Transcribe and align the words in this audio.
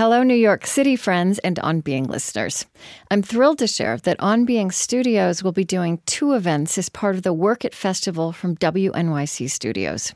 Hello, 0.00 0.22
New 0.22 0.32
York 0.32 0.66
City 0.66 0.96
friends 0.96 1.38
and 1.40 1.58
On 1.58 1.82
Being 1.82 2.06
listeners. 2.06 2.64
I'm 3.10 3.20
thrilled 3.20 3.58
to 3.58 3.66
share 3.66 3.98
that 3.98 4.18
On 4.18 4.46
Being 4.46 4.70
Studios 4.70 5.42
will 5.42 5.52
be 5.52 5.62
doing 5.62 6.00
two 6.06 6.32
events 6.32 6.78
as 6.78 6.88
part 6.88 7.16
of 7.16 7.22
the 7.22 7.34
Werk 7.34 7.66
It 7.66 7.74
Festival 7.74 8.32
from 8.32 8.56
WNYC 8.56 9.50
Studios. 9.50 10.14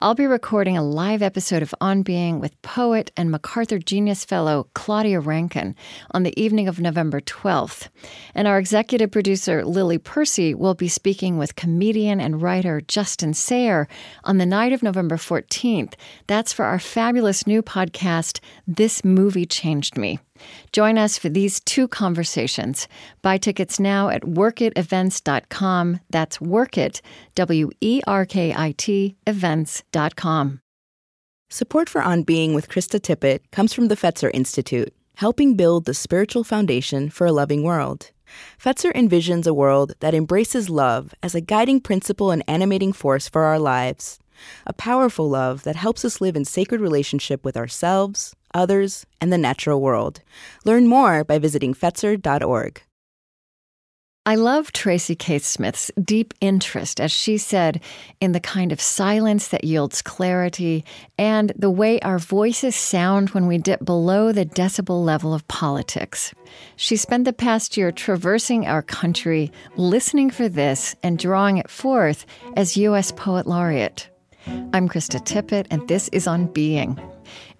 I'll 0.00 0.14
be 0.14 0.26
recording 0.26 0.76
a 0.76 0.84
live 0.84 1.20
episode 1.20 1.62
of 1.62 1.74
On 1.80 2.04
Being 2.04 2.38
with 2.38 2.62
poet 2.62 3.10
and 3.16 3.28
MacArthur 3.28 3.80
Genius 3.80 4.24
Fellow 4.24 4.68
Claudia 4.74 5.18
Rankine 5.18 5.74
on 6.12 6.22
the 6.22 6.40
evening 6.40 6.68
of 6.68 6.78
November 6.78 7.20
12th. 7.20 7.88
And 8.36 8.46
our 8.46 8.58
executive 8.58 9.10
producer, 9.10 9.64
Lily 9.64 9.98
Percy, 9.98 10.54
will 10.54 10.74
be 10.74 10.86
speaking 10.86 11.38
with 11.38 11.56
comedian 11.56 12.20
and 12.20 12.40
writer 12.40 12.82
Justin 12.86 13.34
Sayre 13.34 13.88
on 14.22 14.38
the 14.38 14.46
night 14.46 14.72
of 14.72 14.84
November 14.84 15.16
14th. 15.16 15.94
That's 16.28 16.52
for 16.52 16.66
our 16.66 16.78
fabulous 16.78 17.48
new 17.48 17.62
podcast, 17.62 18.38
This 18.68 19.04
movie 19.04 19.23
changed 19.30 19.96
me. 19.96 20.18
Join 20.72 20.98
us 20.98 21.18
for 21.18 21.28
these 21.28 21.60
two 21.60 21.88
conversations. 21.88 22.88
Buy 23.22 23.38
tickets 23.38 23.80
now 23.80 24.08
at 24.08 24.22
werkitevents.com. 24.22 26.00
That's 26.10 26.38
werkit, 26.38 27.00
W 27.34 27.70
E 27.80 28.00
R 28.06 28.24
K 28.26 28.54
I 28.56 28.72
T, 28.76 29.16
events.com. 29.26 30.60
Support 31.50 31.88
for 31.88 32.02
On 32.02 32.22
Being 32.22 32.54
with 32.54 32.68
Krista 32.68 32.98
Tippett 33.00 33.40
comes 33.52 33.72
from 33.72 33.88
the 33.88 33.96
Fetzer 33.96 34.30
Institute, 34.34 34.92
helping 35.16 35.56
build 35.56 35.84
the 35.84 35.94
spiritual 35.94 36.44
foundation 36.44 37.10
for 37.10 37.26
a 37.26 37.32
loving 37.32 37.62
world. 37.62 38.10
Fetzer 38.58 38.92
envisions 38.92 39.46
a 39.46 39.54
world 39.54 39.94
that 40.00 40.14
embraces 40.14 40.68
love 40.68 41.14
as 41.22 41.34
a 41.34 41.40
guiding 41.40 41.80
principle 41.80 42.30
and 42.30 42.42
animating 42.48 42.92
force 42.92 43.28
for 43.28 43.42
our 43.42 43.58
lives. 43.58 44.18
A 44.66 44.72
powerful 44.72 45.28
love 45.28 45.62
that 45.62 45.76
helps 45.76 46.04
us 46.04 46.20
live 46.20 46.36
in 46.36 46.44
sacred 46.44 46.80
relationship 46.80 47.44
with 47.44 47.56
ourselves, 47.56 48.34
others, 48.54 49.04
and 49.20 49.32
the 49.32 49.38
natural 49.38 49.80
world. 49.80 50.20
Learn 50.64 50.86
more 50.86 51.24
by 51.24 51.38
visiting 51.38 51.74
Fetzer.org. 51.74 52.82
I 54.26 54.36
love 54.36 54.72
Tracy 54.72 55.14
K. 55.14 55.38
Smith's 55.38 55.90
deep 56.02 56.32
interest, 56.40 56.98
as 56.98 57.12
she 57.12 57.36
said, 57.36 57.82
in 58.22 58.32
the 58.32 58.40
kind 58.40 58.72
of 58.72 58.80
silence 58.80 59.48
that 59.48 59.64
yields 59.64 60.00
clarity 60.00 60.82
and 61.18 61.52
the 61.56 61.68
way 61.68 62.00
our 62.00 62.18
voices 62.18 62.74
sound 62.74 63.30
when 63.30 63.46
we 63.46 63.58
dip 63.58 63.84
below 63.84 64.32
the 64.32 64.46
decibel 64.46 65.04
level 65.04 65.34
of 65.34 65.46
politics. 65.48 66.34
She 66.76 66.96
spent 66.96 67.26
the 67.26 67.34
past 67.34 67.76
year 67.76 67.92
traversing 67.92 68.66
our 68.66 68.80
country, 68.80 69.52
listening 69.76 70.30
for 70.30 70.48
this, 70.48 70.96
and 71.02 71.18
drawing 71.18 71.58
it 71.58 71.68
forth 71.68 72.24
as 72.56 72.78
U.S. 72.78 73.12
Poet 73.12 73.46
Laureate. 73.46 74.08
I'm 74.72 74.88
Krista 74.88 75.22
Tippett, 75.22 75.66
and 75.70 75.86
this 75.86 76.08
is 76.08 76.26
On 76.26 76.46
Being. 76.46 76.98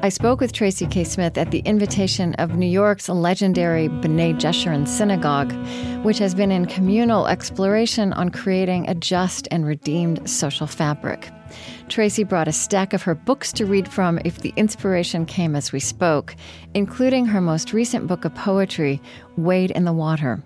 I 0.01 0.09
spoke 0.09 0.41
with 0.41 0.53
Tracy 0.53 0.87
K. 0.87 1.05
Smith 1.05 1.39
at 1.39 1.53
the 1.53 1.61
invitation 1.61 2.35
of 2.35 2.57
New 2.57 2.67
York's 2.67 3.09
legendary 3.09 3.89
B'nai 3.89 4.35
Jeshurun 4.35 4.89
Synagogue, 4.89 5.53
which 6.05 6.19
has 6.19 6.35
been 6.35 6.51
in 6.51 6.67
communal 6.67 7.29
exploration 7.29 8.13
on 8.13 8.31
creating 8.31 8.89
a 8.89 8.95
just 8.95 9.47
and 9.53 9.65
redeemed 9.65 10.29
social 10.29 10.67
fabric. 10.67 11.31
Tracy 11.89 12.25
brought 12.25 12.49
a 12.49 12.53
stack 12.53 12.93
of 12.93 13.03
her 13.03 13.15
books 13.15 13.53
to 13.53 13.67
read 13.67 13.87
from 13.87 14.19
if 14.25 14.41
the 14.41 14.53
inspiration 14.57 15.25
came 15.25 15.55
as 15.55 15.71
we 15.73 15.81
spoke, 15.81 16.35
including 16.75 17.27
her 17.27 17.41
most 17.41 17.73
recent 17.73 18.09
book 18.09 18.25
of 18.25 18.35
poetry, 18.35 19.01
Wade 19.37 19.71
in 19.71 19.85
the 19.85 19.93
Water. 19.93 20.43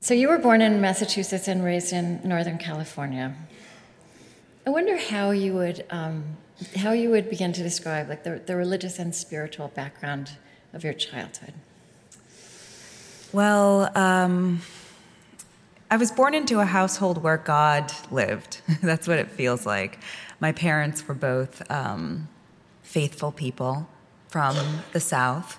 So, 0.00 0.12
you 0.12 0.28
were 0.28 0.38
born 0.38 0.60
in 0.60 0.80
Massachusetts 0.80 1.46
and 1.46 1.62
raised 1.62 1.92
in 1.92 2.20
Northern 2.24 2.58
California. 2.58 3.36
I 4.66 4.70
wonder 4.70 4.96
how 4.96 5.30
you 5.30 5.54
would 5.54 5.84
um, 5.90 6.36
how 6.76 6.92
you 6.92 7.10
would 7.10 7.30
begin 7.30 7.52
to 7.52 7.62
describe 7.62 8.08
like 8.08 8.24
the, 8.24 8.40
the 8.44 8.56
religious 8.56 8.98
and 8.98 9.14
spiritual 9.14 9.68
background 9.68 10.32
of 10.72 10.84
your 10.84 10.92
childhood. 10.92 11.54
Well, 13.32 13.96
um, 13.96 14.60
I 15.90 15.96
was 15.96 16.10
born 16.10 16.34
into 16.34 16.60
a 16.60 16.64
household 16.64 17.22
where 17.22 17.36
God 17.36 17.92
lived. 18.10 18.60
That's 18.82 19.08
what 19.08 19.18
it 19.18 19.30
feels 19.30 19.66
like. 19.66 19.98
My 20.40 20.52
parents 20.52 21.06
were 21.06 21.14
both 21.14 21.68
um, 21.70 22.28
faithful 22.82 23.32
people 23.32 23.88
from 24.28 24.56
the 24.92 25.00
South. 25.00 25.58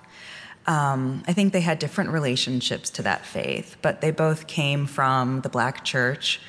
Um, 0.67 1.23
I 1.27 1.33
think 1.33 1.53
they 1.53 1.61
had 1.61 1.79
different 1.79 2.11
relationships 2.11 2.89
to 2.91 3.01
that 3.01 3.25
faith, 3.25 3.77
but 3.81 4.01
they 4.01 4.11
both 4.11 4.47
came 4.47 4.85
from 4.85 5.41
the 5.41 5.49
black 5.49 5.83
church 5.83 6.39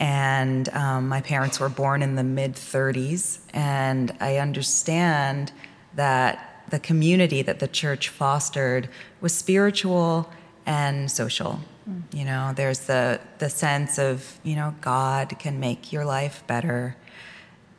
and 0.00 0.70
um, 0.70 1.08
my 1.08 1.20
parents 1.20 1.60
were 1.60 1.68
born 1.68 2.02
in 2.02 2.14
the 2.14 2.24
mid 2.24 2.54
30s. 2.54 3.40
And 3.52 4.16
I 4.18 4.38
understand 4.38 5.52
that 5.94 6.64
the 6.70 6.80
community 6.80 7.42
that 7.42 7.58
the 7.58 7.68
church 7.68 8.08
fostered 8.08 8.88
was 9.20 9.34
spiritual 9.34 10.32
and 10.64 11.10
social. 11.10 11.60
Mm. 11.88 12.02
You 12.14 12.24
know, 12.24 12.52
there's 12.56 12.80
the, 12.80 13.20
the 13.38 13.50
sense 13.50 13.98
of, 13.98 14.40
you 14.42 14.56
know, 14.56 14.74
God 14.80 15.38
can 15.38 15.60
make 15.60 15.92
your 15.92 16.06
life 16.06 16.42
better. 16.46 16.96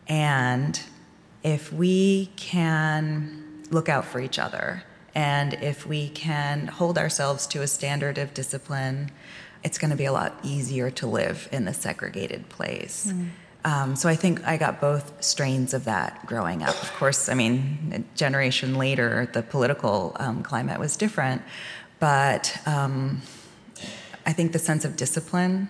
And 0.07 0.79
if 1.41 1.73
we 1.73 2.27
can 2.35 3.63
look 3.71 3.89
out 3.89 4.05
for 4.05 4.19
each 4.19 4.37
other, 4.37 4.83
and 5.15 5.55
if 5.55 5.87
we 5.87 6.09
can 6.09 6.67
hold 6.67 6.97
ourselves 6.97 7.47
to 7.47 7.61
a 7.61 7.67
standard 7.67 8.17
of 8.17 8.33
discipline, 8.33 9.11
it's 9.63 9.77
going 9.77 9.91
to 9.91 9.97
be 9.97 10.05
a 10.05 10.11
lot 10.11 10.33
easier 10.43 10.89
to 10.91 11.07
live 11.07 11.47
in 11.51 11.65
the 11.65 11.73
segregated 11.73 12.49
place. 12.49 13.11
Mm. 13.11 13.29
Um, 13.63 13.95
so 13.95 14.09
I 14.09 14.15
think 14.15 14.45
I 14.47 14.57
got 14.57 14.81
both 14.81 15.23
strains 15.23 15.73
of 15.73 15.85
that 15.85 16.25
growing 16.25 16.63
up. 16.63 16.81
Of 16.81 16.91
course, 16.93 17.29
I 17.29 17.35
mean, 17.35 17.93
a 17.93 18.17
generation 18.17 18.75
later, 18.75 19.29
the 19.33 19.43
political 19.43 20.15
um, 20.19 20.41
climate 20.41 20.79
was 20.79 20.97
different, 20.97 21.43
but 21.99 22.57
um, 22.65 23.21
I 24.25 24.33
think 24.33 24.51
the 24.51 24.59
sense 24.59 24.83
of 24.83 24.95
discipline 24.95 25.69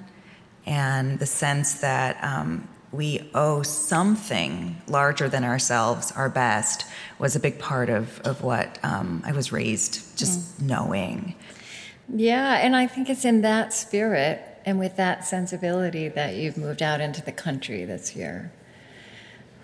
and 0.66 1.20
the 1.20 1.26
sense 1.26 1.82
that 1.82 2.24
um, 2.24 2.70
we 2.94 3.30
owe 3.34 3.62
something 3.62 4.82
larger 4.88 5.28
than 5.28 5.44
ourselves, 5.44 6.12
our 6.14 6.30
best, 6.30 6.86
was 7.20 7.36
a 7.36 7.40
big 7.40 7.60
part 7.60 7.90
of, 7.90 8.22
of 8.22 8.42
what 8.42 8.80
um, 8.84 9.22
I 9.26 9.34
was 9.34 9.52
raised 9.52 10.18
just 10.18 10.62
mm. 10.62 10.68
knowing. 10.68 11.36
Yeah, 12.10 12.58
and 12.58 12.76
I 12.76 12.88
think 12.88 13.10
it's 13.10 13.26
in 13.26 13.42
that 13.42 13.74
spirit 13.74 14.42
and 14.66 14.78
with 14.78 14.96
that 14.98 15.26
sensibility 15.26 16.08
that 16.10 16.36
you've 16.36 16.58
moved 16.58 16.82
out 16.82 17.02
into 17.02 17.22
the 17.22 17.32
country 17.32 17.86
this 17.86 18.16
year, 18.16 18.52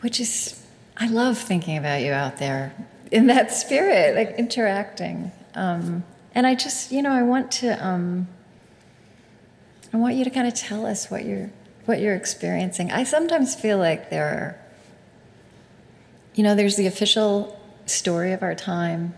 which 0.01 0.19
is, 0.19 0.63
I 0.97 1.07
love 1.07 1.37
thinking 1.37 1.77
about 1.77 2.01
you 2.01 2.11
out 2.11 2.37
there 2.37 2.73
in 3.11 3.27
that 3.27 3.51
spirit, 3.51 4.15
like 4.15 4.37
interacting. 4.37 5.31
Um, 5.55 6.03
and 6.33 6.47
I 6.47 6.55
just, 6.55 6.91
you 6.91 7.01
know, 7.01 7.11
I 7.11 7.23
want 7.23 7.51
to, 7.53 7.85
um, 7.85 8.27
I 9.93 9.97
want 9.97 10.15
you 10.15 10.23
to 10.23 10.29
kind 10.29 10.47
of 10.47 10.53
tell 10.53 10.85
us 10.85 11.09
what 11.09 11.25
you're, 11.25 11.49
what 11.85 11.99
you're 11.99 12.15
experiencing. 12.15 12.91
I 12.91 13.03
sometimes 13.03 13.55
feel 13.55 13.77
like 13.77 14.09
there 14.09 14.27
are, 14.27 14.59
you 16.35 16.43
know, 16.43 16.55
there's 16.55 16.75
the 16.75 16.87
official 16.87 17.59
story 17.85 18.33
of 18.33 18.43
our 18.43 18.55
time 18.55 19.13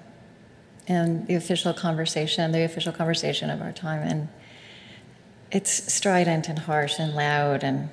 and 0.89 1.27
the 1.27 1.35
official 1.35 1.72
conversation, 1.73 2.51
the 2.51 2.63
official 2.63 2.91
conversation 2.91 3.50
of 3.50 3.61
our 3.61 3.72
time. 3.72 4.01
And 4.05 4.27
it's 5.51 5.94
strident 5.94 6.50
and 6.50 6.59
harsh 6.59 7.00
and 7.00 7.16
loud 7.16 7.63
and 7.63 7.89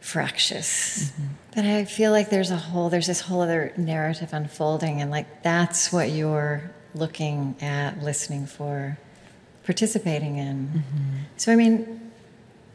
fractious. 0.00 1.10
Mm-hmm. 1.10 1.26
But 1.54 1.64
I 1.66 1.84
feel 1.84 2.10
like 2.10 2.30
there's 2.30 2.50
a 2.50 2.56
whole, 2.56 2.88
there's 2.88 3.06
this 3.06 3.20
whole 3.20 3.42
other 3.42 3.72
narrative 3.76 4.32
unfolding, 4.32 5.00
and 5.00 5.10
like 5.10 5.42
that's 5.42 5.92
what 5.92 6.10
you're 6.10 6.70
looking 6.94 7.54
at, 7.60 8.02
listening 8.02 8.46
for, 8.46 8.98
participating 9.64 10.36
in. 10.36 10.68
Mm-hmm. 10.68 11.16
So, 11.36 11.52
I 11.52 11.56
mean, 11.56 12.10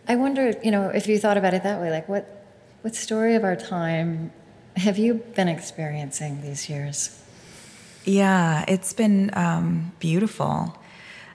I 0.08 0.16
wonder, 0.16 0.54
you 0.64 0.72
know, 0.72 0.90
if 0.90 1.08
you 1.08 1.18
thought 1.20 1.38
about 1.38 1.54
it 1.54 1.64
that 1.64 1.82
way, 1.82 1.92
like 1.92 2.08
what, 2.08 2.46
what 2.82 2.96
story 2.96 3.36
of 3.36 3.44
our 3.44 3.56
time 3.56 4.32
have 4.76 4.98
you 4.98 5.16
been 5.16 5.48
experiencing 5.48 6.42
these 6.42 6.70
years? 6.70 7.22
Yeah, 8.08 8.64
it's 8.70 8.94
been 8.94 9.32
um, 9.34 9.92
beautiful. 10.00 10.78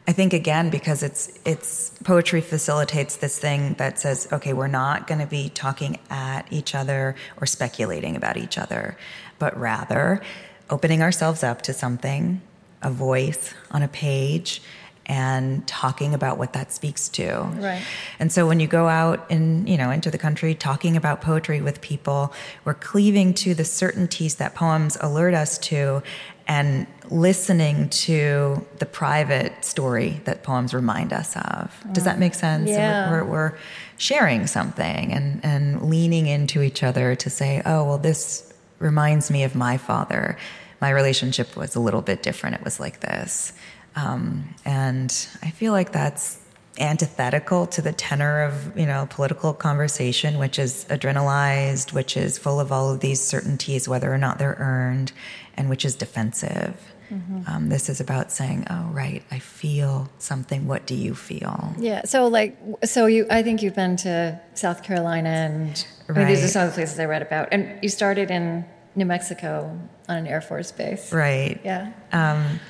I 0.09 0.13
think 0.13 0.33
again 0.33 0.71
because 0.71 1.03
it's 1.03 1.39
it's 1.45 1.91
poetry 2.03 2.41
facilitates 2.41 3.17
this 3.17 3.39
thing 3.39 3.75
that 3.75 3.99
says, 3.99 4.27
okay, 4.33 4.55
we're 4.55 4.69
not 4.69 5.07
going 5.07 5.21
to 5.21 5.27
be 5.27 5.51
talking 5.51 5.99
at 6.09 6.51
each 6.51 6.75
other 6.75 7.15
or 7.41 7.47
speculating 7.47 8.17
about 8.17 8.39
each 8.39 8.57
other, 8.57 8.97
but 9.39 9.57
rather 9.59 10.23
opening 10.71 11.03
ourselves 11.03 11.45
up 11.45 11.61
to 11.63 11.75
something, 11.75 12.41
a 12.81 12.91
voice 12.91 13.53
on 13.71 13.83
a 13.83 13.89
page, 13.89 14.63
and 15.07 15.67
talking 15.67 16.15
about 16.15 16.39
what 16.39 16.53
that 16.53 16.73
speaks 16.73 17.09
to. 17.11 17.43
Right. 17.57 17.83
And 18.19 18.33
so 18.33 18.47
when 18.47 18.61
you 18.61 18.67
go 18.67 18.89
out 18.89 19.31
in, 19.31 19.67
you 19.67 19.77
know, 19.77 19.91
into 19.91 20.11
the 20.11 20.19
country 20.19 20.55
talking 20.55 20.97
about 20.97 21.21
poetry 21.21 21.61
with 21.61 21.81
people, 21.81 22.33
we're 22.65 22.75
cleaving 22.75 23.35
to 23.35 23.55
the 23.55 23.65
certainties 23.65 24.37
that 24.37 24.55
poems 24.55 24.97
alert 25.01 25.35
us 25.35 25.59
to 25.59 26.03
and 26.47 26.87
listening 27.11 27.89
to 27.91 28.67
the 28.79 28.87
private 28.87 29.65
story 29.65 30.21
that 30.25 30.43
poems 30.43 30.75
remind 30.75 31.13
us 31.13 31.37
of. 31.37 31.85
Does 31.93 32.05
that 32.05 32.19
make 32.19 32.35
sense? 32.35 32.69
Yeah. 32.69 33.11
We're, 33.11 33.25
we're, 33.25 33.59
sharing 34.03 34.49
something 34.49 35.13
and, 35.13 35.41
and 35.45 35.89
leaning 35.89 36.27
into 36.27 36.61
each 36.61 36.83
other 36.83 37.15
to 37.15 37.31
say, 37.31 37.63
oh, 37.65 37.85
well, 37.85 37.99
this 37.99 38.53
reminds 38.81 39.31
me 39.31 39.45
of 39.45 39.55
my 39.55 39.77
father. 39.77 40.37
my 40.81 40.91
relationship 40.91 41.57
was 41.57 41.77
a 41.77 41.81
little 41.81 42.03
bit 42.03 42.21
different. 42.21 42.57
It 42.57 42.65
was 42.65 42.81
like 42.81 42.99
this. 42.99 43.53
Um, 43.95 44.57
and 44.65 45.09
I 45.41 45.51
feel 45.51 45.73
like 45.73 45.93
that's 45.93 46.41
antithetical 46.79 47.67
to 47.67 47.83
the 47.83 47.93
tenor 47.93 48.43
of 48.43 48.77
you 48.79 48.87
know 48.87 49.07
political 49.11 49.53
conversation 49.53 50.39
which 50.39 50.59
is 50.59 50.87
adrenalized 50.89 51.93
which 51.93 52.17
is 52.17 52.39
full 52.39 52.59
of 52.59 52.73
all 52.73 52.91
of 52.91 53.01
these 53.01 53.21
certainties 53.21 53.87
whether 53.87 54.13
or 54.13 54.17
not 54.17 54.39
they're 54.39 54.57
earned 54.59 55.13
and 55.55 55.69
which 55.69 55.85
is 55.85 55.95
defensive 55.95 56.95
mm-hmm. 57.11 57.43
um, 57.47 57.69
this 57.69 57.89
is 57.89 58.01
about 58.01 58.33
saying 58.33 58.67
oh 58.71 58.89
right 58.93 59.23
i 59.31 59.39
feel 59.39 60.11
something 60.19 60.67
what 60.67 60.87
do 60.87 60.95
you 60.95 61.15
feel 61.15 61.75
yeah 61.79 62.03
so 62.05 62.27
like 62.27 62.59
so 62.85 63.07
you 63.07 63.27
i 63.31 63.43
think 63.43 63.63
you've 63.63 63.75
been 63.75 63.97
to 63.97 64.39
south 64.55 64.83
carolina 64.83 65.29
and 65.29 65.87
right. 66.09 66.17
I 66.17 66.19
mean, 66.21 66.29
these 66.29 66.45
are 66.45 66.49
some 66.49 66.67
of 66.67 66.71
the 66.71 66.75
places 66.75 66.99
i 66.99 67.05
read 67.05 67.23
about 67.23 67.49
and 67.53 67.83
you 67.83 67.89
started 67.89 68.31
in 68.31 68.65
new 68.95 69.07
mexico 69.07 69.79
on 70.09 70.17
an 70.17 70.27
air 70.27 70.41
force 70.41 70.73
base 70.73 71.13
right 71.13 71.61
yeah 71.65 71.93
um, 72.13 72.61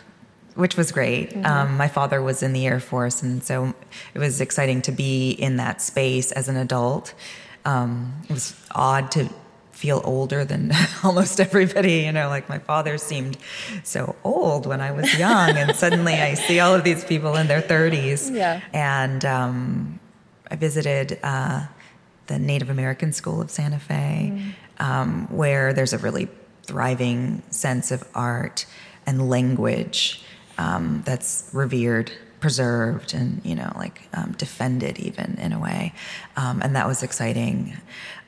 which 0.55 0.77
was 0.77 0.93
great. 0.93 1.31
Mm-hmm. 1.31 1.47
Um, 1.47 1.77
my 1.77 1.89
father 1.89 2.21
was 2.21 2.43
in 2.43 2.53
the 2.53 2.67
Air 2.67 2.81
Force, 2.81 3.23
and 3.23 3.43
so 3.43 3.75
it 4.15 4.19
was 4.19 4.41
exciting 4.41 4.83
to 4.83 4.93
be 4.93 5.31
in 5.31 5.57
that 5.57 5.81
space 5.81 6.33
as 6.33 6.49
an 6.49 6.57
adult. 6.57 7.15
Um, 7.65 8.15
it 8.25 8.33
was 8.33 8.55
odd 8.75 9.11
to 9.13 9.29
feel 9.73 10.01
older 10.05 10.45
than 10.45 10.73
almost 11.05 11.41
everybody. 11.41 12.01
You 12.01 12.13
know, 12.13 12.29
like 12.29 12.49
my 12.49 12.59
father 12.59 12.99
seemed 12.99 13.37
so 13.83 14.15
old 14.25 14.67
when 14.67 14.81
I 14.81 14.93
was 14.93 15.19
young, 15.19 15.57
and 15.57 15.75
suddenly 15.75 16.15
I 16.15 16.35
see 16.35 16.61
all 16.61 16.75
of 16.75 16.85
these 16.85 17.05
people 17.05 17.37
in 17.37 17.49
their 17.49 17.63
30s. 17.63 18.35
Yeah. 18.35 18.61
And 18.73 19.25
um, 19.25 20.01
I 20.51 20.57
visited 20.57 21.19
uh, 21.23 21.67
the 22.27 22.39
Native 22.39 22.71
American 22.71 23.13
School 23.13 23.41
of 23.41 23.51
Santa 23.51 23.79
Fe, 23.79 24.33
mm-hmm. 24.79 25.35
where 25.35 25.73
there's 25.73 25.93
a 25.93 25.99
really 25.99 26.29
thriving 26.63 27.43
sense 27.51 27.91
of 27.91 28.05
art 28.15 28.67
and 29.07 29.29
language 29.29 30.23
um, 30.59 31.03
that's 31.05 31.51
revered, 31.53 32.13
preserved, 32.43 33.15
and 33.15 33.41
you 33.45 33.55
know, 33.55 33.73
like 33.77 34.03
um, 34.13 34.33
defended 34.33 34.99
even 34.99 35.39
in 35.41 35.53
a 35.55 35.59
way. 35.59 35.95
Um, 36.37 36.61
and 36.61 36.77
that 36.77 36.87
was 36.87 37.03
exciting. 37.03 37.79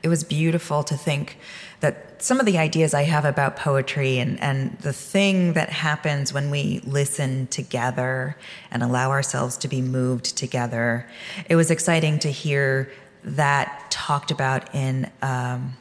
It 0.01 0.07
was 0.07 0.23
beautiful 0.23 0.81
to 0.83 0.97
think 0.97 1.37
that 1.81 2.23
some 2.23 2.39
of 2.39 2.47
the 2.47 2.57
ideas 2.57 2.93
I 2.93 3.03
have 3.03 3.25
about 3.25 3.57
poetry 3.57 4.17
and, 4.17 4.39
and 4.41 4.79
the 4.79 4.93
thing 4.93 5.53
that 5.53 5.69
happens 5.69 6.33
when 6.33 6.49
we 6.49 6.79
listen 6.85 7.47
together 7.47 8.37
and 8.71 8.81
allow 8.81 9.11
ourselves 9.11 9.57
to 9.57 9.67
be 9.67 9.81
moved 9.81 10.37
together, 10.37 11.07
it 11.49 11.55
was 11.55 11.69
exciting 11.69 12.17
to 12.19 12.31
hear 12.31 12.89
that 13.23 13.87
talked 13.91 14.31
about 14.31 14.73
in 14.73 15.11
um, 15.21 15.75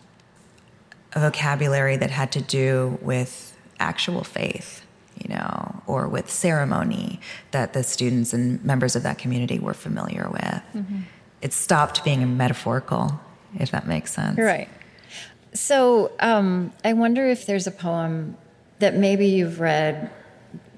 a 1.12 1.20
vocabulary 1.20 1.96
that 1.96 2.10
had 2.10 2.32
to 2.32 2.42
do 2.42 2.98
with 3.00 3.56
actual 3.78 4.24
faith 4.24 4.83
you 5.16 5.34
know, 5.34 5.82
or 5.86 6.08
with 6.08 6.30
ceremony 6.30 7.20
that 7.50 7.72
the 7.72 7.82
students 7.82 8.32
and 8.32 8.64
members 8.64 8.96
of 8.96 9.02
that 9.02 9.18
community 9.18 9.58
were 9.58 9.74
familiar 9.74 10.28
with. 10.30 10.62
Mm-hmm. 10.74 11.00
It 11.42 11.52
stopped 11.52 12.04
being 12.04 12.36
metaphorical, 12.36 13.20
if 13.58 13.70
that 13.70 13.86
makes 13.86 14.12
sense. 14.12 14.38
Right. 14.38 14.68
So 15.52 16.10
um, 16.20 16.72
I 16.84 16.94
wonder 16.94 17.26
if 17.26 17.46
there's 17.46 17.66
a 17.66 17.70
poem 17.70 18.36
that 18.80 18.96
maybe 18.96 19.26
you've 19.26 19.60
read, 19.60 20.10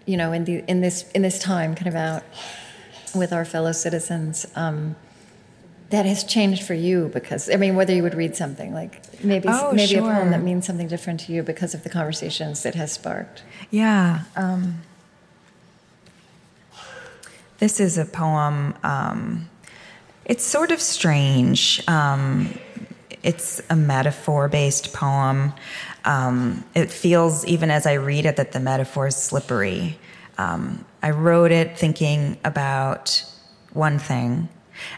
you 0.05 0.17
know, 0.17 0.33
in 0.33 0.45
the 0.45 0.65
in 0.69 0.81
this 0.81 1.11
in 1.13 1.23
this 1.23 1.39
time, 1.39 1.75
kind 1.75 1.89
of 1.89 1.95
out 1.95 2.25
with 3.15 3.33
our 3.33 3.45
fellow 3.45 3.73
citizens. 3.73 4.47
Um, 4.55 4.97
that 5.91 6.05
has 6.05 6.25
changed 6.25 6.63
for 6.65 6.75
you 6.75 7.11
because 7.13 7.49
I 7.51 7.57
mean 7.57 7.77
whether 7.77 7.95
you 7.95 8.03
would 8.03 8.15
read 8.15 8.37
something 8.37 8.75
like 8.75 9.23
maybe 9.23 9.49
oh, 9.49 9.73
maybe 9.73 9.95
sure. 9.95 10.11
a 10.11 10.15
poem 10.15 10.31
that 10.31 10.43
means 10.43 10.67
something 10.67 10.89
different 10.89 11.21
to 11.21 11.33
you 11.33 11.43
because 11.43 11.75
of 11.75 11.85
the 11.85 11.91
conversations 11.91 12.67
it 12.67 12.75
has 12.75 12.93
sparked. 12.93 13.43
Yeah. 13.71 14.23
Um, 14.35 14.83
this 17.59 17.81
is 17.81 17.99
a 17.99 18.05
poem. 18.05 18.75
Um, 18.83 19.49
it's 20.25 20.45
sort 20.45 20.73
of 20.73 20.81
strange. 20.81 21.83
Um, 21.89 22.59
it's 23.23 23.63
a 23.71 23.77
metaphor 23.77 24.49
based 24.49 24.93
poem. 24.93 25.53
Um, 26.05 26.65
it 26.75 26.91
feels, 26.91 27.45
even 27.47 27.71
as 27.71 27.87
I 27.87 27.95
read 27.95 28.27
it, 28.27 28.37
that 28.37 28.53
the 28.53 28.61
metaphor 28.61 29.07
is 29.07 29.17
slippery. 29.17 29.99
Um, 30.39 30.85
I 31.03 31.11
wrote 31.11 31.51
it 31.51 31.79
thinking 31.79 32.39
about 32.45 33.25
one 33.73 33.99
thing 33.99 34.49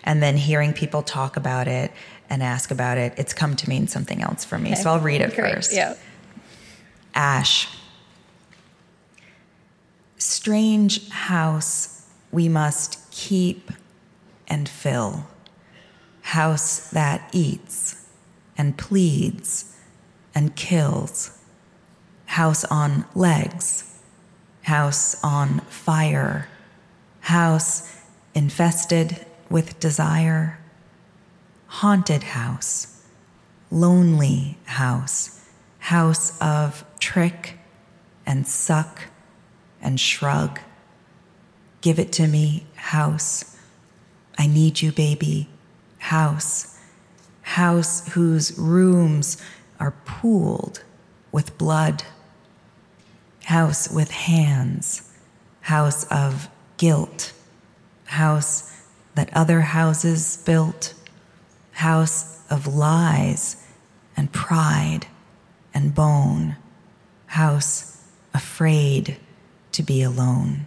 and 0.05 0.23
then 0.23 0.37
hearing 0.37 0.73
people 0.73 1.03
talk 1.03 1.37
about 1.37 1.69
it 1.69 1.93
and 2.31 2.43
ask 2.43 2.71
about 2.71 2.99
it, 2.99 3.15
it's 3.17 3.33
come 3.33 3.57
to 3.57 3.69
mean 3.69 3.87
something 3.87 4.23
else 4.23 4.45
for 4.45 4.59
me. 4.59 4.73
Okay. 4.73 4.83
So 4.83 4.91
I'll 4.91 5.01
read 5.01 5.21
it 5.21 5.35
Great. 5.35 5.55
first. 5.55 5.73
Yeah. 5.73 5.95
Ash. 7.15 7.69
Strange 10.19 11.09
house 11.11 12.07
we 12.31 12.49
must 12.49 13.11
keep 13.11 13.71
and 14.47 14.69
fill. 14.69 15.27
House 16.23 16.91
that 16.91 17.29
eats 17.33 18.07
and 18.57 18.77
pleads 18.77 19.77
and 20.35 20.55
kills. 20.55 21.39
House 22.27 22.65
on 22.65 23.07
legs. 23.15 23.85
House 24.63 25.23
on 25.25 25.61
fire. 25.61 26.49
House 27.21 27.97
infested 28.35 29.25
with 29.51 29.81
desire, 29.81 30.59
haunted 31.67 32.23
house, 32.23 33.05
lonely 33.71 34.59
house, 34.65 35.45
house 35.79 36.39
of 36.41 36.85
trick 36.99 37.59
and 38.27 38.47
suck 38.47 39.05
and 39.81 39.99
shrug. 39.99 40.61
Give 41.81 41.99
it 41.99 42.13
to 42.13 42.27
me, 42.27 42.67
house. 42.75 43.57
I 44.39 44.47
need 44.47 44.83
you, 44.83 44.93
baby, 44.93 45.49
house. 45.99 46.79
House 47.43 48.07
whose 48.09 48.59
rooms 48.59 49.41
are 49.81 49.95
pooled 50.05 50.83
with 51.33 51.57
blood. 51.57 52.05
House 53.45 53.91
with 53.91 54.11
hands. 54.11 55.11
House 55.63 56.05
of 56.11 56.49
guilt. 56.77 57.33
House 58.07 58.73
that 59.19 59.37
other 59.37 59.63
houses 59.63 60.37
built, 60.47 60.95
house 61.73 62.41
of 62.51 62.69
lies 62.69 63.67
and 64.17 64.31
pride 64.33 65.09
and 65.75 65.93
bone, 65.93 66.55
house 67.27 68.01
afraid 68.33 69.17
to 69.73 69.83
be 69.83 70.03
alone, 70.03 70.67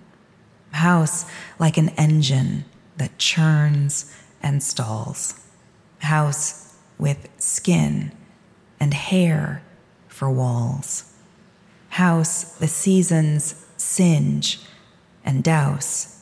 house 0.71 1.23
like 1.59 1.77
an 1.77 1.87
engine 1.97 2.65
that 2.97 3.17
churns 3.17 4.13
and 4.43 4.61
stalls, 4.61 5.39
house 5.99 6.75
with 6.99 7.29
skin 7.37 8.11
and 8.81 8.93
hair 8.93 9.63
for 10.09 10.29
walls, 10.29 11.13
house 11.87 12.43
the 12.55 12.67
seasons 12.67 13.65
singe 13.77 14.59
and 15.23 15.41
douse, 15.41 16.21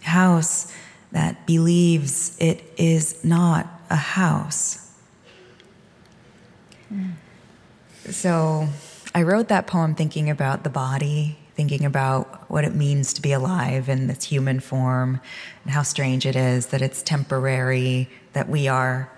house 0.00 0.72
that 1.12 1.46
believes 1.46 2.36
it 2.38 2.62
is 2.76 3.24
not 3.24 3.66
a 3.90 3.96
house. 3.96 4.90
Mm. 6.92 7.12
So 8.08 8.68
I 9.14 9.22
wrote 9.22 9.48
that 9.48 9.66
poem 9.66 9.94
thinking 9.94 10.30
about 10.30 10.64
the 10.64 10.70
body, 10.70 11.36
thinking 11.54 11.84
about 11.84 12.48
what 12.50 12.64
it 12.64 12.74
means 12.74 13.12
to 13.14 13.22
be 13.22 13.32
alive 13.32 13.88
in 13.88 14.06
this 14.06 14.24
human 14.24 14.60
form, 14.60 15.20
and 15.64 15.72
how 15.72 15.82
strange 15.82 16.26
it 16.26 16.36
is 16.36 16.66
that 16.68 16.80
it's 16.80 17.02
temporary, 17.02 18.08
that 18.32 18.48
we 18.48 18.68
are 18.68 19.10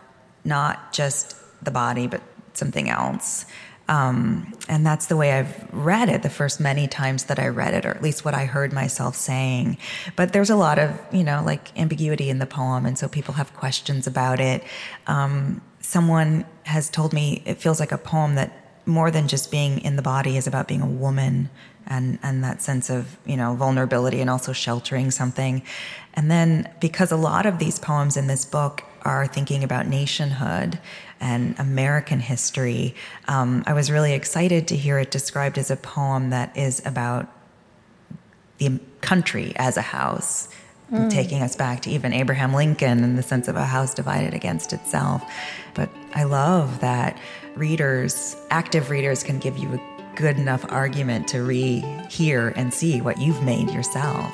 not 0.45 0.93
just 0.93 1.37
the 1.63 1.71
body, 1.71 2.07
but 2.07 2.23
something 2.55 2.89
else. 2.89 3.45
Um, 3.89 4.55
and 4.69 4.87
that's 4.87 5.07
the 5.07 5.17
way 5.17 5.33
I've 5.33 5.73
read 5.73 6.09
it 6.09 6.23
the 6.23 6.31
first 6.31 6.61
many 6.61 6.87
times 6.87 7.25
that 7.25 7.39
I 7.39 7.49
read 7.49 7.75
it, 7.75 7.85
or 7.85 7.91
at 7.91 8.03
least 8.03 8.25
what 8.25 8.35
I 8.35 8.45
heard 8.45 8.73
myself 8.73 9.17
saying. 9.17 9.77
But 10.17 10.33
there's 10.33 10.51
a 10.51 10.57
lot 10.57 10.79
of, 10.79 10.99
you 11.13 11.25
know, 11.25 11.43
like 11.45 11.77
ambiguity 11.79 12.31
in 12.31 12.39
the 12.39 12.47
poem. 12.47 12.87
And 12.87 12.97
so 12.97 13.09
people 13.09 13.35
have 13.35 13.53
questions 13.55 14.07
about 14.07 14.41
it. 14.41 14.63
Um, 15.07 15.61
someone 15.81 16.45
has 16.65 16.89
told 16.89 17.13
me 17.13 17.43
it 17.45 17.59
feels 17.59 17.81
like 17.81 17.93
a 17.93 17.99
poem 17.99 18.37
that 18.37 18.59
more 18.87 19.11
than 19.11 19.29
just 19.29 19.51
being 19.51 19.81
in 19.81 19.97
the 19.97 20.03
body 20.03 20.37
is 20.37 20.47
about 20.47 20.69
being 20.69 20.81
a 20.81 20.87
woman 20.87 21.51
and, 21.87 22.19
and 22.23 22.43
that 22.45 22.63
sense 22.63 22.91
of, 22.91 23.19
you 23.27 23.37
know, 23.37 23.55
vulnerability 23.55 24.21
and 24.21 24.31
also 24.31 24.53
sheltering 24.53 25.11
something. 25.11 25.63
And 26.15 26.31
then 26.31 26.73
because 26.81 27.13
a 27.13 27.17
lot 27.17 27.47
of 27.47 27.59
these 27.59 27.79
poems 27.79 28.17
in 28.17 28.27
this 28.27 28.45
book 28.45 28.85
are 29.03 29.27
thinking 29.27 29.65
about 29.65 29.87
nationhood 29.87 30.79
and 31.23 31.59
American 31.59 32.21
history, 32.21 32.95
um, 33.29 33.63
I 33.67 33.73
was 33.73 33.91
really 33.91 34.13
excited 34.13 34.69
to 34.69 34.77
hear 34.77 34.99
it 34.99 35.11
described 35.11 35.57
as 35.57 35.71
a 35.71 35.77
poem 35.77 36.31
that 36.31 36.55
is 36.57 36.85
about 36.85 37.29
the 38.59 38.81
country 39.01 39.53
as 39.57 39.77
a 39.77 39.83
house, 39.83 40.49
mm. 40.91 41.09
taking 41.09 41.43
us 41.43 41.57
back 41.57 41.81
to 41.83 41.91
even 41.91 42.13
Abraham 42.13 42.53
Lincoln 42.53 43.05
in 43.05 43.17
the 43.17 43.23
sense 43.23 43.49
of 43.49 43.57
a 43.57 43.65
house 43.65 43.95
divided 43.95 44.35
against 44.35 44.73
itself. 44.73 45.23
But 45.75 45.89
I 46.15 46.25
love 46.25 46.81
that 46.81 47.17
readers, 47.55 48.37
active 48.51 48.91
readers, 48.91 49.23
can 49.23 49.39
give 49.39 49.57
you 49.57 49.73
a 49.75 50.15
good 50.17 50.37
enough 50.37 50.65
argument 50.71 51.29
to 51.29 51.39
rehear 51.39 52.53
and 52.57 52.75
see 52.75 53.01
what 53.01 53.19
you've 53.19 53.43
made 53.43 53.71
yourself. 53.71 54.33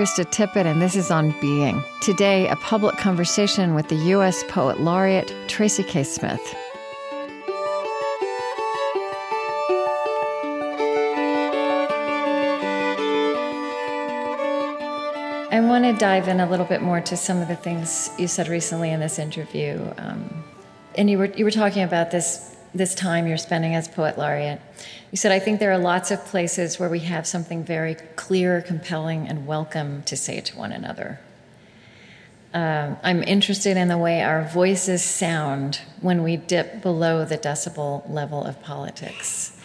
Krista 0.00 0.24
Tippett, 0.24 0.64
and 0.64 0.80
this 0.80 0.96
is 0.96 1.10
On 1.10 1.38
Being. 1.42 1.84
Today, 2.00 2.48
a 2.48 2.56
public 2.56 2.96
conversation 2.96 3.74
with 3.74 3.88
the 3.88 3.96
U.S. 3.96 4.42
Poet 4.48 4.80
Laureate, 4.80 5.30
Tracy 5.46 5.82
K. 5.82 6.04
Smith. 6.04 6.40
I 15.52 15.60
want 15.60 15.84
to 15.84 15.92
dive 15.92 16.28
in 16.28 16.40
a 16.40 16.48
little 16.48 16.64
bit 16.64 16.80
more 16.80 17.02
to 17.02 17.14
some 17.14 17.42
of 17.42 17.48
the 17.48 17.56
things 17.56 18.10
you 18.18 18.26
said 18.26 18.48
recently 18.48 18.92
in 18.92 19.00
this 19.00 19.18
interview. 19.18 19.86
Um, 19.98 20.42
and 20.94 21.10
you 21.10 21.18
were, 21.18 21.26
you 21.26 21.44
were 21.44 21.50
talking 21.50 21.82
about 21.82 22.10
this, 22.10 22.49
this 22.74 22.94
time 22.94 23.26
you're 23.26 23.38
spending 23.38 23.74
as 23.74 23.88
Poet 23.88 24.16
Laureate. 24.18 24.60
You 25.10 25.16
said, 25.16 25.32
I 25.32 25.38
think 25.38 25.58
there 25.58 25.72
are 25.72 25.78
lots 25.78 26.10
of 26.10 26.24
places 26.24 26.78
where 26.78 26.88
we 26.88 27.00
have 27.00 27.26
something 27.26 27.64
very 27.64 27.96
clear, 28.16 28.62
compelling, 28.62 29.26
and 29.28 29.46
welcome 29.46 30.02
to 30.04 30.16
say 30.16 30.40
to 30.40 30.56
one 30.56 30.72
another. 30.72 31.20
Um, 32.52 32.96
I'm 33.02 33.22
interested 33.22 33.76
in 33.76 33.88
the 33.88 33.98
way 33.98 34.22
our 34.22 34.44
voices 34.44 35.02
sound 35.04 35.80
when 36.00 36.22
we 36.22 36.36
dip 36.36 36.82
below 36.82 37.24
the 37.24 37.38
decibel 37.38 38.08
level 38.10 38.44
of 38.44 38.60
politics. 38.62 39.56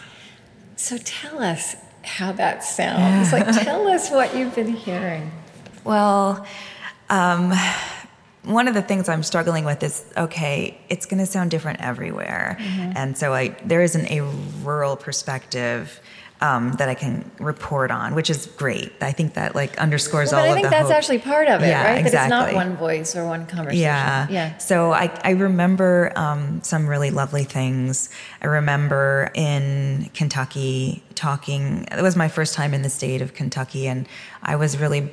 So 0.76 0.96
tell 0.98 1.42
us 1.42 1.76
how 2.02 2.32
that 2.32 2.62
sounds. 2.62 3.32
like, 3.32 3.46
tell 3.64 3.88
us 3.88 4.10
what 4.10 4.36
you've 4.36 4.54
been 4.54 4.72
hearing. 4.72 5.32
Well, 5.84 6.46
um, 7.08 7.52
one 8.46 8.68
of 8.68 8.74
the 8.74 8.82
things 8.82 9.08
I'm 9.08 9.22
struggling 9.22 9.64
with 9.64 9.82
is 9.82 10.04
okay, 10.16 10.78
it's 10.88 11.04
going 11.06 11.18
to 11.18 11.26
sound 11.26 11.50
different 11.50 11.80
everywhere, 11.80 12.56
mm-hmm. 12.58 12.92
and 12.96 13.18
so 13.18 13.34
I 13.34 13.48
there 13.64 13.82
isn't 13.82 14.10
a 14.10 14.22
rural 14.62 14.96
perspective. 14.96 16.00
Um, 16.38 16.72
that 16.72 16.90
I 16.90 16.94
can 16.94 17.30
report 17.38 17.90
on, 17.90 18.14
which 18.14 18.28
is 18.28 18.44
great. 18.44 18.92
I 19.00 19.10
think 19.10 19.32
that 19.34 19.54
like 19.54 19.78
underscores 19.78 20.32
well, 20.32 20.42
all 20.42 20.46
of 20.48 20.52
the. 20.52 20.58
I 20.58 20.60
think 20.60 20.70
that's 20.70 20.88
hope. 20.88 20.98
actually 20.98 21.20
part 21.20 21.48
of 21.48 21.62
it, 21.62 21.68
yeah, 21.68 21.82
right? 21.82 21.98
Exactly. 21.98 22.28
That 22.28 22.48
it's 22.48 22.54
not 22.54 22.54
one 22.54 22.76
voice 22.76 23.16
or 23.16 23.24
one 23.24 23.46
conversation. 23.46 23.80
Yeah, 23.80 24.28
yeah. 24.28 24.58
So 24.58 24.92
I 24.92 25.18
I 25.24 25.30
remember 25.30 26.12
um, 26.14 26.62
some 26.62 26.88
really 26.88 27.10
lovely 27.10 27.44
things. 27.44 28.10
I 28.42 28.48
remember 28.48 29.30
in 29.34 30.10
Kentucky 30.12 31.02
talking. 31.14 31.88
It 31.90 32.02
was 32.02 32.16
my 32.16 32.28
first 32.28 32.52
time 32.52 32.74
in 32.74 32.82
the 32.82 32.90
state 32.90 33.22
of 33.22 33.32
Kentucky, 33.32 33.88
and 33.88 34.06
I 34.42 34.56
was 34.56 34.76
really 34.76 35.10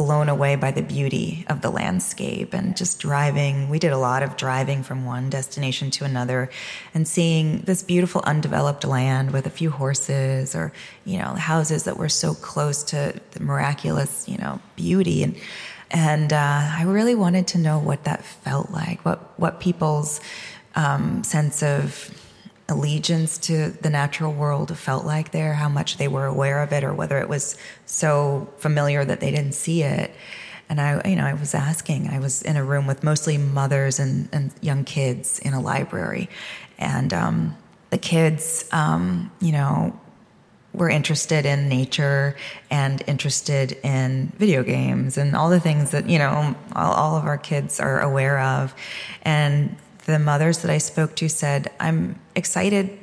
blown 0.00 0.30
away 0.30 0.56
by 0.56 0.70
the 0.70 0.80
beauty 0.80 1.44
of 1.50 1.60
the 1.60 1.68
landscape 1.68 2.54
and 2.54 2.74
just 2.74 2.98
driving. 2.98 3.68
We 3.68 3.78
did 3.78 3.92
a 3.92 3.98
lot 3.98 4.22
of 4.22 4.34
driving 4.34 4.82
from 4.82 5.04
one 5.04 5.28
destination 5.28 5.90
to 5.90 6.06
another 6.06 6.48
and 6.94 7.06
seeing 7.06 7.58
this 7.66 7.82
beautiful 7.82 8.22
undeveloped 8.24 8.84
land 8.84 9.30
with 9.30 9.44
a 9.44 9.50
few 9.50 9.68
horses 9.70 10.54
or, 10.54 10.72
you 11.04 11.18
know, 11.18 11.34
houses 11.34 11.84
that 11.84 11.98
were 11.98 12.08
so 12.08 12.32
close 12.32 12.82
to 12.84 13.20
the 13.32 13.40
miraculous, 13.40 14.26
you 14.26 14.38
know, 14.38 14.58
beauty. 14.74 15.22
And, 15.22 15.36
and 15.90 16.32
uh, 16.32 16.62
I 16.78 16.84
really 16.84 17.14
wanted 17.14 17.46
to 17.48 17.58
know 17.58 17.78
what 17.78 18.04
that 18.04 18.24
felt 18.24 18.70
like, 18.70 19.04
what, 19.04 19.38
what 19.38 19.60
people's 19.60 20.22
um, 20.76 21.22
sense 21.24 21.62
of 21.62 22.10
allegiance 22.70 23.36
to 23.38 23.70
the 23.70 23.90
natural 23.90 24.32
world 24.32 24.76
felt 24.76 25.04
like 25.04 25.32
there, 25.32 25.54
how 25.54 25.68
much 25.68 25.96
they 25.96 26.08
were 26.08 26.26
aware 26.26 26.62
of 26.62 26.72
it, 26.72 26.84
or 26.84 26.94
whether 26.94 27.18
it 27.18 27.28
was 27.28 27.56
so 27.86 28.48
familiar 28.58 29.04
that 29.04 29.20
they 29.20 29.30
didn't 29.30 29.54
see 29.54 29.82
it. 29.82 30.12
And 30.68 30.80
I, 30.80 31.06
you 31.08 31.16
know, 31.16 31.26
I 31.26 31.34
was 31.34 31.54
asking. 31.54 32.08
I 32.08 32.20
was 32.20 32.42
in 32.42 32.56
a 32.56 32.64
room 32.64 32.86
with 32.86 33.02
mostly 33.02 33.36
mothers 33.36 33.98
and, 33.98 34.28
and 34.32 34.52
young 34.60 34.84
kids 34.84 35.40
in 35.40 35.52
a 35.52 35.60
library, 35.60 36.30
and 36.78 37.12
um, 37.12 37.56
the 37.90 37.98
kids, 37.98 38.68
um, 38.72 39.32
you 39.40 39.50
know, 39.52 39.98
were 40.72 40.88
interested 40.88 41.44
in 41.44 41.68
nature 41.68 42.36
and 42.70 43.02
interested 43.08 43.72
in 43.82 44.32
video 44.38 44.62
games 44.62 45.18
and 45.18 45.34
all 45.34 45.50
the 45.50 45.58
things 45.58 45.90
that 45.90 46.08
you 46.08 46.16
know 46.16 46.54
all, 46.76 46.92
all 46.92 47.16
of 47.16 47.24
our 47.24 47.38
kids 47.38 47.80
are 47.80 48.00
aware 48.00 48.38
of, 48.38 48.72
and 49.22 49.76
the 50.10 50.18
mothers 50.18 50.58
that 50.58 50.70
I 50.70 50.78
spoke 50.78 51.16
to 51.16 51.28
said, 51.28 51.70
I'm 51.80 52.18
excited 52.34 52.98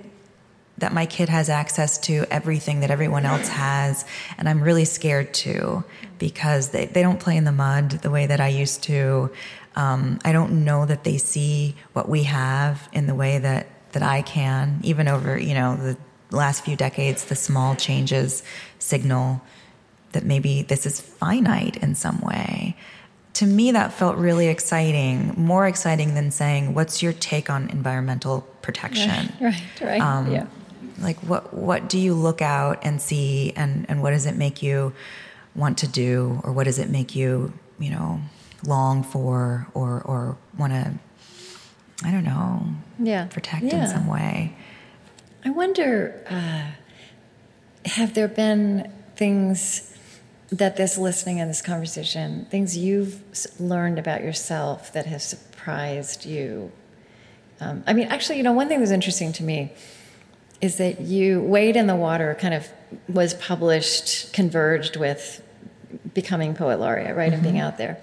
that 0.77 0.93
my 0.93 1.05
kid 1.05 1.29
has 1.29 1.49
access 1.49 1.97
to 1.97 2.25
everything 2.29 2.81
that 2.81 2.91
everyone 2.91 3.25
else 3.25 3.47
has. 3.47 4.05
And 4.37 4.47
I'm 4.47 4.61
really 4.61 4.85
scared 4.85 5.33
too 5.33 5.83
because 6.19 6.69
they, 6.69 6.85
they 6.85 7.01
don't 7.01 7.19
play 7.19 7.35
in 7.35 7.45
the 7.45 7.51
mud 7.51 7.91
the 7.91 8.11
way 8.11 8.27
that 8.27 8.39
I 8.39 8.49
used 8.49 8.83
to. 8.83 9.31
Um, 9.75 10.19
I 10.23 10.31
don't 10.31 10.63
know 10.63 10.85
that 10.85 11.03
they 11.03 11.17
see 11.17 11.75
what 11.93 12.07
we 12.07 12.23
have 12.23 12.87
in 12.93 13.07
the 13.07 13.15
way 13.15 13.39
that, 13.39 13.67
that 13.93 14.03
I 14.03 14.21
can, 14.21 14.79
even 14.83 15.07
over, 15.07 15.37
you 15.39 15.55
know, 15.55 15.75
the 15.75 15.97
last 16.31 16.63
few 16.63 16.75
decades, 16.75 17.25
the 17.25 17.35
small 17.35 17.75
changes 17.75 18.43
signal 18.79 19.41
that 20.11 20.25
maybe 20.25 20.61
this 20.61 20.85
is 20.85 21.01
finite 21.01 21.77
in 21.77 21.95
some 21.95 22.21
way 22.21 22.75
to 23.37 23.45
me, 23.45 23.71
that 23.71 23.93
felt 23.93 24.17
really 24.17 24.47
exciting, 24.47 25.31
more 25.37 25.67
exciting 25.67 26.15
than 26.15 26.31
saying, 26.31 26.73
"What's 26.73 27.03
your 27.03 27.13
take 27.13 27.51
on 27.51 27.69
environmental 27.69 28.41
protection?" 28.63 29.31
Right, 29.39 29.63
right, 29.79 30.01
um, 30.01 30.31
yeah. 30.31 30.47
Like, 30.99 31.17
what 31.19 31.53
what 31.53 31.87
do 31.87 31.99
you 31.99 32.15
look 32.15 32.41
out 32.41 32.79
and 32.81 32.99
see, 32.99 33.53
and 33.55 33.85
and 33.89 34.01
what 34.01 34.09
does 34.09 34.25
it 34.25 34.35
make 34.35 34.63
you 34.63 34.91
want 35.53 35.77
to 35.79 35.87
do, 35.87 36.41
or 36.43 36.51
what 36.51 36.63
does 36.63 36.79
it 36.79 36.89
make 36.89 37.15
you, 37.15 37.53
you 37.77 37.91
know, 37.91 38.21
long 38.65 39.03
for, 39.03 39.67
or 39.75 40.01
or 40.01 40.35
want 40.57 40.73
to, 40.73 40.93
I 42.03 42.09
don't 42.09 42.23
know, 42.23 42.65
yeah, 42.97 43.25
protect 43.25 43.65
yeah. 43.65 43.83
in 43.83 43.87
some 43.87 44.07
way. 44.07 44.55
I 45.45 45.51
wonder, 45.51 46.25
uh, 46.27 46.71
have 47.85 48.15
there 48.15 48.27
been 48.27 48.91
things? 49.15 49.93
That 50.51 50.77
this 50.77 50.97
listening 50.97 51.39
and 51.39 51.49
this 51.49 51.61
conversation, 51.61 52.45
things 52.45 52.77
you've 52.77 53.21
learned 53.59 53.99
about 53.99 54.23
yourself 54.23 54.93
that 54.93 55.05
have 55.05 55.21
surprised 55.21 56.25
you. 56.25 56.71
Um, 57.59 57.83
I 57.85 57.93
mean, 57.93 58.07
actually, 58.07 58.37
you 58.37 58.43
know, 58.43 58.53
one 58.53 58.67
thing 58.67 58.79
that's 58.79 58.91
interesting 58.91 59.33
to 59.33 59.43
me 59.43 59.73
is 60.61 60.77
that 60.77 61.01
you, 61.01 61.41
Wade 61.41 61.75
in 61.75 61.87
the 61.87 61.95
Water, 61.95 62.35
kind 62.39 62.53
of 62.53 62.67
was 63.09 63.33
published, 63.33 64.31
converged 64.33 64.95
with 64.95 65.43
becoming 66.13 66.55
poet 66.55 66.79
laureate, 66.79 67.15
right, 67.15 67.25
mm-hmm. 67.25 67.33
and 67.33 67.43
being 67.43 67.55
mm-hmm. 67.55 67.65
out 67.65 67.77
there. 67.77 68.01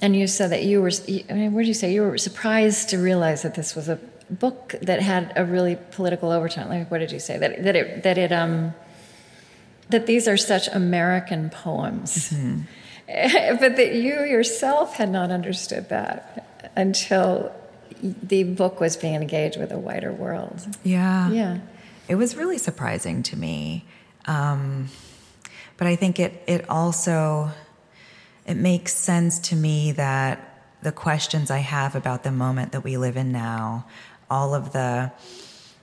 And 0.00 0.14
you 0.14 0.26
said 0.26 0.50
that 0.50 0.64
you 0.64 0.80
were, 0.80 0.90
I 1.28 1.32
mean, 1.32 1.52
what 1.52 1.60
did 1.60 1.68
you 1.68 1.74
say? 1.74 1.92
You 1.92 2.02
were 2.02 2.18
surprised 2.18 2.90
to 2.90 2.98
realize 2.98 3.42
that 3.42 3.54
this 3.54 3.74
was 3.74 3.88
a 3.88 3.98
book 4.30 4.74
that 4.82 5.00
had 5.00 5.32
a 5.36 5.44
really 5.44 5.78
political 5.90 6.30
overtone. 6.30 6.68
Like, 6.68 6.90
what 6.90 6.98
did 6.98 7.12
you 7.12 7.20
say? 7.20 7.38
That, 7.38 7.62
that 7.64 7.76
it, 7.76 8.02
that 8.02 8.18
it, 8.18 8.32
um, 8.32 8.74
that 9.90 10.06
these 10.06 10.26
are 10.28 10.36
such 10.36 10.68
American 10.68 11.50
poems, 11.50 12.30
mm-hmm. 12.30 12.62
but 13.60 13.76
that 13.76 13.94
you 13.94 14.24
yourself 14.24 14.96
had 14.96 15.10
not 15.10 15.30
understood 15.30 15.88
that 15.90 16.70
until 16.76 17.54
the 18.02 18.44
book 18.44 18.80
was 18.80 18.96
being 18.96 19.14
engaged 19.14 19.58
with 19.58 19.72
a 19.72 19.78
wider 19.78 20.12
world. 20.12 20.66
Yeah. 20.82 21.30
Yeah. 21.30 21.58
It 22.08 22.16
was 22.16 22.36
really 22.36 22.58
surprising 22.58 23.22
to 23.24 23.36
me. 23.36 23.86
Um, 24.26 24.88
but 25.76 25.86
I 25.86 25.96
think 25.96 26.20
it, 26.20 26.42
it 26.46 26.68
also 26.68 27.50
it 28.46 28.56
makes 28.56 28.92
sense 28.92 29.38
to 29.38 29.56
me 29.56 29.92
that 29.92 30.50
the 30.82 30.92
questions 30.92 31.50
I 31.50 31.58
have 31.58 31.94
about 31.94 32.24
the 32.24 32.30
moment 32.30 32.72
that 32.72 32.82
we 32.82 32.98
live 32.98 33.16
in 33.16 33.32
now, 33.32 33.86
all 34.30 34.54
of 34.54 34.72
the 34.72 35.12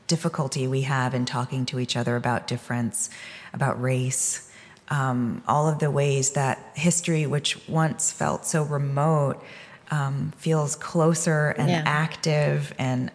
difficulty 0.06 0.68
we 0.68 0.82
have 0.82 1.16
in 1.16 1.26
talking 1.26 1.66
to 1.66 1.80
each 1.80 1.98
other 1.98 2.16
about 2.16 2.46
difference, 2.46 3.10
about 3.54 3.82
race, 3.82 4.52
um, 4.90 5.42
all 5.48 5.68
of 5.68 5.80
the 5.80 5.90
ways 5.90 6.32
that 6.32 6.60
history, 6.76 7.26
which 7.26 7.58
once 7.68 8.12
felt 8.12 8.46
so 8.46 8.64
remote, 8.64 9.42
um, 9.90 10.32
feels 10.38 10.76
closer 10.76 11.50
and 11.58 11.70
yeah. 11.70 11.84
active 11.86 12.74
and 12.78 13.12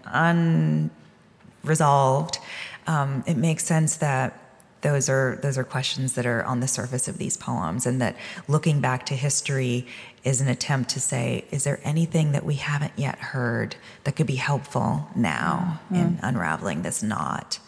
unresolved. 1.65 2.39
Um, 2.87 3.25
it 3.27 3.37
makes 3.37 3.65
sense 3.65 3.97
that 3.97 4.43
those 4.83 5.09
are 5.09 5.39
those 5.43 5.59
are 5.59 5.65
questions 5.65 6.15
that 6.15 6.27
are 6.27 6.45
on 6.45 6.61
the 6.61 6.69
surface 6.69 7.09
of 7.09 7.19
these 7.19 7.37
poems 7.37 7.87
and 7.87 8.01
that 8.01 8.15
looking 8.47 8.81
back 8.81 9.07
to 9.07 9.15
history 9.15 9.87
is 10.23 10.41
an 10.41 10.49
attempt 10.49 10.91
to 10.91 11.01
say 11.01 11.45
is 11.51 11.65
there 11.65 11.81
anything 11.83 12.33
that 12.33 12.45
we 12.45 12.55
haven't 12.55 12.93
yet 12.97 13.19
heard 13.19 13.75
that 14.05 14.15
could 14.15 14.27
be 14.27 14.37
helpful 14.37 15.09
now 15.17 15.81
mm-hmm. 15.87 15.97
in 15.97 16.19
unraveling 16.23 16.83
this 16.83 17.03
knot 17.03 17.59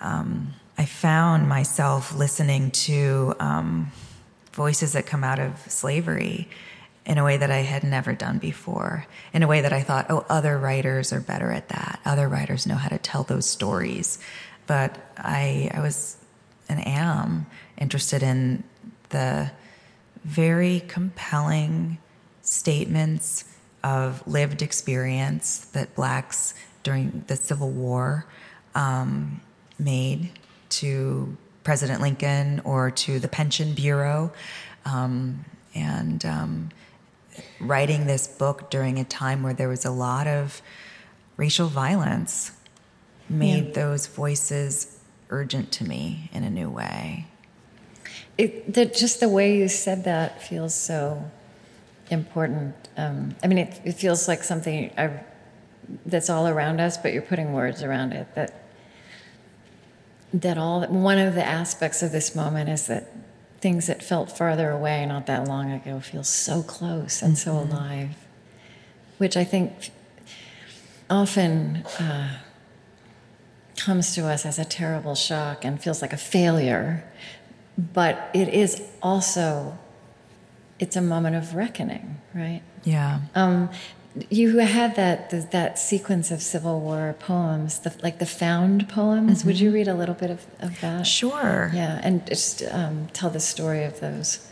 um, 0.00 0.54
i 0.78 0.84
found 0.84 1.48
myself 1.48 2.14
listening 2.14 2.70
to 2.70 3.34
um, 3.40 3.90
voices 4.52 4.92
that 4.92 5.06
come 5.06 5.24
out 5.24 5.38
of 5.38 5.58
slavery 5.68 6.48
in 7.06 7.18
a 7.18 7.24
way 7.24 7.36
that 7.36 7.50
I 7.50 7.58
had 7.58 7.84
never 7.84 8.14
done 8.14 8.38
before, 8.38 9.06
in 9.32 9.42
a 9.42 9.46
way 9.46 9.60
that 9.60 9.72
I 9.72 9.82
thought, 9.82 10.06
oh, 10.08 10.24
other 10.28 10.58
writers 10.58 11.12
are 11.12 11.20
better 11.20 11.50
at 11.52 11.68
that. 11.68 12.00
Other 12.04 12.28
writers 12.28 12.66
know 12.66 12.76
how 12.76 12.88
to 12.88 12.98
tell 12.98 13.24
those 13.24 13.46
stories. 13.46 14.18
But 14.66 14.96
I, 15.18 15.70
I 15.74 15.80
was 15.80 16.16
and 16.68 16.86
am 16.86 17.46
interested 17.76 18.22
in 18.22 18.64
the 19.10 19.50
very 20.24 20.80
compelling 20.88 21.98
statements 22.40 23.44
of 23.82 24.26
lived 24.26 24.62
experience 24.62 25.66
that 25.72 25.94
blacks 25.94 26.54
during 26.82 27.24
the 27.26 27.36
Civil 27.36 27.70
War 27.70 28.24
um, 28.74 29.42
made 29.78 30.30
to 30.80 31.36
President 31.62 32.00
Lincoln 32.00 32.60
or 32.64 32.90
to 32.90 33.18
the 33.18 33.28
Pension 33.28 33.74
Bureau. 33.74 34.32
Um, 34.84 35.44
and 35.74 36.24
um, 36.24 36.68
writing 37.60 38.06
this 38.06 38.26
book 38.26 38.70
during 38.70 38.98
a 38.98 39.04
time 39.04 39.42
where 39.42 39.54
there 39.54 39.68
was 39.68 39.84
a 39.84 39.90
lot 39.90 40.26
of 40.26 40.62
racial 41.36 41.68
violence 41.68 42.52
made 43.28 43.68
yeah. 43.68 43.72
those 43.72 44.06
voices 44.06 45.00
urgent 45.30 45.72
to 45.72 45.84
me 45.84 46.30
in 46.32 46.44
a 46.44 46.50
new 46.50 46.68
way. 46.68 47.26
It, 48.36 48.72
the, 48.72 48.86
just 48.86 49.20
the 49.20 49.28
way 49.28 49.56
you 49.56 49.68
said 49.68 50.04
that 50.04 50.42
feels 50.42 50.74
so 50.74 51.30
important. 52.10 52.74
Um, 52.96 53.34
I 53.42 53.46
mean, 53.46 53.58
it, 53.58 53.80
it, 53.84 53.92
feels 53.92 54.28
like 54.28 54.44
something 54.44 54.92
I, 54.98 55.24
that's 56.04 56.28
all 56.28 56.46
around 56.46 56.80
us, 56.80 56.96
but 56.96 57.12
you're 57.12 57.22
putting 57.22 57.52
words 57.52 57.82
around 57.82 58.12
it. 58.12 58.34
That 58.34 58.63
that 60.34 60.58
all 60.58 60.84
one 60.88 61.18
of 61.18 61.34
the 61.34 61.46
aspects 61.46 62.02
of 62.02 62.10
this 62.10 62.34
moment 62.34 62.68
is 62.68 62.88
that 62.88 63.08
things 63.60 63.86
that 63.86 64.02
felt 64.02 64.36
farther 64.36 64.70
away 64.70 65.06
not 65.06 65.26
that 65.26 65.46
long 65.46 65.70
ago 65.70 66.00
feel 66.00 66.24
so 66.24 66.62
close 66.62 67.22
and 67.22 67.34
mm-hmm. 67.34 67.50
so 67.50 67.58
alive, 67.58 68.16
which 69.18 69.36
I 69.36 69.44
think 69.44 69.90
often 71.08 71.76
uh, 72.00 72.40
comes 73.76 74.14
to 74.16 74.26
us 74.26 74.44
as 74.44 74.58
a 74.58 74.64
terrible 74.64 75.14
shock 75.14 75.64
and 75.64 75.80
feels 75.80 76.02
like 76.02 76.12
a 76.12 76.18
failure, 76.18 77.04
but 77.78 78.28
it 78.34 78.48
is 78.48 78.82
also 79.00 79.78
it's 80.80 80.96
a 80.96 81.00
moment 81.00 81.36
of 81.36 81.54
reckoning, 81.54 82.20
right? 82.34 82.60
Yeah. 82.82 83.20
Um, 83.36 83.70
you 84.30 84.58
had 84.58 84.94
that 84.96 85.50
that 85.50 85.78
sequence 85.78 86.30
of 86.30 86.40
Civil 86.40 86.80
War 86.80 87.16
poems, 87.18 87.80
the, 87.80 87.94
like 88.02 88.18
the 88.18 88.26
found 88.26 88.88
poems. 88.88 89.38
Mm-hmm. 89.38 89.48
Would 89.48 89.60
you 89.60 89.72
read 89.72 89.88
a 89.88 89.94
little 89.94 90.14
bit 90.14 90.30
of, 90.30 90.46
of 90.60 90.80
that? 90.80 91.06
Sure. 91.06 91.70
Yeah, 91.74 92.00
and 92.02 92.24
just 92.26 92.62
um, 92.70 93.08
tell 93.12 93.30
the 93.30 93.40
story 93.40 93.82
of 93.84 94.00
those. 94.00 94.46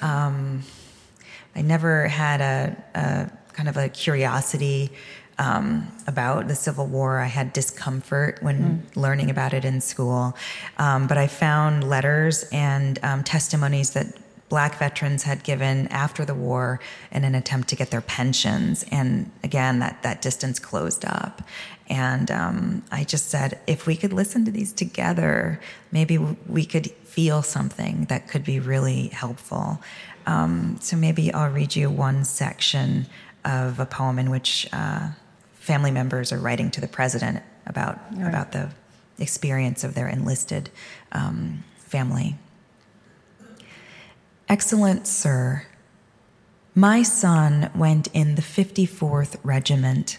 Um, 0.00 0.62
I 1.54 1.62
never 1.62 2.08
had 2.08 2.40
a, 2.40 2.76
a, 2.94 3.30
kind 3.52 3.68
of 3.68 3.76
a 3.76 3.88
curiosity 3.88 4.90
um, 5.38 5.88
about 6.06 6.48
the 6.48 6.54
Civil 6.54 6.86
War. 6.86 7.20
I 7.20 7.26
had 7.26 7.52
discomfort 7.52 8.38
when 8.42 8.82
mm. 8.92 8.96
learning 8.96 9.30
about 9.30 9.54
it 9.54 9.64
in 9.64 9.80
school, 9.80 10.36
um, 10.78 11.06
but 11.06 11.18
I 11.18 11.28
found 11.28 11.88
letters 11.88 12.44
and 12.50 12.98
um, 13.04 13.22
testimonies 13.22 13.90
that 13.90 14.16
black 14.48 14.78
veterans 14.78 15.24
had 15.24 15.42
given 15.42 15.86
after 15.88 16.24
the 16.24 16.34
war 16.34 16.80
in 17.10 17.24
an 17.24 17.34
attempt 17.34 17.68
to 17.68 17.76
get 17.76 17.90
their 17.90 18.00
pensions. 18.00 18.84
And 18.90 19.30
again, 19.42 19.78
that, 19.80 20.02
that 20.02 20.22
distance 20.22 20.58
closed 20.58 21.04
up. 21.04 21.42
And 21.88 22.30
um, 22.30 22.82
I 22.90 23.04
just 23.04 23.28
said, 23.28 23.60
if 23.66 23.86
we 23.86 23.96
could 23.96 24.12
listen 24.12 24.44
to 24.44 24.50
these 24.50 24.72
together, 24.72 25.60
maybe 25.92 26.18
we 26.18 26.64
could 26.64 26.90
feel 26.90 27.42
something 27.42 28.04
that 28.06 28.28
could 28.28 28.44
be 28.44 28.60
really 28.60 29.08
helpful. 29.08 29.80
Um, 30.26 30.76
so 30.80 30.96
maybe 30.96 31.32
I'll 31.32 31.50
read 31.50 31.74
you 31.74 31.90
one 31.90 32.24
section 32.24 33.06
of 33.44 33.80
a 33.80 33.86
poem 33.86 34.18
in 34.18 34.30
which 34.30 34.68
uh, 34.72 35.08
family 35.54 35.90
members 35.90 36.32
are 36.32 36.38
writing 36.38 36.70
to 36.72 36.80
the 36.80 36.88
president 36.88 37.42
about 37.66 37.98
right. 38.12 38.28
about 38.28 38.52
the 38.52 38.70
experience 39.18 39.84
of 39.84 39.94
their 39.94 40.08
enlisted 40.08 40.70
um, 41.12 41.64
family. 41.78 42.36
Excellent 44.48 45.06
Sir, 45.06 45.64
my 46.74 47.02
son 47.02 47.70
went 47.74 48.08
in 48.14 48.34
the 48.34 48.40
54th 48.40 49.36
Regiment. 49.44 50.16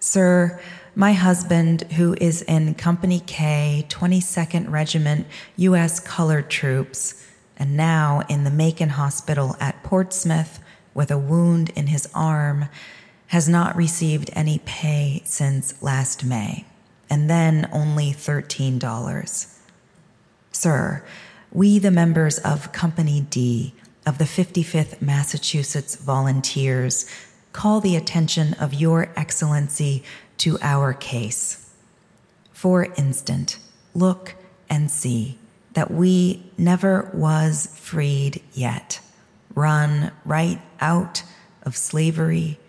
Sir, 0.00 0.58
my 0.94 1.12
husband, 1.12 1.82
who 1.92 2.14
is 2.18 2.40
in 2.40 2.74
Company 2.76 3.20
K, 3.26 3.84
22nd 3.90 4.70
Regiment, 4.70 5.26
U.S. 5.56 6.00
Colored 6.00 6.48
Troops, 6.48 7.26
and 7.58 7.76
now 7.76 8.22
in 8.26 8.44
the 8.44 8.50
Macon 8.50 8.88
Hospital 8.88 9.54
at 9.60 9.82
Portsmouth 9.82 10.58
with 10.94 11.10
a 11.10 11.18
wound 11.18 11.68
in 11.76 11.88
his 11.88 12.08
arm, 12.14 12.70
has 13.26 13.46
not 13.46 13.76
received 13.76 14.30
any 14.32 14.62
pay 14.64 15.20
since 15.26 15.82
last 15.82 16.24
May, 16.24 16.64
and 17.10 17.28
then 17.28 17.68
only 17.70 18.12
$13. 18.12 19.58
Sir, 20.52 21.04
we, 21.56 21.78
the 21.78 21.90
members 21.90 22.38
of 22.40 22.70
Company 22.72 23.22
D 23.30 23.72
of 24.04 24.18
the 24.18 24.24
55th 24.24 25.00
Massachusetts 25.00 25.96
Volunteers, 25.96 27.10
call 27.54 27.80
the 27.80 27.96
attention 27.96 28.52
of 28.60 28.74
Your 28.74 29.10
Excellency 29.16 30.04
to 30.36 30.58
our 30.60 30.92
case. 30.92 31.72
For 32.52 32.92
instant, 32.98 33.56
look 33.94 34.34
and 34.68 34.90
see 34.90 35.38
that 35.72 35.90
we 35.90 36.44
never 36.58 37.10
was 37.14 37.74
freed 37.74 38.42
yet, 38.52 39.00
run 39.54 40.12
right 40.26 40.60
out 40.78 41.22
of 41.62 41.74
slavery, 41.74 42.60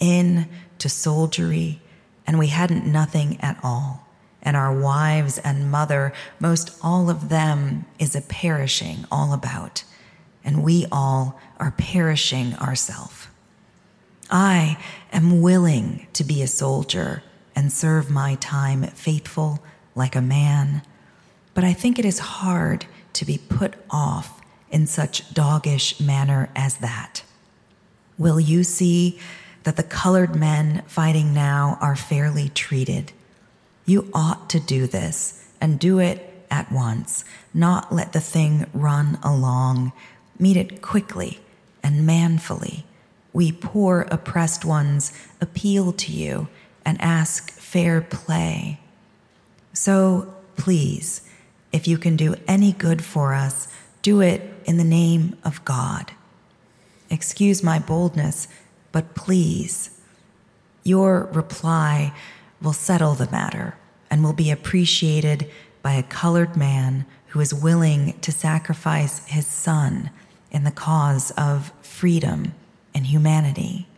in 0.00 0.48
to 0.78 0.88
soldiery, 0.88 1.80
and 2.26 2.40
we 2.40 2.48
hadn't 2.48 2.84
nothing 2.84 3.40
at 3.40 3.60
all 3.62 4.03
and 4.44 4.56
our 4.56 4.72
wives 4.78 5.38
and 5.38 5.70
mother, 5.70 6.12
most 6.38 6.76
all 6.82 7.08
of 7.08 7.28
them 7.28 7.86
is 7.98 8.14
a 8.14 8.20
perishing 8.20 9.04
all 9.10 9.32
about, 9.32 9.84
and 10.44 10.62
we 10.62 10.86
all 10.92 11.40
are 11.58 11.74
perishing 11.76 12.54
ourselves. 12.56 13.28
I 14.30 14.78
am 15.12 15.40
willing 15.40 16.06
to 16.12 16.24
be 16.24 16.42
a 16.42 16.46
soldier 16.46 17.22
and 17.54 17.72
serve 17.72 18.10
my 18.10 18.34
time 18.36 18.82
faithful 18.82 19.62
like 19.94 20.16
a 20.16 20.20
man, 20.20 20.82
but 21.54 21.64
I 21.64 21.72
think 21.72 21.98
it 21.98 22.04
is 22.04 22.18
hard 22.18 22.86
to 23.14 23.24
be 23.24 23.38
put 23.38 23.74
off 23.90 24.40
in 24.70 24.86
such 24.86 25.32
doggish 25.32 26.00
manner 26.00 26.50
as 26.56 26.78
that. 26.78 27.22
Will 28.18 28.40
you 28.40 28.64
see 28.64 29.20
that 29.62 29.76
the 29.76 29.82
colored 29.82 30.34
men 30.34 30.82
fighting 30.86 31.32
now 31.32 31.78
are 31.80 31.96
fairly 31.96 32.48
treated? 32.48 33.12
You 33.86 34.08
ought 34.14 34.48
to 34.50 34.60
do 34.60 34.86
this 34.86 35.44
and 35.60 35.78
do 35.78 35.98
it 35.98 36.46
at 36.50 36.70
once, 36.70 37.24
not 37.52 37.92
let 37.92 38.12
the 38.12 38.20
thing 38.20 38.66
run 38.72 39.18
along. 39.22 39.92
Meet 40.38 40.56
it 40.56 40.82
quickly 40.82 41.40
and 41.82 42.06
manfully. 42.06 42.84
We 43.32 43.52
poor 43.52 44.06
oppressed 44.10 44.64
ones 44.64 45.12
appeal 45.40 45.92
to 45.92 46.12
you 46.12 46.48
and 46.84 47.00
ask 47.00 47.50
fair 47.50 48.00
play. 48.00 48.78
So 49.72 50.32
please, 50.56 51.28
if 51.72 51.88
you 51.88 51.98
can 51.98 52.16
do 52.16 52.36
any 52.46 52.72
good 52.72 53.02
for 53.02 53.34
us, 53.34 53.68
do 54.02 54.20
it 54.20 54.42
in 54.64 54.76
the 54.76 54.84
name 54.84 55.36
of 55.44 55.64
God. 55.64 56.12
Excuse 57.10 57.62
my 57.62 57.78
boldness, 57.78 58.48
but 58.92 59.14
please. 59.14 59.90
Your 60.84 61.24
reply 61.32 62.12
will 62.60 62.72
settle 62.72 63.14
the 63.14 63.30
matter 63.30 63.76
and 64.10 64.22
will 64.22 64.32
be 64.32 64.50
appreciated 64.50 65.50
by 65.82 65.92
a 65.92 66.02
colored 66.02 66.56
man 66.56 67.04
who 67.28 67.40
is 67.40 67.52
willing 67.52 68.18
to 68.20 68.30
sacrifice 68.30 69.26
his 69.26 69.46
son 69.46 70.10
in 70.50 70.64
the 70.64 70.70
cause 70.70 71.32
of 71.32 71.72
freedom 71.82 72.54
and 72.94 73.06
humanity. 73.06 73.88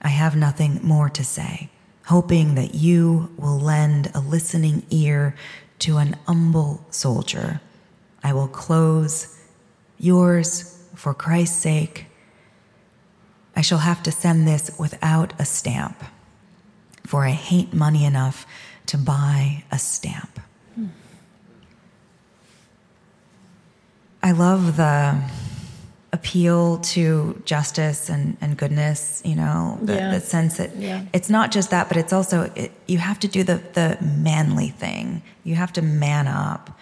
I 0.00 0.08
have 0.08 0.36
nothing 0.36 0.80
more 0.82 1.10
to 1.10 1.24
say, 1.24 1.70
hoping 2.06 2.54
that 2.54 2.74
you 2.74 3.34
will 3.36 3.58
lend 3.58 4.10
a 4.14 4.20
listening 4.20 4.84
ear 4.90 5.34
to 5.80 5.96
an 5.96 6.16
humble 6.26 6.86
soldier. 6.90 7.60
I 8.22 8.32
will 8.32 8.48
close 8.48 9.38
yours 9.98 10.78
for 10.94 11.12
Christ's 11.12 11.60
sake. 11.60 12.06
I 13.56 13.60
shall 13.60 13.78
have 13.78 14.02
to 14.04 14.12
send 14.12 14.46
this 14.46 14.70
without 14.78 15.32
a 15.38 15.44
stamp 15.44 15.96
for 17.10 17.24
I 17.24 17.30
hate 17.30 17.74
money 17.74 18.04
enough 18.04 18.46
to 18.86 18.96
buy 18.96 19.64
a 19.72 19.80
stamp. 19.80 20.38
Hmm. 20.76 20.86
I 24.22 24.30
love 24.30 24.76
the 24.76 25.20
appeal 26.12 26.78
to 26.78 27.42
justice 27.44 28.08
and, 28.08 28.36
and 28.40 28.56
goodness, 28.56 29.22
you 29.24 29.34
know, 29.34 29.80
the, 29.82 29.94
yeah. 29.94 30.12
the 30.12 30.20
sense 30.20 30.58
that 30.58 30.76
yeah. 30.76 31.04
it's 31.12 31.28
not 31.28 31.50
just 31.50 31.70
that, 31.70 31.88
but 31.88 31.96
it's 31.96 32.12
also, 32.12 32.52
it, 32.54 32.70
you 32.86 32.98
have 32.98 33.18
to 33.18 33.26
do 33.26 33.42
the, 33.42 33.60
the 33.72 33.98
manly 34.00 34.68
thing. 34.68 35.20
You 35.42 35.56
have 35.56 35.72
to 35.72 35.82
man 35.82 36.28
up. 36.28 36.78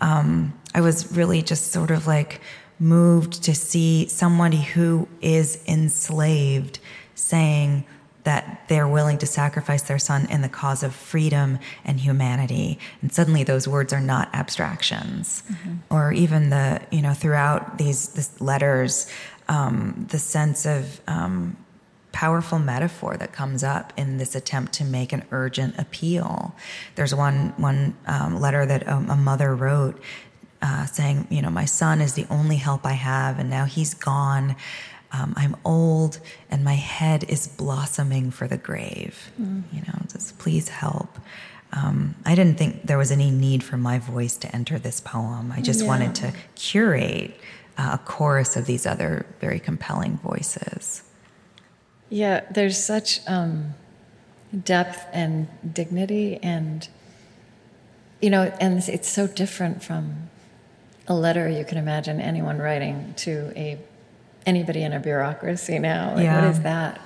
Um, 0.00 0.52
I 0.76 0.80
was 0.80 1.10
really 1.10 1.42
just 1.42 1.72
sort 1.72 1.90
of 1.90 2.06
like 2.06 2.40
moved 2.78 3.42
to 3.42 3.52
see 3.52 4.06
somebody 4.06 4.60
who 4.60 5.08
is 5.20 5.60
enslaved 5.66 6.78
saying, 7.16 7.84
that 8.24 8.64
they're 8.68 8.88
willing 8.88 9.18
to 9.18 9.26
sacrifice 9.26 9.82
their 9.82 9.98
son 9.98 10.30
in 10.30 10.42
the 10.42 10.48
cause 10.48 10.82
of 10.82 10.94
freedom 10.94 11.58
and 11.84 12.00
humanity. 12.00 12.78
And 13.00 13.12
suddenly 13.12 13.42
those 13.42 13.66
words 13.66 13.92
are 13.92 14.00
not 14.00 14.32
abstractions. 14.32 15.42
Mm-hmm. 15.50 15.74
Or 15.90 16.12
even 16.12 16.50
the, 16.50 16.80
you 16.90 17.02
know, 17.02 17.14
throughout 17.14 17.78
these, 17.78 18.30
letters, 18.40 19.10
um, 19.48 20.06
the 20.10 20.18
sense 20.18 20.66
of 20.66 21.00
um, 21.08 21.56
powerful 22.12 22.58
metaphor 22.58 23.16
that 23.16 23.32
comes 23.32 23.64
up 23.64 23.92
in 23.96 24.18
this 24.18 24.34
attempt 24.34 24.72
to 24.74 24.84
make 24.84 25.12
an 25.12 25.24
urgent 25.30 25.76
appeal. 25.78 26.54
There's 26.94 27.14
one, 27.14 27.54
one 27.56 27.96
um, 28.06 28.40
letter 28.40 28.64
that 28.66 28.82
a, 28.84 28.96
a 28.96 29.16
mother 29.16 29.54
wrote 29.54 30.00
uh, 30.60 30.86
saying, 30.86 31.26
you 31.28 31.42
know, 31.42 31.50
my 31.50 31.64
son 31.64 32.00
is 32.00 32.14
the 32.14 32.26
only 32.30 32.56
help 32.56 32.86
I 32.86 32.92
have, 32.92 33.40
and 33.40 33.50
now 33.50 33.64
he's 33.64 33.94
gone. 33.94 34.54
Um, 35.12 35.34
I'm 35.36 35.56
old 35.64 36.18
and 36.50 36.64
my 36.64 36.74
head 36.74 37.24
is 37.28 37.46
blossoming 37.46 38.30
for 38.30 38.48
the 38.48 38.56
grave. 38.56 39.30
Mm. 39.40 39.64
You 39.72 39.80
know, 39.82 39.98
just 40.10 40.38
please 40.38 40.68
help. 40.68 41.18
Um, 41.72 42.14
I 42.26 42.34
didn't 42.34 42.58
think 42.58 42.86
there 42.86 42.98
was 42.98 43.10
any 43.10 43.30
need 43.30 43.62
for 43.62 43.76
my 43.76 43.98
voice 43.98 44.36
to 44.38 44.54
enter 44.54 44.78
this 44.78 45.00
poem. 45.00 45.52
I 45.52 45.60
just 45.60 45.82
yeah. 45.82 45.86
wanted 45.86 46.14
to 46.16 46.32
curate 46.54 47.34
uh, 47.78 47.92
a 47.94 47.98
chorus 47.98 48.56
of 48.56 48.66
these 48.66 48.86
other 48.86 49.24
very 49.40 49.58
compelling 49.58 50.18
voices. 50.18 51.02
Yeah, 52.10 52.44
there's 52.50 52.82
such 52.82 53.20
um, 53.26 53.74
depth 54.64 55.06
and 55.12 55.48
dignity, 55.72 56.38
and 56.42 56.86
you 58.20 58.28
know, 58.28 58.52
and 58.60 58.86
it's 58.86 59.08
so 59.08 59.26
different 59.26 59.82
from 59.82 60.28
a 61.08 61.14
letter 61.14 61.48
you 61.48 61.64
can 61.64 61.78
imagine 61.78 62.20
anyone 62.20 62.58
writing 62.58 63.14
to 63.16 63.50
a 63.56 63.78
anybody 64.46 64.82
in 64.82 64.92
a 64.92 65.00
bureaucracy 65.00 65.78
now. 65.78 66.14
Like, 66.14 66.24
yeah. 66.24 66.40
What 66.40 66.50
is 66.50 66.60
that? 66.62 67.00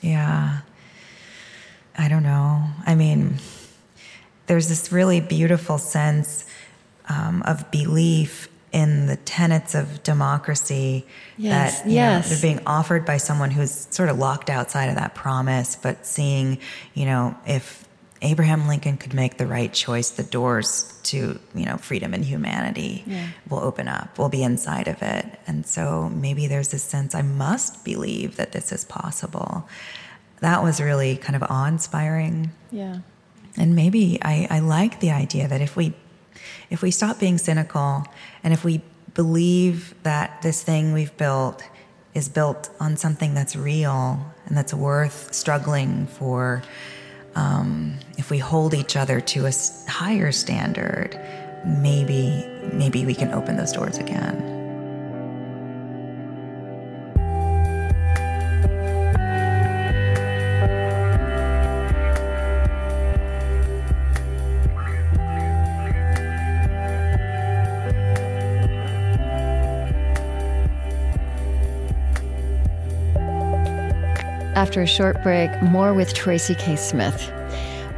Yeah. 0.00 0.60
I 1.96 2.08
don't 2.08 2.22
know. 2.22 2.64
I 2.86 2.94
mean, 2.94 3.36
there's 4.46 4.68
this 4.68 4.92
really 4.92 5.20
beautiful 5.20 5.78
sense 5.78 6.46
um, 7.08 7.42
of 7.42 7.70
belief 7.70 8.48
in 8.72 9.06
the 9.06 9.16
tenets 9.16 9.76
of 9.76 10.02
democracy 10.02 11.06
yes, 11.36 11.82
that 11.82 11.88
yes. 11.88 12.24
Know, 12.24 12.34
they're 12.34 12.42
being 12.42 12.66
offered 12.66 13.06
by 13.06 13.18
someone 13.18 13.52
who's 13.52 13.70
sort 13.70 14.08
of 14.08 14.18
locked 14.18 14.50
outside 14.50 14.86
of 14.86 14.96
that 14.96 15.14
promise, 15.14 15.76
but 15.76 16.04
seeing, 16.04 16.58
you 16.92 17.06
know, 17.06 17.36
if 17.46 17.83
Abraham 18.24 18.66
Lincoln 18.66 18.96
could 18.96 19.14
make 19.14 19.36
the 19.36 19.46
right 19.46 19.72
choice, 19.72 20.10
the 20.10 20.22
doors 20.22 20.98
to 21.04 21.38
you 21.54 21.64
know 21.66 21.76
freedom 21.76 22.14
and 22.14 22.24
humanity 22.24 23.04
yeah. 23.06 23.28
will 23.48 23.60
open 23.60 23.86
up. 23.86 24.18
We'll 24.18 24.28
be 24.30 24.42
inside 24.42 24.88
of 24.88 25.02
it, 25.02 25.26
and 25.46 25.66
so 25.66 26.08
maybe 26.08 26.46
there's 26.46 26.68
this 26.68 26.82
sense 26.82 27.14
I 27.14 27.22
must 27.22 27.84
believe 27.84 28.36
that 28.36 28.52
this 28.52 28.72
is 28.72 28.84
possible. 28.84 29.68
That 30.40 30.62
was 30.62 30.80
really 30.80 31.16
kind 31.16 31.36
of 31.36 31.42
awe-inspiring. 31.42 32.50
Yeah, 32.70 32.98
and 33.56 33.76
maybe 33.76 34.18
I, 34.22 34.46
I 34.50 34.58
like 34.60 35.00
the 35.00 35.10
idea 35.10 35.46
that 35.46 35.60
if 35.60 35.76
we 35.76 35.94
if 36.70 36.82
we 36.82 36.90
stop 36.90 37.20
being 37.20 37.38
cynical 37.38 38.04
and 38.42 38.52
if 38.52 38.64
we 38.64 38.80
believe 39.14 39.94
that 40.02 40.42
this 40.42 40.62
thing 40.62 40.92
we've 40.92 41.16
built 41.16 41.62
is 42.14 42.28
built 42.28 42.70
on 42.80 42.96
something 42.96 43.34
that's 43.34 43.56
real 43.56 44.24
and 44.46 44.56
that's 44.56 44.72
worth 44.74 45.32
struggling 45.32 46.06
for 46.06 46.62
um, 47.36 47.94
if 48.16 48.30
we 48.30 48.38
hold 48.38 48.74
each 48.74 48.96
other 48.96 49.20
to 49.20 49.46
a 49.46 49.52
higher 49.88 50.32
standard, 50.32 51.18
maybe 51.64 52.48
maybe 52.72 53.04
we 53.04 53.14
can 53.14 53.32
open 53.32 53.56
those 53.56 53.72
doors 53.72 53.98
again. 53.98 54.63
After 74.64 74.80
a 74.80 74.86
short 74.86 75.22
break, 75.22 75.50
more 75.60 75.92
with 75.92 76.14
Tracy 76.14 76.54
K. 76.54 76.74
Smith. 76.76 77.30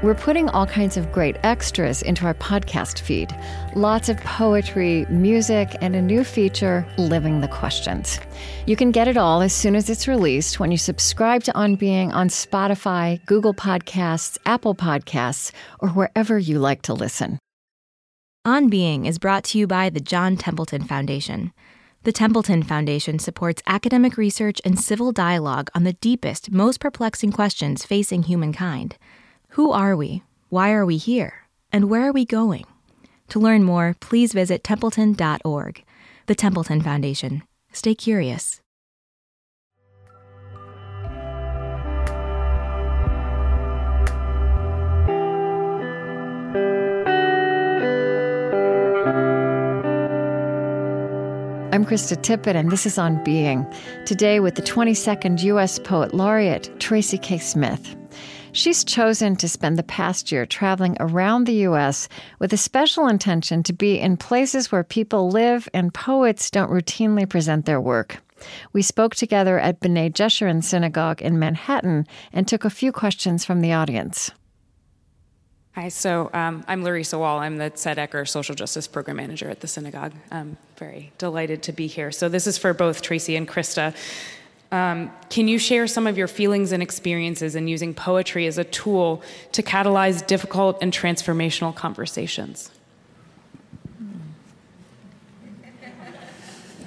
We're 0.03 0.17
putting 0.17 0.49
all 0.49 0.67
kinds 0.67 0.97
of 0.97 1.13
great 1.13 1.37
extras 1.45 2.03
into 2.03 2.27
our 2.27 2.35
podcast 2.35 2.99
feed 2.99 3.33
lots 3.77 4.09
of 4.09 4.17
poetry, 4.25 5.07
music, 5.09 5.77
and 5.81 5.95
a 5.95 6.03
new 6.03 6.25
feature, 6.25 6.85
Living 6.99 7.41
the 7.41 7.47
Questions. 7.47 8.19
You 8.67 8.75
can 8.75 8.91
get 8.91 9.07
it 9.07 9.17
all 9.17 9.43
as 9.43 9.53
soon 9.53 9.77
as 9.77 9.89
it's 9.89 10.09
released 10.09 10.59
when 10.59 10.73
you 10.73 10.77
subscribe 10.77 11.45
to 11.45 11.55
On 11.55 11.77
Being 11.77 12.11
on 12.11 12.31
Spotify, 12.31 13.25
Google 13.27 13.55
Podcasts, 13.55 14.37
Apple 14.45 14.75
Podcasts, 14.75 15.53
or 15.79 15.91
wherever 15.91 16.37
you 16.37 16.59
like 16.59 16.83
to 16.83 16.95
listen. 16.95 17.39
On 18.45 18.69
Being 18.69 19.07
is 19.07 19.21
brought 19.21 19.45
to 19.45 19.59
you 19.59 19.69
by 19.69 19.89
the 19.89 20.01
John 20.01 20.37
Templeton 20.37 20.83
Foundation. 20.83 21.53
The 22.07 22.13
Templeton 22.13 22.63
Foundation 22.63 23.19
supports 23.19 23.65
academic 23.67 24.17
research 24.17 24.61
and 24.65 24.79
civil 24.79 25.11
dialogue 25.11 25.71
on 25.75 25.83
the 25.83 25.95
deepest, 25.95 26.53
most 26.53 26.79
perplexing 26.79 27.33
questions 27.33 27.85
facing 27.85 28.23
humankind. 28.23 28.97
Who 29.57 29.73
are 29.73 29.97
we? 29.97 30.23
Why 30.49 30.71
are 30.71 30.87
we 30.87 30.99
here? 30.99 31.49
And 31.73 31.91
where 31.91 32.07
are 32.07 32.13
we 32.13 32.25
going? 32.25 32.65
To 33.31 33.41
learn 33.41 33.65
more, 33.65 33.97
please 33.99 34.33
visit 34.33 34.63
templeton.org. 34.63 35.83
The 36.27 36.35
Templeton 36.37 36.81
Foundation. 36.81 37.43
Stay 37.73 37.97
curious. 37.97 38.61
I'm 51.77 51.85
Krista 51.85 52.17
Tippett, 52.17 52.55
and 52.55 52.71
this 52.71 52.87
is 52.87 52.97
On 52.97 53.23
Being. 53.23 53.71
Today, 54.07 54.41
with 54.41 54.55
the 54.55 54.63
22nd 54.63 55.43
U.S. 55.43 55.79
Poet 55.79 56.15
Laureate, 56.15 56.71
Tracy 56.81 57.19
K. 57.19 57.37
Smith. 57.37 57.95
She's 58.53 58.83
chosen 58.83 59.37
to 59.37 59.47
spend 59.47 59.77
the 59.77 59.83
past 59.83 60.33
year 60.33 60.47
traveling 60.47 60.97
around 61.01 61.45
the 61.45 61.67
U.S. 61.69 62.09
with 62.39 62.55
a 62.55 62.57
special 62.57 63.09
intention 63.09 63.63
to 63.63 63.75
be 63.75 64.01
in 64.01 64.17
places 64.17 64.73
where 64.73 64.85
people 64.85 65.29
live 65.29 65.69
and 65.75 65.93
poets 65.93 66.51
don't 66.51 66.71
routinely 66.71 67.29
present 67.29 67.67
their 67.67 67.79
work. 67.79 68.23
We 68.73 68.81
spoke 68.81 69.15
together 69.15 69.59
at 69.59 69.81
B'nai 69.81 70.15
Jeshurun 70.15 70.65
Synagogue 70.65 71.21
in 71.21 71.39
Manhattan 71.39 72.07
and 72.33 72.49
took 72.49 72.65
a 72.65 72.71
few 72.71 72.91
questions 72.91 73.45
from 73.45 73.61
the 73.61 73.75
audience. 73.75 74.31
Hi, 75.77 75.91
so 75.91 76.31
um, 76.33 76.65
I'm 76.69 76.83
Larissa 76.83 77.19
Wall. 77.19 77.39
I'm 77.39 77.59
the 77.59 77.71
Tzedek 77.71 78.27
Social 78.27 78.55
Justice 78.55 78.89
Program 78.89 79.19
Manager 79.19 79.51
at 79.51 79.61
the 79.61 79.67
synagogue. 79.69 80.15
I'm 80.31 80.57
very 80.79 81.13
delighted 81.19 81.63
to 81.65 81.73
be 81.73 81.87
here. 81.87 82.11
So 82.11 82.31
this 82.31 82.47
is 82.47 82.57
for 82.57 82.73
both 82.73 83.03
Tracy 83.03 83.37
and 83.37 83.47
Krista. 83.47 83.95
Um, 84.73 85.11
can 85.29 85.49
you 85.49 85.59
share 85.59 85.87
some 85.87 86.07
of 86.07 86.17
your 86.17 86.29
feelings 86.29 86.73
and 86.73 86.83
experiences 86.83 87.55
in 87.55 87.69
using 87.69 87.93
poetry 87.93 88.47
as 88.47 88.57
a 88.57 88.65
tool 88.65 89.23
to 89.53 89.63
catalyze 89.63 90.27
difficult 90.27 90.79
and 90.81 90.95
transformational 90.95 91.75
conversations? 91.75 92.71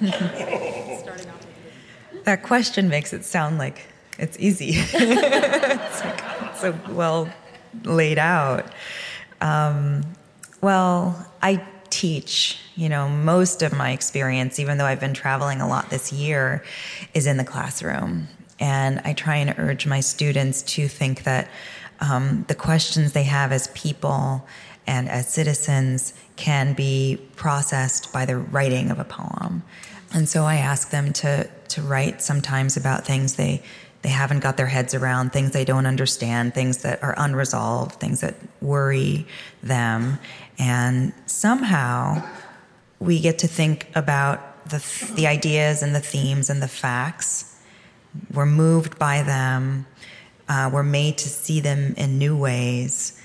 that 2.24 2.42
question 2.42 2.88
makes 2.88 3.12
it 3.12 3.24
sound 3.24 3.56
like 3.56 3.86
it's 4.18 4.36
easy. 4.40 4.70
it's 4.74 6.04
like 6.04 6.56
so 6.56 6.76
well 6.90 7.32
laid 7.84 8.18
out. 8.18 8.72
Um, 9.40 10.04
well, 10.60 11.26
I 11.42 11.64
teach. 11.90 12.58
You 12.76 12.88
know, 12.88 13.08
most 13.08 13.62
of 13.62 13.72
my 13.74 13.90
experience, 13.90 14.58
even 14.58 14.78
though 14.78 14.86
I've 14.86 15.00
been 15.00 15.14
traveling 15.14 15.60
a 15.60 15.68
lot 15.68 15.90
this 15.90 16.12
year, 16.12 16.64
is 17.12 17.26
in 17.26 17.36
the 17.36 17.44
classroom. 17.44 18.28
And 18.58 19.00
I 19.04 19.12
try 19.12 19.36
and 19.36 19.54
urge 19.58 19.86
my 19.86 20.00
students 20.00 20.62
to 20.74 20.88
think 20.88 21.24
that 21.24 21.48
um, 22.00 22.44
the 22.48 22.54
questions 22.54 23.12
they 23.12 23.24
have 23.24 23.52
as 23.52 23.68
people 23.68 24.46
and 24.86 25.08
as 25.08 25.28
citizens 25.28 26.14
can 26.36 26.72
be 26.72 27.20
processed 27.36 28.12
by 28.12 28.24
the 28.24 28.36
writing 28.36 28.90
of 28.90 28.98
a 28.98 29.04
poem. 29.04 29.62
And 30.12 30.28
so 30.28 30.44
I 30.44 30.56
ask 30.56 30.90
them 30.90 31.12
to 31.14 31.48
to 31.68 31.82
write 31.82 32.20
sometimes 32.20 32.76
about 32.76 33.06
things 33.06 33.36
they 33.36 33.62
they 34.02 34.08
haven't 34.08 34.40
got 34.40 34.56
their 34.56 34.66
heads 34.66 34.94
around, 34.94 35.32
things 35.32 35.52
they 35.52 35.64
don't 35.64 35.86
understand, 35.86 36.54
things 36.54 36.78
that 36.78 37.02
are 37.02 37.14
unresolved, 37.18 38.00
things 38.00 38.20
that 38.20 38.34
worry 38.62 39.26
them. 39.62 40.18
And 40.58 41.12
somehow 41.26 42.26
we 42.98 43.20
get 43.20 43.38
to 43.40 43.48
think 43.48 43.88
about 43.94 44.68
the, 44.68 44.84
the 45.16 45.26
ideas 45.26 45.82
and 45.82 45.94
the 45.94 46.00
themes 46.00 46.48
and 46.48 46.62
the 46.62 46.68
facts. 46.68 47.58
We're 48.32 48.46
moved 48.46 48.98
by 48.98 49.22
them. 49.22 49.86
Uh, 50.48 50.70
we're 50.72 50.82
made 50.82 51.18
to 51.18 51.28
see 51.28 51.60
them 51.60 51.94
in 51.96 52.18
new 52.18 52.36
ways. 52.36 53.20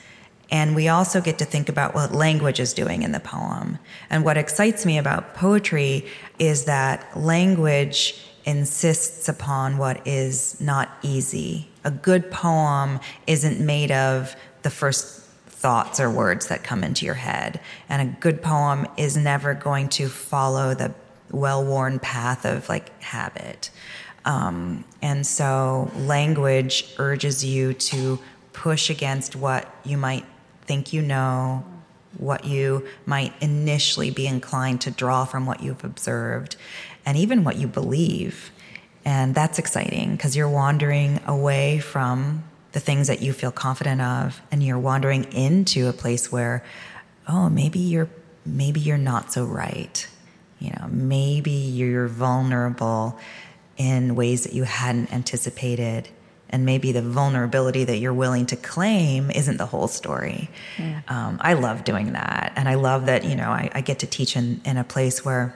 And 0.52 0.76
we 0.76 0.90
also 0.90 1.22
get 1.22 1.40
to 1.40 1.46
think 1.46 1.70
about 1.70 1.96
what 1.96 2.12
language 2.12 2.60
is 2.60 2.74
doing 2.74 3.02
in 3.02 3.12
the 3.12 3.20
poem. 3.20 3.80
And 4.10 4.24
what 4.24 4.38
excites 4.38 4.86
me 4.86 4.98
about 4.98 5.34
poetry 5.34 6.06
is 6.38 6.66
that 6.66 7.18
language 7.18 8.25
insists 8.46 9.28
upon 9.28 9.78
what 9.78 10.06
is 10.08 10.60
not 10.62 10.90
easy. 11.02 11.68
A 11.84 11.92
good 11.92 12.32
poem 12.32 13.00
isn't 13.28 13.60
made 13.60 13.92
of 13.92 14.36
the 14.62 14.70
first 14.70 15.22
thoughts 15.48 16.00
or 16.00 16.10
words 16.12 16.48
that 16.48 16.64
come 16.64 16.84
into 16.84 17.06
your 17.06 17.16
head. 17.16 17.60
And 17.90 18.02
a 18.02 18.20
good 18.20 18.42
poem 18.42 18.88
is 18.98 19.18
never 19.18 19.54
going 19.54 19.90
to 19.90 20.08
follow 20.08 20.76
the 20.76 20.94
well 21.32 21.66
worn 21.66 22.00
path 22.00 22.46
of 22.46 22.70
like 22.70 23.02
habit. 23.02 23.72
Um, 24.26 24.86
and 25.02 25.26
so 25.26 25.92
language 25.98 26.94
urges 26.98 27.44
you 27.44 27.74
to 27.74 28.20
push 28.54 28.90
against 28.90 29.36
what 29.36 29.74
you 29.84 29.98
might 29.98 30.26
think 30.66 30.94
you 30.94 31.02
know, 31.02 31.64
what 32.18 32.46
you 32.46 32.88
might 33.06 33.34
initially 33.42 34.10
be 34.10 34.26
inclined 34.26 34.82
to 34.82 34.92
draw 34.92 35.26
from 35.26 35.46
what 35.46 35.62
you've 35.62 35.84
observed, 35.84 36.56
and 37.06 37.18
even 37.18 37.44
what 37.44 37.58
you 37.58 37.68
believe. 37.68 38.52
And 39.04 39.36
that's 39.36 39.60
exciting 39.60 40.12
because 40.12 40.36
you're 40.36 40.50
wandering 40.50 41.20
away 41.28 41.80
from 41.80 42.44
the 42.72 42.80
things 42.80 43.08
that 43.08 43.22
you 43.22 43.32
feel 43.32 43.52
confident 43.52 44.02
of 44.02 44.42
and 44.52 44.62
you're 44.62 44.80
wandering 44.80 45.24
into 45.32 45.88
a 45.88 45.94
place 45.94 46.30
where 46.30 46.62
oh 47.26 47.50
maybe 47.50 47.80
you're 47.80 48.10
maybe 48.46 48.82
you're 48.82 48.98
not 48.98 49.32
so 49.32 49.46
right 49.46 50.08
you 50.60 50.72
know 50.72 50.88
maybe 50.90 51.52
you're 51.52 52.08
vulnerable 52.08 53.18
in 53.78 54.14
ways 54.16 54.44
that 54.44 54.52
you 54.52 54.64
hadn't 54.64 55.14
anticipated 55.14 56.10
and 56.50 56.66
maybe 56.66 56.92
the 56.92 57.02
vulnerability 57.02 57.84
that 57.86 57.98
you're 57.98 58.14
willing 58.14 58.46
to 58.48 58.56
claim 58.56 59.32
isn't 59.32 59.58
the 59.58 59.66
whole 59.66 59.88
story. 59.88 60.50
Yeah. 60.78 61.02
Um, 61.08 61.38
I 61.42 61.54
love 61.54 61.84
doing 61.84 62.14
that, 62.14 62.54
and 62.56 62.70
I 62.70 62.76
love 62.76 63.08
that 63.08 63.26
you 63.26 63.36
know 63.36 63.50
I, 63.50 63.70
I 63.74 63.82
get 63.82 64.00
to 64.00 64.08
teach 64.08 64.36
in 64.36 64.62
in 64.64 64.78
a 64.78 64.84
place 64.84 65.26
where 65.26 65.56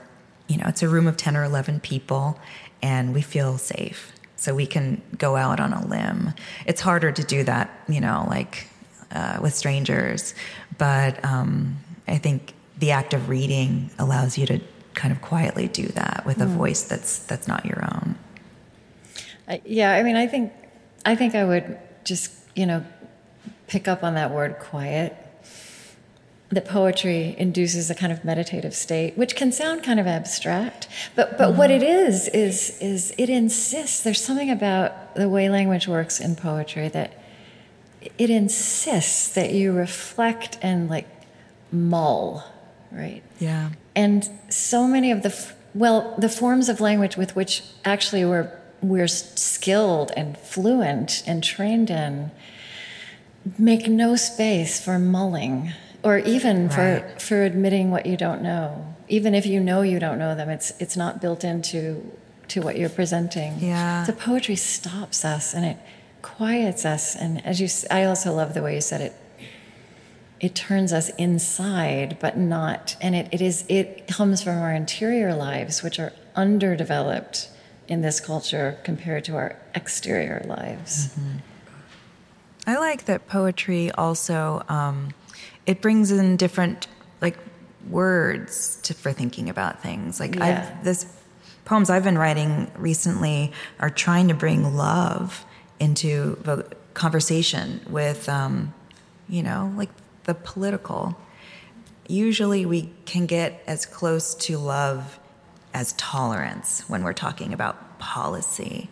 you 0.50 0.56
know 0.58 0.66
it's 0.66 0.82
a 0.82 0.88
room 0.88 1.06
of 1.06 1.16
ten 1.16 1.36
or 1.36 1.44
eleven 1.44 1.80
people, 1.80 2.38
and 2.82 3.14
we 3.14 3.22
feel 3.22 3.58
safe, 3.58 4.12
so 4.36 4.54
we 4.54 4.66
can 4.66 5.00
go 5.16 5.36
out 5.36 5.60
on 5.60 5.72
a 5.72 5.86
limb. 5.86 6.34
It's 6.66 6.80
harder 6.80 7.12
to 7.12 7.22
do 7.24 7.44
that, 7.44 7.70
you 7.88 8.00
know, 8.00 8.26
like 8.28 8.66
uh, 9.12 9.38
with 9.40 9.54
strangers, 9.54 10.34
but 10.76 11.24
um, 11.24 11.76
I 12.08 12.18
think 12.18 12.54
the 12.78 12.90
act 12.90 13.14
of 13.14 13.28
reading 13.28 13.90
allows 13.98 14.36
you 14.38 14.46
to 14.46 14.60
kind 14.94 15.12
of 15.12 15.20
quietly 15.22 15.68
do 15.68 15.86
that 15.88 16.24
with 16.26 16.40
a 16.40 16.46
mm. 16.46 16.56
voice 16.56 16.82
that's 16.82 17.20
that's 17.20 17.46
not 17.46 17.64
your 17.64 17.84
own. 17.94 18.16
Uh, 19.48 19.58
yeah, 19.64 19.92
I 19.92 20.02
mean, 20.02 20.16
I 20.16 20.26
think 20.26 20.52
I 21.04 21.14
think 21.14 21.34
I 21.34 21.44
would 21.44 21.78
just, 22.04 22.32
you 22.54 22.66
know, 22.66 22.84
pick 23.66 23.88
up 23.88 24.02
on 24.02 24.14
that 24.14 24.30
word 24.32 24.58
quiet. 24.58 25.16
That 26.50 26.66
poetry 26.66 27.36
induces 27.38 27.90
a 27.90 27.94
kind 27.94 28.12
of 28.12 28.24
meditative 28.24 28.74
state, 28.74 29.16
which 29.16 29.36
can 29.36 29.52
sound 29.52 29.84
kind 29.84 30.00
of 30.00 30.06
abstract, 30.08 30.88
but 31.14 31.38
but 31.38 31.50
mm-hmm. 31.50 31.58
what 31.58 31.70
it 31.70 31.82
is 31.82 32.26
is 32.28 32.76
is 32.80 33.14
it 33.16 33.30
insists. 33.30 34.02
There's 34.02 34.22
something 34.22 34.50
about 34.50 35.14
the 35.14 35.28
way 35.28 35.48
language 35.48 35.86
works 35.86 36.18
in 36.18 36.34
poetry 36.34 36.88
that 36.88 37.12
it 38.18 38.30
insists 38.30 39.28
that 39.34 39.52
you 39.52 39.72
reflect 39.72 40.58
and 40.62 40.88
like 40.88 41.06
mull, 41.70 42.44
right? 42.90 43.22
Yeah. 43.38 43.70
And 43.94 44.28
so 44.48 44.86
many 44.86 45.12
of 45.12 45.22
the 45.22 45.52
well, 45.74 46.14
the 46.18 46.28
forms 46.28 46.68
of 46.68 46.80
language 46.80 47.16
with 47.16 47.36
which 47.36 47.62
actually 47.84 48.24
we're 48.24 48.50
we're 48.82 49.08
skilled 49.08 50.10
and 50.16 50.36
fluent 50.38 51.22
and 51.26 51.44
trained 51.44 51.90
in 51.90 52.30
make 53.58 53.88
no 53.88 54.16
space 54.16 54.82
for 54.82 54.98
mulling 54.98 55.72
or 56.02 56.18
even 56.18 56.68
right. 56.68 57.04
for 57.18 57.20
for 57.20 57.42
admitting 57.42 57.90
what 57.90 58.06
you 58.06 58.16
don't 58.16 58.42
know 58.42 58.94
even 59.08 59.34
if 59.34 59.46
you 59.46 59.60
know 59.60 59.82
you 59.82 59.98
don't 59.98 60.18
know 60.18 60.34
them 60.34 60.48
it's 60.48 60.72
it's 60.80 60.96
not 60.96 61.20
built 61.20 61.44
into 61.44 62.10
to 62.48 62.60
what 62.60 62.78
you're 62.78 62.88
presenting 62.88 63.58
yeah 63.58 64.04
the 64.04 64.12
poetry 64.12 64.56
stops 64.56 65.24
us 65.24 65.54
and 65.54 65.64
it 65.64 65.76
quiets 66.22 66.84
us 66.84 67.16
and 67.16 67.44
as 67.46 67.60
you 67.60 67.68
i 67.90 68.04
also 68.04 68.32
love 68.32 68.54
the 68.54 68.62
way 68.62 68.74
you 68.74 68.80
said 68.80 69.00
it 69.00 69.14
it 70.40 70.54
turns 70.54 70.92
us 70.92 71.10
inside 71.16 72.16
but 72.20 72.36
not 72.36 72.96
and 73.00 73.14
it, 73.14 73.28
it 73.32 73.40
is 73.40 73.64
it 73.68 74.06
comes 74.08 74.42
from 74.42 74.58
our 74.58 74.72
interior 74.72 75.34
lives 75.34 75.82
which 75.82 75.98
are 75.98 76.12
underdeveloped 76.34 77.48
in 77.90 78.02
this 78.02 78.20
culture 78.20 78.78
compared 78.84 79.24
to 79.24 79.34
our 79.34 79.56
exterior 79.74 80.42
lives. 80.46 81.08
Mm-hmm. 81.08 81.38
I 82.66 82.78
like 82.78 83.06
that 83.06 83.26
poetry 83.26 83.90
also 83.90 84.62
um, 84.68 85.12
it 85.70 85.80
brings 85.80 86.10
in 86.10 86.36
different 86.36 86.88
like 87.20 87.38
words 87.88 88.80
to, 88.82 88.92
for 88.92 89.12
thinking 89.12 89.48
about 89.48 89.80
things. 89.80 90.18
Like 90.18 90.34
yeah. 90.34 90.44
I've, 90.74 90.84
this 90.84 91.06
poems 91.64 91.88
I've 91.88 92.02
been 92.02 92.18
writing 92.18 92.68
recently 92.76 93.52
are 93.78 93.88
trying 93.88 94.26
to 94.28 94.34
bring 94.34 94.74
love 94.76 95.44
into 95.78 96.36
the 96.42 96.66
conversation 96.94 97.80
with, 97.88 98.28
um, 98.28 98.74
you 99.28 99.44
know, 99.44 99.72
like 99.76 99.90
the 100.24 100.34
political. 100.34 101.16
Usually 102.08 102.66
we 102.66 102.90
can 103.04 103.26
get 103.26 103.62
as 103.68 103.86
close 103.86 104.34
to 104.46 104.58
love 104.58 105.20
as 105.72 105.92
tolerance 105.92 106.80
when 106.88 107.04
we're 107.04 107.12
talking 107.12 107.52
about 107.52 108.00
policy, 108.00 108.90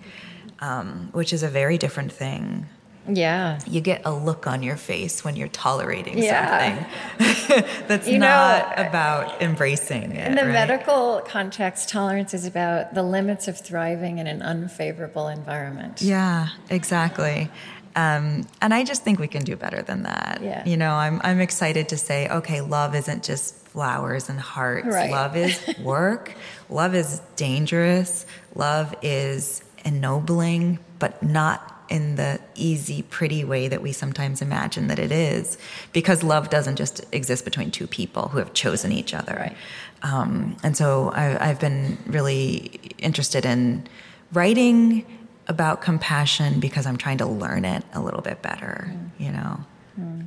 um, 0.61 1.09
which 1.11 1.33
is 1.33 1.43
a 1.43 1.49
very 1.49 1.77
different 1.77 2.13
thing. 2.13 2.67
Yeah. 3.09 3.59
You 3.67 3.81
get 3.81 4.03
a 4.05 4.13
look 4.13 4.47
on 4.47 4.63
your 4.63 4.77
face 4.77 5.25
when 5.25 5.37
you're 5.37 5.49
tolerating 5.49 6.19
yeah. 6.19 6.87
something 7.19 7.65
that's 7.89 8.09
you 8.09 8.19
not 8.19 8.77
know, 8.77 8.89
about 8.89 9.43
embracing 9.43 10.13
it. 10.13 10.29
In 10.29 10.35
the 10.35 10.43
right? 10.43 10.53
medical 10.53 11.23
context, 11.27 11.89
tolerance 11.89 12.35
is 12.35 12.47
about 12.47 12.95
the 12.95 13.03
limits 13.03 13.49
of 13.49 13.59
thriving 13.59 14.19
in 14.19 14.27
an 14.27 14.43
unfavorable 14.43 15.29
environment. 15.29 16.03
Yeah, 16.03 16.49
exactly. 16.71 17.51
Um, 17.97 18.47
and 18.61 18.73
I 18.73 18.85
just 18.85 19.03
think 19.03 19.19
we 19.19 19.27
can 19.27 19.43
do 19.43 19.57
better 19.57 19.83
than 19.83 20.05
that. 20.05 20.41
Yeah. 20.43 20.65
You 20.65 20.77
know, 20.77 20.93
I'm 20.93 21.21
I'm 21.25 21.41
excited 21.41 21.89
to 21.89 21.97
say, 21.97 22.29
okay, 22.29 22.61
love 22.61 22.95
isn't 22.95 23.25
just 23.25 23.57
flowers 23.69 24.29
and 24.29 24.39
hearts. 24.39 24.87
Right. 24.87 25.11
Love 25.11 25.37
is 25.37 25.59
work. 25.83 26.35
love 26.69 26.95
is 26.95 27.21
dangerous. 27.37 28.25
Love 28.55 28.95
is 29.03 29.63
ennobling, 29.85 30.79
but 30.99 31.23
not 31.23 31.78
in 31.89 32.17
the 32.17 32.41
easy, 32.55 33.03
pretty 33.03 33.45
way 33.45 33.69
that 33.69 33.83
we 33.83 33.93
sometimes 33.93 34.43
imagine 34.43 34.89
that 34.89 34.99
it 34.99 35.11
is, 35.11 35.59
because 35.93 36.23
love 36.23 36.51
doesn't 36.51 36.77
just 36.77 37.05
exist 37.13 37.45
between 37.45 37.71
two 37.71 37.87
people 37.87 38.29
who 38.29 38.39
have 38.39 38.53
chosen 38.53 38.93
each 38.93 39.15
other. 39.15 39.35
Right. 39.35 39.57
Um, 40.03 40.57
and 40.63 40.77
so 40.77 41.11
I, 41.11 41.49
I've 41.49 41.61
been 41.61 41.99
really 42.07 42.81
interested 42.99 43.45
in 43.45 43.89
writing 44.33 45.05
about 45.49 45.81
compassion 45.81 46.61
because 46.61 46.87
I'm 46.87 46.99
trying 46.99 47.19
to 47.19 47.27
learn 47.27 47.65
it 47.65 47.83
a 47.95 48.01
little 48.01 48.21
bit 48.21 48.43
better, 48.43 48.91
mm. 48.93 49.11
you 49.19 49.33
know? 49.33 49.61
Mm. 49.99 50.27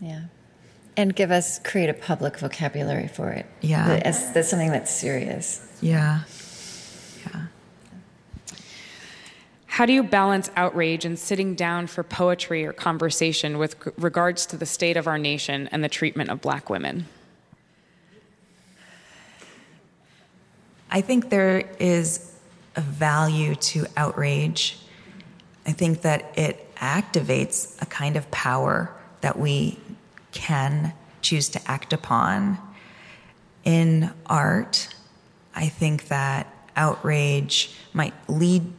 Yeah. 0.00 0.22
And 0.96 1.14
give 1.14 1.30
us, 1.30 1.60
create 1.60 1.88
a 1.88 1.94
public 1.94 2.38
vocabulary 2.38 3.06
for 3.06 3.30
it. 3.30 3.46
Yeah. 3.60 4.00
That's, 4.00 4.30
that's 4.30 4.48
something 4.48 4.70
that's 4.70 4.90
serious. 4.90 5.60
Yeah. 5.80 6.22
Yeah. 7.26 7.46
How 9.76 9.84
do 9.84 9.92
you 9.92 10.02
balance 10.02 10.50
outrage 10.56 11.04
and 11.04 11.18
sitting 11.18 11.54
down 11.54 11.86
for 11.86 12.02
poetry 12.02 12.64
or 12.64 12.72
conversation 12.72 13.58
with 13.58 13.76
regards 13.98 14.46
to 14.46 14.56
the 14.56 14.64
state 14.64 14.96
of 14.96 15.06
our 15.06 15.18
nation 15.18 15.68
and 15.70 15.84
the 15.84 15.88
treatment 15.90 16.30
of 16.30 16.40
black 16.40 16.70
women? 16.70 17.06
I 20.90 21.02
think 21.02 21.28
there 21.28 21.68
is 21.78 22.32
a 22.74 22.80
value 22.80 23.54
to 23.54 23.84
outrage. 23.98 24.78
I 25.66 25.72
think 25.72 26.00
that 26.00 26.32
it 26.38 26.74
activates 26.76 27.76
a 27.82 27.84
kind 27.84 28.16
of 28.16 28.30
power 28.30 28.90
that 29.20 29.38
we 29.38 29.78
can 30.32 30.94
choose 31.20 31.50
to 31.50 31.70
act 31.70 31.92
upon. 31.92 32.56
In 33.62 34.10
art, 34.24 34.88
I 35.54 35.68
think 35.68 36.08
that 36.08 36.46
outrage 36.76 37.74
might 37.92 38.14
lead 38.26 38.72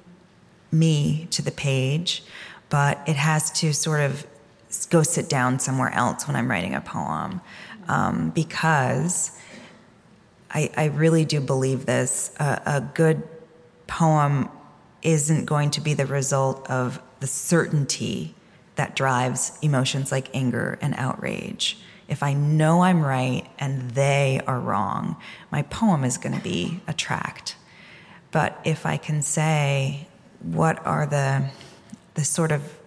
me 0.72 1.28
to 1.32 1.42
the 1.42 1.52
page, 1.52 2.24
but 2.70 3.00
it 3.08 3.16
has 3.16 3.52
to 3.52 3.74
sort 3.74 4.02
of 4.02 4.26
go 4.90 5.04
sit 5.04 5.30
down 5.30 5.60
somewhere 5.60 5.92
else 5.94 6.28
when 6.28 6.36
I'm 6.36 6.50
writing 6.50 6.76
a 6.76 6.82
poem 6.82 7.42
um, 7.88 8.32
because 8.32 9.32
I, 10.52 10.70
I, 10.76 10.86
really 10.86 11.26
do 11.26 11.40
believe 11.40 11.86
this. 11.86 12.34
a 12.40 12.84
good 12.94 13.24
poem 13.88 14.50
isn't 15.02 15.46
going 15.46 15.72
to 15.72 15.82
be 15.82 15.94
the 15.94 16.06
result 16.06 16.70
of 16.70 17.02
the 17.20 17.28
certainty 17.28 18.36
that 18.76 18.96
drives 18.96 19.58
emotions 19.62 20.12
like 20.12 20.30
anger 20.36 20.78
and 20.82 20.94
outrage. 20.98 21.78
If 22.08 22.24
I 22.24 22.34
know 22.34 22.82
I'm 22.82 23.04
right 23.04 23.46
and 23.60 23.92
they 23.92 24.42
are 24.48 24.60
wrong, 24.60 25.18
my 25.52 25.64
poem 25.64 26.04
is 26.04 26.18
going 26.18 26.36
to 26.36 26.44
be 26.44 26.82
a 26.88 26.94
tract. 26.94 27.56
But 28.32 28.60
if 28.64 28.86
I 28.86 28.98
can 28.98 29.22
say, 29.22 30.08
what 30.42 30.86
are 30.86 31.06
the, 31.06 31.50
the 32.14 32.26
sort 32.26 32.52
of 32.52 32.78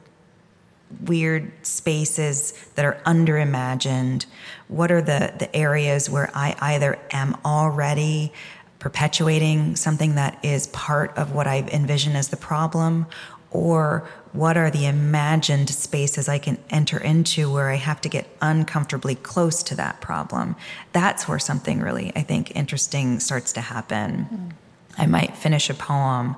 weird 1.05 1.53
spaces 1.65 2.53
that 2.75 2.85
are 2.85 3.01
underimagined? 3.07 4.27
What 4.69 4.91
are 4.91 5.03
the, 5.03 5.33
the 5.39 5.55
areas 5.55 6.11
where 6.11 6.31
I 6.35 6.57
either 6.61 6.99
am 7.13 7.37
already 7.45 8.33
perpetuating 8.79 9.77
something 9.77 10.15
that 10.15 10.39
is 10.43 10.67
part 10.69 11.17
of 11.17 11.33
what 11.33 11.47
I 11.47 11.59
envision 11.59 12.17
as 12.17 12.29
the 12.29 12.37
problem? 12.37 13.07
Or 13.53 14.09
what 14.33 14.57
are 14.57 14.71
the 14.71 14.87
imagined 14.87 15.71
spaces 15.71 16.29
I 16.29 16.39
can 16.39 16.59
enter 16.71 16.99
into 16.99 17.53
where 17.53 17.69
I 17.69 17.75
have 17.75 18.01
to 18.03 18.09
get 18.09 18.29
uncomfortably 18.41 19.17
close 19.17 19.63
to 19.65 19.75
that 19.75 20.01
problem? 20.01 20.55
That's 20.93 21.27
where 21.27 21.41
something 21.41 21.81
really, 21.81 22.13
I 22.15 22.23
think, 22.23 22.55
interesting 22.55 23.19
starts 23.19 23.53
to 23.55 23.61
happen. 23.61 24.29
Mm. 24.33 24.53
I 24.99 25.07
might 25.07 25.37
finish 25.37 25.69
a 25.69 25.75
poem 25.75 26.37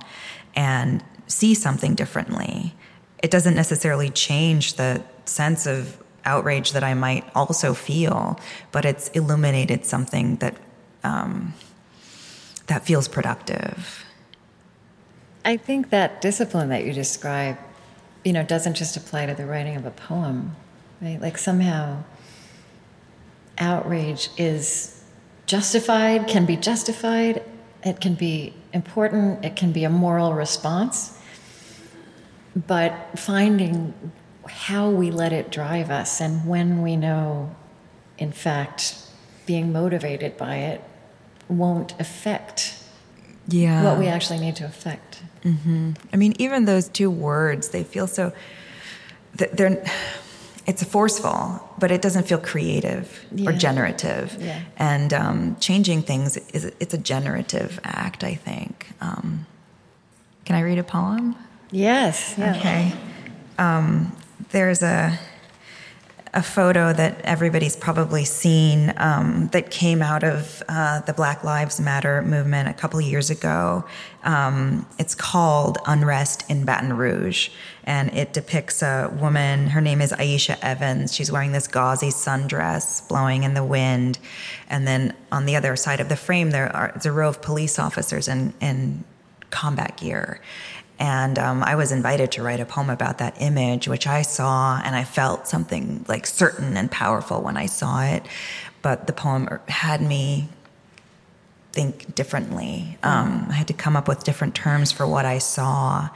and 0.55 1.03
see 1.27 1.55
something 1.55 1.95
differently. 1.95 2.75
It 3.23 3.31
doesn't 3.31 3.55
necessarily 3.55 4.11
change 4.11 4.75
the 4.75 5.03
sense 5.25 5.67
of 5.67 6.03
outrage 6.25 6.73
that 6.73 6.85
I 6.85 6.95
might 6.95 7.25
also 7.35 7.75
feel, 7.75 8.39
but 8.71 8.85
it's 8.85 9.09
illuminated 9.09 9.85
something 9.85 10.37
that 10.37 10.57
um, 11.05 11.55
that 12.69 12.85
feels 12.85 13.09
productive. 13.09 14.05
I 15.45 15.57
think 15.57 15.91
that 15.91 16.21
discipline 16.21 16.69
that 16.69 16.85
you 16.85 16.93
describe, 16.93 17.59
you 18.25 18.33
know, 18.33 18.45
doesn't 18.45 18.75
just 18.75 18.97
apply 18.97 19.27
to 19.27 19.35
the 19.35 19.47
writing 19.47 19.77
of 19.77 19.85
a 19.85 19.91
poem, 19.91 20.55
right? 21.01 21.21
Like 21.21 21.37
somehow 21.39 22.05
outrage 23.59 24.31
is 24.37 25.03
justified, 25.47 26.29
can 26.29 26.47
be 26.47 26.57
justified, 26.57 27.43
it 27.85 28.01
can 28.01 28.15
be 28.15 28.55
important, 28.73 29.45
it 29.45 29.57
can 29.57 29.73
be 29.73 29.85
a 29.85 29.91
moral 29.91 30.35
response. 30.35 31.19
But 32.55 33.19
finding 33.19 33.95
how 34.47 34.91
we 34.91 35.11
let 35.11 35.33
it 35.33 35.51
drive 35.51 35.91
us 35.91 36.21
and 36.21 36.47
when 36.47 36.83
we 36.83 36.97
know, 36.97 37.55
in 38.19 38.33
fact, 38.33 38.97
being 39.47 39.73
motivated 39.73 40.37
by 40.37 40.57
it 40.57 40.85
won't 41.49 41.99
affect 41.99 42.79
yeah. 43.49 43.83
what 43.85 43.99
we 43.99 44.07
actually 44.07 44.39
need 44.39 44.57
to 44.57 44.65
affect. 44.65 45.23
Mm-hmm. 45.45 45.93
I 46.13 46.17
mean, 46.17 46.35
even 46.39 46.67
those 46.67 46.89
two 46.89 47.11
words, 47.11 47.71
they 47.71 47.85
feel 47.85 48.07
so. 48.07 48.33
They're. 49.35 49.85
It's 50.65 50.85
forceful, 50.85 51.72
but 51.83 51.91
it 51.91 52.01
doesn't 52.01 52.29
feel 52.29 52.39
creative 52.39 53.27
yeah. 53.35 53.51
or 53.51 53.53
generative. 53.53 54.37
Yeah. 54.39 54.61
And 54.77 55.13
um, 55.13 55.57
changing 55.59 56.03
things 56.03 56.37
is 56.53 56.67
it's 56.79 56.95
a 56.95 56.99
generative 57.13 57.81
act. 57.83 58.23
I 58.23 58.37
think. 58.37 58.87
Um, 59.01 59.47
can 60.45 60.55
I 60.55 60.61
read 60.61 60.79
a 60.79 60.85
poem? 60.85 61.35
Yes. 61.73 62.37
Yeah. 62.39 62.55
Okay. 62.55 62.93
Um, 63.59 64.17
there's 64.51 64.81
a 64.85 65.19
a 66.35 66.43
photo 66.43 66.95
that 66.95 67.21
everybody's 67.25 67.77
probably 67.77 68.25
seen 68.25 68.95
um, 68.97 69.49
that 69.53 69.71
came 69.71 70.01
out 70.01 70.25
of 70.25 70.63
uh, 70.67 71.01
the 71.01 71.13
Black 71.13 71.45
Lives 71.45 71.79
Matter 71.79 72.23
movement 72.23 72.71
a 72.71 72.73
couple 72.73 72.99
years 73.03 73.29
ago. 73.29 73.85
Um, 74.25 74.87
it's 74.99 75.15
called 75.15 75.77
Unrest 75.85 76.49
in 76.49 76.65
Baton 76.65 76.97
Rouge, 76.97 77.51
and 77.85 78.11
it 78.15 78.33
depicts 78.33 78.83
a 78.83 79.15
woman. 79.21 79.67
Her 79.69 79.83
name 79.83 80.01
is 80.01 80.13
Ieshia 80.13 80.59
Evans. 80.63 81.15
She's 81.15 81.31
wearing 81.31 81.53
this 81.53 81.69
gauzy 81.69 82.09
sundress, 82.09 83.07
blowing 83.07 83.43
in 83.43 83.53
the 83.53 83.65
wind, 83.65 84.19
and 84.71 84.87
then 84.87 85.15
on 85.31 85.45
the 85.45 85.57
other 85.57 85.77
side 85.77 86.01
of 86.01 86.09
the 86.09 86.17
frame, 86.17 86.51
there 86.51 86.75
are 86.75 86.99
a 87.05 87.13
row 87.13 87.29
of 87.29 87.43
police 87.43 87.79
officers 87.79 88.27
in, 88.27 88.55
in 88.59 89.05
combat 89.51 89.99
gear. 89.99 90.41
And 91.03 91.37
um, 91.37 91.65
I 91.65 91.75
was 91.75 91.91
invited 91.91 92.31
to 92.33 92.45
write 92.45 92.61
a 92.61 92.65
poem 92.65 92.89
about 92.89 93.19
that 93.19 93.35
image, 93.41 93.89
which 93.89 94.07
I 94.07 94.23
saw, 94.23 94.81
and 94.85 94.95
I 94.95 95.03
felt 95.03 95.49
something 95.49 96.05
like 96.07 96.29
certain 96.29 96.77
and 96.77 96.89
powerful 96.89 97.43
when 97.43 97.57
I 97.57 97.67
saw 97.67 98.05
it. 98.05 98.25
But 98.83 99.09
the 99.09 99.13
poem 99.13 99.49
had 99.67 100.01
me 100.01 100.49
think 101.73 102.15
differently. 102.15 102.99
Um, 103.03 103.47
I 103.51 103.55
had 103.55 103.67
to 103.67 103.73
come 103.73 103.97
up 103.97 104.07
with 104.07 104.23
different 104.23 104.55
terms 104.55 104.93
for 104.93 105.05
what 105.05 105.25
I 105.27 105.39
saw, 105.39 106.09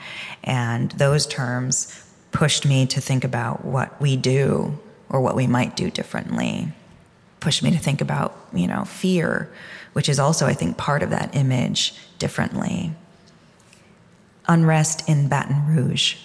and 0.45 0.93
those 0.93 1.27
terms 1.27 2.09
pushed 2.31 2.65
me 2.65 2.87
to 2.87 3.01
think 3.01 3.25
about 3.25 3.65
what 3.65 4.01
we 4.01 4.17
do 4.17 4.79
or 5.09 5.21
what 5.21 5.35
we 5.35 5.49
might 5.49 5.75
do 5.75 5.91
differently. 5.91 6.69
Pushed 7.41 7.65
me 7.65 7.73
to 7.73 7.79
think 7.79 8.01
about, 8.01 8.39
you 8.53 8.69
know, 8.69 8.85
fear, 8.85 9.51
which 9.95 10.09
is 10.09 10.21
also, 10.21 10.47
I 10.47 10.55
think, 10.55 10.77
part 10.77 11.03
of 11.03 11.11
that 11.11 11.35
image 11.35 11.93
differently 12.21 12.95
unrest 14.49 15.09
in 15.09 15.29
Baton 15.29 15.67
Rouge. 15.67 16.17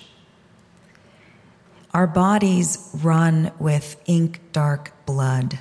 Our 1.94 2.08
bodies 2.08 2.90
run 2.94 3.52
with 3.60 4.02
ink 4.06 4.40
dark 4.54 4.94
blood. 5.06 5.60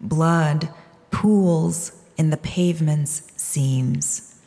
Blood 0.00 0.68
pools 1.10 1.92
in 2.16 2.30
the 2.30 2.36
pavement's 2.38 3.30
seams. 3.36 4.40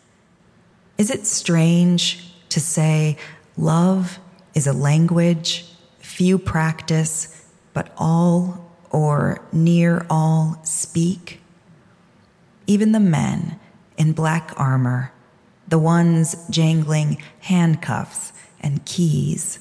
Is 0.97 1.11
it 1.11 1.27
strange 1.27 2.33
to 2.49 2.59
say 2.59 3.17
love 3.57 4.19
is 4.53 4.65
a 4.65 4.73
language 4.73 5.65
few 5.99 6.39
practice, 6.39 7.45
but 7.73 7.91
all 7.97 8.71
or 8.89 9.41
near 9.51 10.05
all 10.09 10.59
speak? 10.63 11.41
Even 12.65 12.93
the 12.93 12.99
men 12.99 13.59
in 13.97 14.13
black 14.13 14.53
armor 14.57 15.11
the 15.67 15.79
ones 15.79 16.35
jangling 16.49 17.21
handcuffs 17.39 18.31
and 18.59 18.85
keys. 18.85 19.59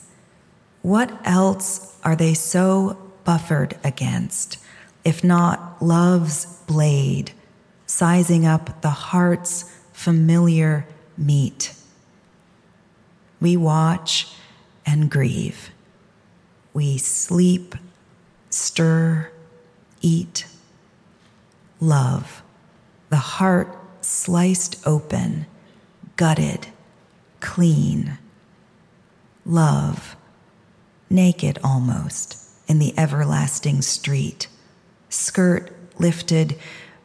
What 0.82 1.18
else 1.24 1.98
are 2.04 2.16
they 2.16 2.34
so 2.34 2.98
buffered 3.24 3.78
against, 3.82 4.58
if 5.04 5.24
not 5.24 5.82
love's 5.82 6.46
blade, 6.66 7.32
sizing 7.86 8.46
up 8.46 8.82
the 8.82 8.90
heart's 8.90 9.70
familiar 9.92 10.86
meat? 11.16 11.74
We 13.40 13.56
watch 13.56 14.28
and 14.84 15.10
grieve. 15.10 15.70
We 16.72 16.98
sleep, 16.98 17.74
stir, 18.50 19.30
eat, 20.02 20.46
love, 21.80 22.42
the 23.10 23.16
heart 23.16 23.74
sliced 24.00 24.86
open 24.86 25.46
gutted, 26.16 26.68
clean, 27.40 28.18
love, 29.44 30.16
naked 31.10 31.58
almost 31.62 32.38
in 32.66 32.78
the 32.78 32.96
everlasting 32.98 33.82
street, 33.82 34.48
skirt 35.08 35.72
lifted 35.98 36.56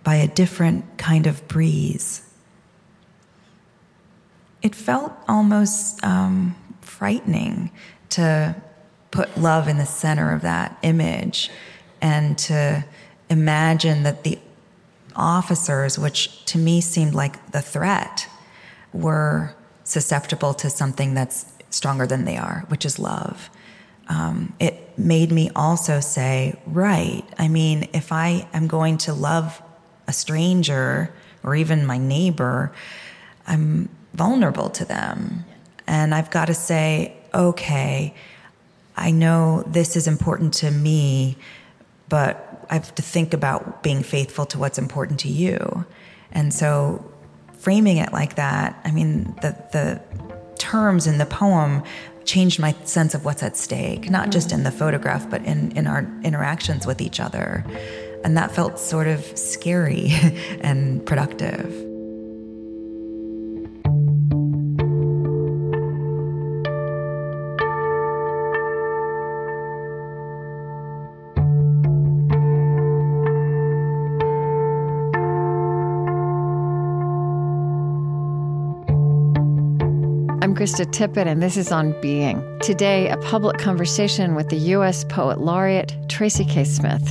by 0.03 0.15
a 0.15 0.27
different 0.27 0.97
kind 0.97 1.27
of 1.27 1.47
breeze. 1.47 2.23
It 4.61 4.75
felt 4.75 5.13
almost 5.27 6.03
um, 6.03 6.55
frightening 6.81 7.71
to 8.09 8.55
put 9.11 9.37
love 9.37 9.67
in 9.67 9.77
the 9.77 9.85
center 9.85 10.33
of 10.33 10.41
that 10.41 10.77
image 10.81 11.49
and 12.01 12.37
to 12.37 12.83
imagine 13.29 14.03
that 14.03 14.23
the 14.23 14.39
officers, 15.15 15.99
which 15.99 16.45
to 16.45 16.57
me 16.57 16.81
seemed 16.81 17.13
like 17.13 17.51
the 17.51 17.61
threat, 17.61 18.27
were 18.93 19.56
susceptible 19.84 20.54
to 20.56 20.69
something 20.69 21.13
that's 21.13 21.45
stronger 21.69 22.08
than 22.08 22.25
they 22.25 22.38
are, 22.38 22.65
which 22.67 22.86
is 22.86 22.99
love. 22.99 23.49
Um, 24.08 24.54
it 24.60 24.97
made 24.97 25.32
me 25.32 25.52
also 25.56 25.99
say, 25.99 26.60
right, 26.65 27.23
I 27.38 27.47
mean, 27.47 27.88
if 27.93 28.12
I 28.12 28.47
am 28.54 28.67
going 28.67 28.97
to 28.99 29.13
love 29.13 29.62
a 30.08 30.13
stranger 30.13 31.13
or 31.43 31.56
even 31.56 31.86
my 31.86 31.97
neighbor, 31.97 32.71
I'm 33.45 33.89
vulnerable 34.13 34.69
to 34.71 34.86
them. 34.86 35.45
And 35.86 36.13
I've 36.13 36.32
got 36.32 36.45
to 36.45 36.54
say, 36.54 37.15
okay, 37.34 38.13
I 38.97 39.12
know 39.12 39.63
this 39.65 39.95
is 39.95 40.08
important 40.08 40.54
to 40.56 40.71
me, 40.71 41.38
but 42.10 42.65
I 42.69 42.73
have 42.73 42.93
to 42.95 43.02
think 43.02 43.34
about 43.34 43.82
being 43.84 44.04
faithful 44.04 44.45
to 44.47 44.60
what's 44.60 44.78
important 44.78 45.19
to 45.21 45.30
you. 45.30 45.86
And 46.32 46.54
so 46.54 47.08
framing 47.59 47.97
it 47.97 48.11
like 48.11 48.35
that, 48.35 48.79
I 48.83 48.91
mean, 48.91 49.35
the, 49.41 49.55
the 49.71 50.01
terms 50.57 51.07
in 51.07 51.17
the 51.17 51.25
poem 51.25 51.83
changed 52.25 52.59
my 52.59 52.73
sense 52.83 53.13
of 53.13 53.25
what's 53.25 53.43
at 53.43 53.57
stake, 53.57 54.09
not 54.09 54.31
just 54.31 54.49
mm-hmm. 54.49 54.59
in 54.59 54.63
the 54.63 54.71
photograph, 54.71 55.29
but 55.29 55.43
in, 55.45 55.71
in 55.77 55.87
our 55.87 56.07
interactions 56.23 56.85
with 56.85 57.01
each 57.01 57.19
other. 57.19 57.65
And 58.23 58.37
that 58.37 58.51
felt 58.51 58.79
sort 58.79 59.07
of 59.07 59.23
scary 59.37 60.10
and 60.62 61.05
productive. 61.05 61.88
I'm 80.50 80.56
Krista 80.56 80.83
Tippett, 80.83 81.27
and 81.27 81.43
this 81.43 81.58
is 81.58 81.71
On 81.71 81.93
Being. 82.02 82.43
Today, 82.60 83.08
a 83.10 83.17
public 83.17 83.60
conversation 83.60 84.33
with 84.33 84.50
the 84.50 84.56
U.S. 84.73 85.04
Poet 85.04 85.39
Laureate 85.39 85.95
Tracy 86.10 86.43
K. 86.43 86.63
Smith. 86.63 87.08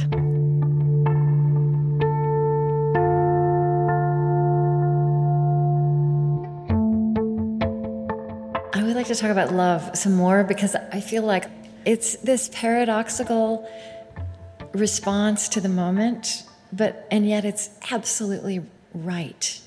I 8.74 8.82
would 8.82 8.97
like 8.97 9.07
to 9.07 9.14
talk 9.14 9.30
about 9.30 9.53
love 9.53 9.97
some 9.97 10.16
more 10.16 10.43
because 10.43 10.74
I 10.74 11.01
feel 11.01 11.22
like 11.22 11.45
it's 11.84 12.16
this 12.16 12.51
paradoxical 12.53 13.70
response 14.72 15.49
to 15.51 15.61
the 15.61 15.68
moment, 15.68 16.43
but 16.72 17.07
and 17.12 17.24
yet 17.24 17.45
it's 17.45 17.70
absolutely 17.93 18.62
right 18.93 19.61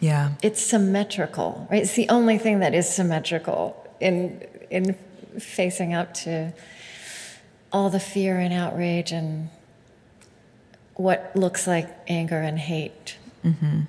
yeah. 0.00 0.32
It's 0.42 0.62
symmetrical, 0.62 1.68
right? 1.70 1.82
It's 1.82 1.94
the 1.94 2.08
only 2.08 2.38
thing 2.38 2.60
that 2.60 2.74
is 2.74 2.92
symmetrical 2.92 3.76
in 4.00 4.42
in 4.70 4.94
facing 5.38 5.94
up 5.94 6.14
to 6.14 6.52
all 7.72 7.90
the 7.90 8.00
fear 8.00 8.38
and 8.38 8.52
outrage 8.52 9.12
and 9.12 9.48
what 10.94 11.32
looks 11.34 11.66
like 11.66 11.88
anger 12.08 12.38
and 12.38 12.58
hate. 12.58 13.16
Mm-hmm. 13.44 13.82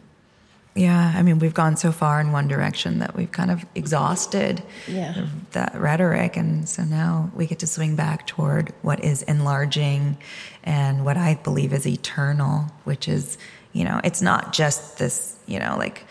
Yeah, 0.73 1.13
I 1.15 1.21
mean, 1.21 1.39
we've 1.39 1.53
gone 1.53 1.75
so 1.75 1.91
far 1.91 2.21
in 2.21 2.31
one 2.31 2.47
direction 2.47 2.99
that 2.99 3.15
we've 3.15 3.31
kind 3.31 3.51
of 3.51 3.65
exhausted 3.75 4.63
yeah. 4.87 5.27
that 5.51 5.75
rhetoric. 5.75 6.37
And 6.37 6.67
so 6.69 6.83
now 6.83 7.29
we 7.35 7.45
get 7.45 7.59
to 7.59 7.67
swing 7.67 7.97
back 7.97 8.25
toward 8.25 8.73
what 8.81 9.03
is 9.03 9.21
enlarging 9.23 10.17
and 10.63 11.03
what 11.03 11.17
I 11.17 11.35
believe 11.35 11.73
is 11.73 11.85
eternal, 11.85 12.71
which 12.85 13.09
is, 13.09 13.37
you 13.73 13.83
know, 13.83 14.01
it's 14.03 14.21
not 14.21 14.53
just 14.53 14.97
this, 14.97 15.37
you 15.45 15.59
know, 15.59 15.75
like 15.77 16.05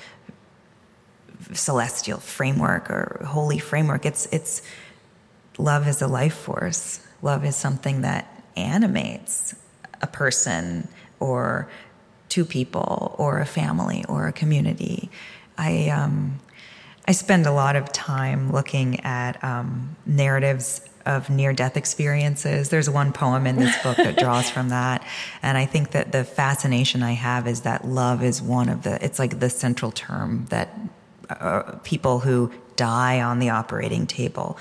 celestial 1.52 2.18
framework 2.18 2.90
or 2.90 3.22
holy 3.26 3.58
framework. 3.58 4.06
It's, 4.06 4.26
it's 4.32 4.62
love 5.58 5.86
is 5.86 6.02
a 6.02 6.06
life 6.06 6.34
force. 6.34 7.06
Love 7.22 7.44
is 7.44 7.56
something 7.56 8.02
that 8.02 8.42
animates 8.56 9.54
a 10.02 10.06
person 10.06 10.88
or 11.18 11.68
two 12.28 12.44
people 12.44 13.14
or 13.18 13.40
a 13.40 13.46
family 13.46 14.04
or 14.08 14.26
a 14.26 14.32
community. 14.32 15.10
I 15.58 15.88
um, 15.90 16.40
I 17.06 17.12
spend 17.12 17.46
a 17.46 17.52
lot 17.52 17.76
of 17.76 17.92
time 17.92 18.52
looking 18.52 19.00
at 19.00 19.42
um, 19.42 19.96
narratives 20.06 20.88
of 21.06 21.30
near 21.30 21.52
death 21.52 21.76
experiences. 21.76 22.68
There's 22.68 22.90
one 22.90 23.12
poem 23.12 23.46
in 23.46 23.56
this 23.56 23.80
book 23.82 23.96
that 23.96 24.18
draws 24.18 24.50
from 24.50 24.68
that. 24.68 25.04
And 25.42 25.56
I 25.56 25.66
think 25.66 25.92
that 25.92 26.12
the 26.12 26.24
fascination 26.24 27.02
I 27.02 27.12
have 27.12 27.46
is 27.46 27.62
that 27.62 27.86
love 27.86 28.22
is 28.22 28.42
one 28.42 28.68
of 28.68 28.82
the, 28.82 29.02
it's 29.04 29.18
like 29.18 29.40
the 29.40 29.50
central 29.50 29.90
term 29.90 30.46
that 30.50 30.76
uh, 31.28 31.78
people 31.84 32.20
who 32.20 32.52
die 32.76 33.20
on 33.20 33.38
the 33.38 33.50
operating 33.50 34.06
table 34.06 34.58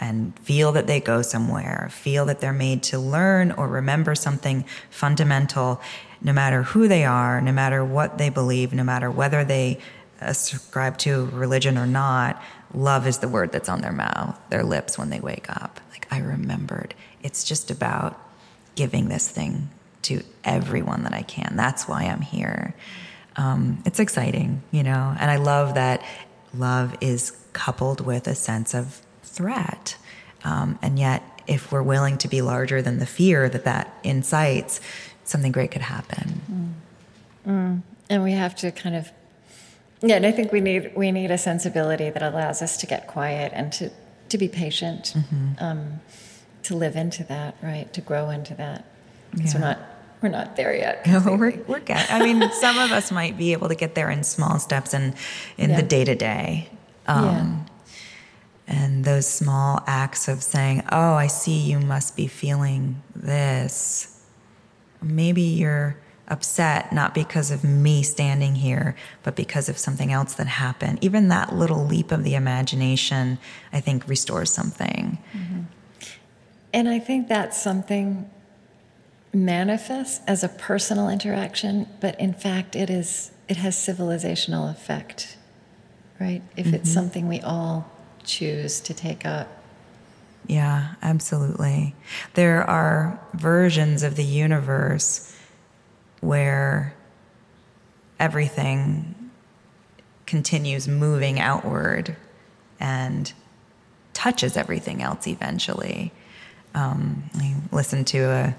and 0.00 0.38
feel 0.40 0.72
that 0.72 0.86
they 0.86 1.00
go 1.00 1.22
somewhere, 1.22 1.88
feel 1.92 2.26
that 2.26 2.40
they're 2.40 2.52
made 2.52 2.82
to 2.82 2.98
learn 2.98 3.52
or 3.52 3.68
remember 3.68 4.14
something 4.14 4.64
fundamental 4.90 5.80
no 6.20 6.32
matter 6.32 6.62
who 6.62 6.88
they 6.88 7.04
are, 7.04 7.40
no 7.40 7.52
matter 7.52 7.84
what 7.84 8.18
they 8.18 8.28
believe, 8.28 8.72
no 8.72 8.84
matter 8.84 9.10
whether 9.10 9.44
they 9.44 9.78
ascribe 10.20 10.98
to 10.98 11.26
religion 11.26 11.76
or 11.76 11.86
not, 11.86 12.40
love 12.74 13.06
is 13.06 13.18
the 13.18 13.28
word 13.28 13.52
that's 13.52 13.68
on 13.68 13.80
their 13.80 13.92
mouth, 13.92 14.38
their 14.50 14.64
lips 14.64 14.98
when 14.98 15.10
they 15.10 15.20
wake 15.20 15.50
up. 15.50 15.80
Like, 15.90 16.06
I 16.10 16.18
remembered. 16.18 16.94
It's 17.22 17.44
just 17.44 17.70
about 17.70 18.20
giving 18.74 19.08
this 19.08 19.28
thing 19.28 19.70
to 20.02 20.22
everyone 20.44 21.04
that 21.04 21.14
I 21.14 21.22
can. 21.22 21.54
That's 21.56 21.86
why 21.86 22.04
I'm 22.04 22.22
here. 22.22 22.74
Um, 23.36 23.82
it's 23.86 24.00
exciting, 24.00 24.62
you 24.70 24.82
know, 24.82 25.14
and 25.18 25.30
I 25.30 25.36
love 25.36 25.74
that 25.74 26.02
love 26.54 26.96
is 27.00 27.32
coupled 27.52 28.00
with 28.00 28.26
a 28.26 28.34
sense 28.34 28.74
of 28.74 29.00
threat. 29.22 29.96
Um, 30.44 30.78
and 30.82 30.98
yet, 30.98 31.22
if 31.46 31.72
we're 31.72 31.82
willing 31.82 32.18
to 32.18 32.28
be 32.28 32.42
larger 32.42 32.82
than 32.82 32.98
the 32.98 33.06
fear 33.06 33.48
that 33.48 33.64
that 33.64 33.94
incites, 34.02 34.80
something 35.24 35.52
great 35.52 35.70
could 35.70 35.82
happen. 35.82 36.74
Mm. 37.46 37.50
Mm. 37.50 37.82
And 38.10 38.22
we 38.22 38.32
have 38.32 38.54
to 38.56 38.70
kind 38.70 38.94
of, 38.94 39.10
yeah. 40.02 40.16
And 40.16 40.26
I 40.26 40.32
think 40.32 40.52
we 40.52 40.60
need 40.60 40.92
we 40.94 41.12
need 41.12 41.30
a 41.30 41.38
sensibility 41.38 42.10
that 42.10 42.22
allows 42.22 42.62
us 42.62 42.76
to 42.78 42.86
get 42.86 43.06
quiet 43.06 43.52
and 43.54 43.72
to 43.74 43.90
to 44.28 44.38
be 44.38 44.48
patient, 44.48 45.14
mm-hmm. 45.16 45.52
um, 45.58 46.00
to 46.64 46.74
live 46.74 46.96
into 46.96 47.24
that, 47.24 47.56
right? 47.62 47.92
To 47.92 48.00
grow 48.00 48.30
into 48.30 48.54
that. 48.54 48.84
Yeah. 49.34 49.52
we're 49.54 49.60
not 49.60 49.78
we're 50.20 50.28
not 50.28 50.56
there 50.56 50.74
yet. 50.74 51.06
No, 51.06 51.20
we're 51.38 51.58
we're 51.66 51.80
getting. 51.80 52.14
I 52.14 52.20
mean, 52.20 52.50
some 52.52 52.78
of 52.78 52.92
us 52.92 53.10
might 53.10 53.36
be 53.36 53.52
able 53.52 53.68
to 53.68 53.74
get 53.74 53.94
there 53.94 54.10
in 54.10 54.24
small 54.24 54.58
steps 54.58 54.94
and 54.94 55.14
in, 55.56 55.64
in 55.64 55.70
yeah. 55.70 55.76
the 55.76 55.82
day 55.82 56.04
to 56.04 56.14
day. 56.14 56.68
And 58.68 59.04
those 59.04 59.28
small 59.28 59.82
acts 59.86 60.28
of 60.28 60.42
saying, 60.42 60.84
"Oh, 60.90 61.14
I 61.14 61.26
see 61.26 61.58
you 61.58 61.78
must 61.78 62.16
be 62.16 62.26
feeling 62.26 63.02
this." 63.14 64.12
maybe 65.02 65.42
you're 65.42 65.96
upset 66.32 66.92
not 66.92 67.14
because 67.14 67.50
of 67.50 67.62
me 67.62 68.02
standing 68.02 68.54
here, 68.54 68.96
but 69.22 69.36
because 69.36 69.68
of 69.68 69.76
something 69.76 70.10
else 70.10 70.32
that 70.34 70.46
happened. 70.46 70.98
Even 71.02 71.28
that 71.28 71.54
little 71.54 71.84
leap 71.84 72.10
of 72.10 72.24
the 72.24 72.34
imagination, 72.34 73.38
I 73.72 73.80
think, 73.80 74.08
restores 74.08 74.50
something. 74.50 75.18
Mm-hmm. 75.36 75.60
And 76.72 76.88
I 76.88 76.98
think 76.98 77.28
that's 77.28 77.60
something 77.60 78.30
manifests 79.34 80.20
as 80.26 80.42
a 80.42 80.48
personal 80.48 81.10
interaction, 81.10 81.86
but 82.00 82.18
in 82.18 82.32
fact, 82.32 82.74
it 82.74 82.88
is 82.88 83.30
it 83.48 83.58
has 83.58 83.76
civilizational 83.76 84.70
effect, 84.70 85.36
right? 86.18 86.42
If 86.56 86.66
mm-hmm. 86.66 86.76
it's 86.76 86.90
something 86.90 87.28
we 87.28 87.40
all 87.40 87.92
choose 88.24 88.80
to 88.80 88.94
take 88.94 89.26
up. 89.26 89.48
Yeah, 90.46 90.94
absolutely. 91.02 91.94
There 92.34 92.64
are 92.64 93.20
versions 93.34 94.02
of 94.02 94.16
the 94.16 94.24
universe 94.24 95.31
where 96.22 96.94
everything 98.18 99.30
continues 100.24 100.88
moving 100.88 101.38
outward 101.38 102.16
and 102.80 103.32
touches 104.14 104.56
everything 104.56 105.02
else 105.02 105.26
eventually. 105.26 106.12
Um, 106.74 107.24
I 107.34 107.56
listened 107.70 108.06
to 108.08 108.22
a 108.22 108.56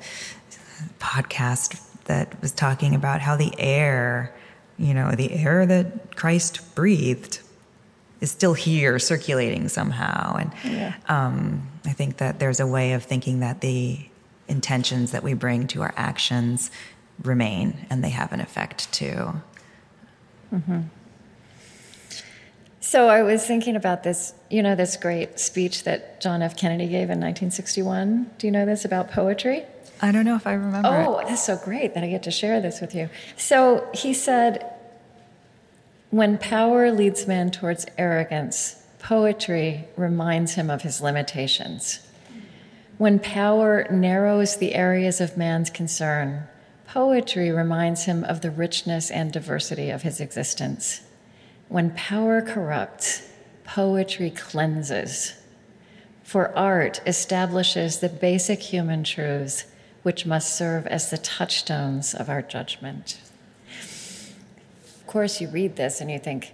podcast 0.99 1.81
that 2.05 2.39
was 2.41 2.51
talking 2.51 2.93
about 2.93 3.21
how 3.21 3.37
the 3.37 3.53
air, 3.57 4.35
you 4.77 4.93
know, 4.93 5.11
the 5.11 5.31
air 5.33 5.65
that 5.65 6.15
Christ 6.17 6.75
breathed 6.75 7.39
is 8.19 8.29
still 8.29 8.53
here 8.53 8.99
circulating 8.99 9.69
somehow. 9.69 10.35
And 10.35 10.51
yeah. 10.65 10.95
um, 11.07 11.67
I 11.85 11.93
think 11.93 12.17
that 12.17 12.39
there's 12.39 12.59
a 12.59 12.67
way 12.67 12.91
of 12.93 13.03
thinking 13.03 13.39
that 13.39 13.61
the 13.61 13.99
intentions 14.49 15.11
that 15.11 15.23
we 15.23 15.33
bring 15.33 15.67
to 15.67 15.81
our 15.81 15.93
actions 15.95 16.69
remain 17.23 17.85
and 17.89 18.03
they 18.03 18.09
have 18.09 18.31
an 18.31 18.39
effect 18.39 18.91
too. 18.91 19.33
Mm-hmm. 20.53 20.81
So 22.79 23.07
I 23.07 23.23
was 23.23 23.45
thinking 23.45 23.75
about 23.75 24.03
this, 24.03 24.33
you 24.49 24.61
know, 24.61 24.75
this 24.75 24.97
great 24.97 25.39
speech 25.39 25.83
that 25.85 26.21
John 26.21 26.41
F. 26.41 26.55
Kennedy 26.55 26.85
gave 26.85 27.09
in 27.09 27.19
1961. 27.19 28.29
Do 28.37 28.45
you 28.45 28.51
know 28.51 28.65
this 28.65 28.85
about 28.85 29.09
poetry? 29.09 29.63
I 30.01 30.11
don't 30.11 30.25
know 30.25 30.35
if 30.35 30.45
I 30.45 30.53
remember. 30.53 30.89
Oh, 30.89 31.19
it. 31.19 31.27
that's 31.27 31.45
so 31.45 31.57
great 31.57 31.93
that 31.95 32.03
I 32.03 32.07
get 32.09 32.23
to 32.23 32.31
share 32.31 32.59
this 32.59 32.81
with 32.81 32.93
you. 32.93 33.09
So 33.37 33.87
he 33.93 34.13
said, 34.13 34.69
when 36.09 36.37
power 36.37 36.91
leads 36.91 37.25
man 37.25 37.51
towards 37.51 37.85
arrogance, 37.97 38.83
poetry 38.99 39.85
reminds 39.95 40.55
him 40.55 40.69
of 40.69 40.81
his 40.81 41.01
limitations. 41.01 42.05
When 42.97 43.17
power 43.17 43.87
narrows 43.89 44.57
the 44.57 44.75
areas 44.75 45.19
of 45.19 45.37
man's 45.37 45.69
concern, 45.69 46.47
poetry 46.93 47.49
reminds 47.49 48.03
him 48.03 48.23
of 48.23 48.41
the 48.41 48.51
richness 48.51 49.09
and 49.09 49.33
diversity 49.33 49.89
of 49.89 50.03
his 50.03 50.21
existence. 50.21 51.01
When 51.67 51.89
power 51.95 52.39
corrupts, 52.39 53.27
poetry 53.63 54.29
cleanses. 54.29 55.33
For 56.21 56.55
art 56.55 57.01
establishes 57.07 57.99
the 57.99 58.09
basic 58.09 58.59
human 58.59 59.03
truths 59.03 59.65
which 60.03 60.27
must 60.27 60.55
serve 60.55 60.85
as 60.85 61.09
the 61.09 61.17
touchstones 61.17 62.13
of 62.13 62.29
our 62.29 62.43
judgment 62.43 63.17
Of 64.99 65.07
course, 65.07 65.41
you 65.41 65.47
read 65.47 65.77
this 65.77 65.99
and 65.99 66.11
you 66.11 66.19
think, 66.19 66.53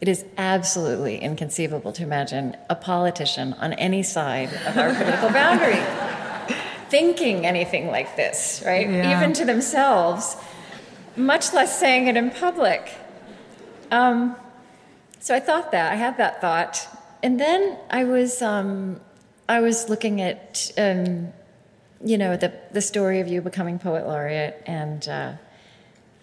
it 0.00 0.08
is 0.08 0.24
absolutely 0.36 1.18
inconceivable 1.18 1.92
to 1.92 2.02
imagine 2.02 2.56
a 2.68 2.74
politician 2.74 3.52
on 3.54 3.74
any 3.74 4.02
side 4.02 4.52
of 4.66 4.76
our 4.76 4.92
political 4.92 5.30
boundary 5.30 6.17
thinking 6.88 7.46
anything 7.46 7.88
like 7.88 8.16
this, 8.16 8.62
right? 8.64 8.88
Yeah. 8.88 9.16
Even 9.16 9.32
to 9.34 9.44
themselves, 9.44 10.36
much 11.16 11.52
less 11.52 11.78
saying 11.78 12.06
it 12.06 12.16
in 12.16 12.30
public. 12.30 12.94
Um, 13.90 14.36
so 15.20 15.34
I 15.34 15.40
thought 15.40 15.72
that 15.72 15.92
I 15.92 15.96
had 15.96 16.16
that 16.18 16.40
thought, 16.40 16.88
and 17.22 17.40
then 17.40 17.78
I 17.90 18.04
was 18.04 18.42
um, 18.42 19.00
I 19.48 19.60
was 19.60 19.88
looking 19.88 20.20
at 20.20 20.70
um, 20.78 21.32
you 22.04 22.18
know 22.18 22.36
the 22.36 22.52
the 22.72 22.80
story 22.80 23.20
of 23.20 23.28
you 23.28 23.40
becoming 23.40 23.78
poet 23.78 24.06
laureate 24.06 24.62
and. 24.66 25.08
Uh, 25.08 25.32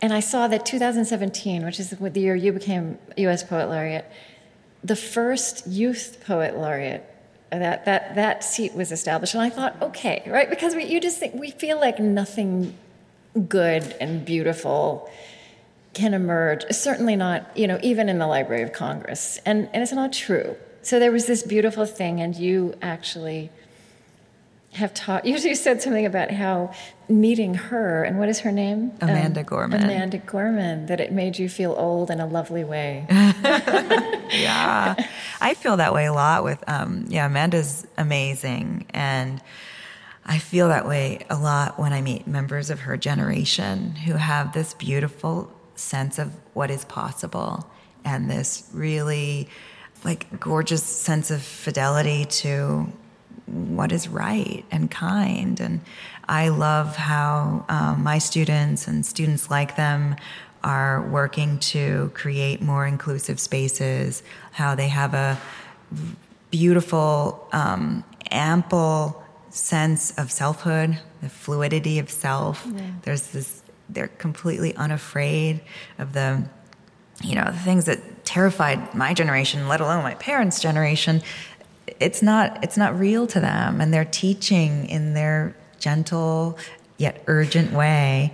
and 0.01 0.13
I 0.13 0.19
saw 0.19 0.47
that 0.49 0.65
2017, 0.65 1.65
which 1.65 1.79
is 1.79 1.89
the 1.89 2.19
year 2.19 2.35
you 2.35 2.51
became 2.51 2.99
U.S. 3.17 3.43
Poet 3.43 3.69
Laureate, 3.69 4.05
the 4.83 4.95
first 4.95 5.65
youth 5.65 6.21
poet 6.27 6.57
laureate 6.57 7.14
Uh, 7.51 7.59
that 7.59 7.85
that 7.85 8.15
that 8.15 8.43
seat 8.43 8.73
was 8.73 8.91
established, 8.91 9.35
and 9.35 9.43
I 9.43 9.49
thought, 9.49 9.75
okay, 9.81 10.23
right, 10.25 10.49
because 10.49 10.73
we, 10.73 10.85
you 10.85 10.99
just 10.99 11.19
think 11.19 11.35
we 11.35 11.51
feel 11.51 11.79
like 11.79 11.99
nothing 11.99 12.75
good 13.47 13.95
and 14.01 14.25
beautiful 14.25 15.09
can 15.93 16.13
emerge. 16.13 16.65
Certainly 16.71 17.15
not, 17.17 17.55
you 17.55 17.67
know, 17.67 17.79
even 17.83 18.09
in 18.09 18.17
the 18.17 18.27
Library 18.27 18.63
of 18.63 18.73
Congress, 18.73 19.39
and 19.45 19.69
and 19.73 19.83
it's 19.83 19.91
not 19.91 20.11
true. 20.11 20.55
so 20.81 20.99
there 20.99 21.11
was 21.11 21.27
this 21.27 21.43
beautiful 21.43 21.85
thing, 21.85 22.19
and 22.19 22.35
you 22.35 22.73
actually 22.81 23.51
have 24.75 24.93
taught. 24.93 25.25
You, 25.25 25.37
you 25.37 25.55
said 25.55 25.81
something 25.81 26.05
about 26.05 26.31
how 26.31 26.71
meeting 27.07 27.53
her 27.53 28.03
and 28.03 28.17
what 28.19 28.29
is 28.29 28.39
her 28.39 28.51
name? 28.51 28.91
Amanda 29.01 29.41
um, 29.41 29.45
Gorman. 29.45 29.83
Amanda 29.83 30.17
Gorman. 30.19 30.85
That 30.87 30.99
it 30.99 31.11
made 31.11 31.39
you 31.39 31.49
feel 31.49 31.73
old 31.77 32.09
in 32.11 32.19
a 32.19 32.25
lovely 32.25 32.63
way. 32.63 33.05
yeah, 33.09 34.95
I 35.41 35.53
feel 35.53 35.77
that 35.77 35.93
way 35.93 36.05
a 36.05 36.13
lot. 36.13 36.43
With 36.43 36.63
um, 36.67 37.05
yeah, 37.09 37.25
Amanda's 37.25 37.87
amazing, 37.97 38.85
and 38.91 39.41
I 40.25 40.39
feel 40.39 40.69
that 40.69 40.87
way 40.87 41.25
a 41.29 41.37
lot 41.37 41.79
when 41.79 41.93
I 41.93 42.01
meet 42.01 42.27
members 42.27 42.69
of 42.69 42.81
her 42.81 42.97
generation 42.97 43.95
who 43.95 44.13
have 44.13 44.53
this 44.53 44.73
beautiful 44.73 45.51
sense 45.75 46.19
of 46.19 46.31
what 46.53 46.71
is 46.71 46.85
possible 46.85 47.69
and 48.03 48.29
this 48.29 48.69
really 48.73 49.49
like 50.03 50.39
gorgeous 50.39 50.83
sense 50.83 51.31
of 51.31 51.41
fidelity 51.41 52.25
to 52.25 52.87
what 53.47 53.91
is 53.91 54.07
right 54.07 54.65
and 54.71 54.89
kind. 54.89 55.59
And 55.59 55.81
I 56.27 56.49
love 56.49 56.95
how 56.95 57.65
um, 57.69 58.03
my 58.03 58.17
students 58.17 58.87
and 58.87 59.05
students 59.05 59.49
like 59.49 59.75
them 59.75 60.15
are 60.63 61.07
working 61.07 61.59
to 61.59 62.11
create 62.15 62.61
more 62.61 62.87
inclusive 62.87 63.39
spaces, 63.39 64.23
how 64.51 64.73
they 64.73 64.87
have 64.87 65.13
a 65.13 65.39
beautiful, 66.49 67.47
um, 67.51 68.03
ample 68.31 69.23
sense 69.51 70.11
of 70.17 70.31
selfhood, 70.31 70.99
the 71.21 71.29
fluidity 71.29 71.99
of 71.99 72.09
self. 72.09 72.65
Yeah. 72.65 72.81
There's 73.03 73.27
this, 73.27 73.61
they're 73.89 74.07
completely 74.07 74.75
unafraid 74.75 75.61
of 75.99 76.13
the, 76.13 76.43
you 77.23 77.35
know, 77.35 77.45
the 77.45 77.59
things 77.59 77.85
that 77.85 78.25
terrified 78.25 78.93
my 78.93 79.13
generation, 79.13 79.67
let 79.67 79.81
alone 79.81 80.03
my 80.03 80.15
parents' 80.15 80.59
generation. 80.59 81.21
It's 81.99 82.21
not, 82.21 82.63
it's 82.63 82.77
not 82.77 82.97
real 82.99 83.27
to 83.27 83.39
them. 83.39 83.81
And 83.81 83.93
they're 83.93 84.05
teaching 84.05 84.87
in 84.87 85.13
their 85.13 85.55
gentle 85.79 86.57
yet 86.97 87.23
urgent 87.27 87.73
way 87.73 88.33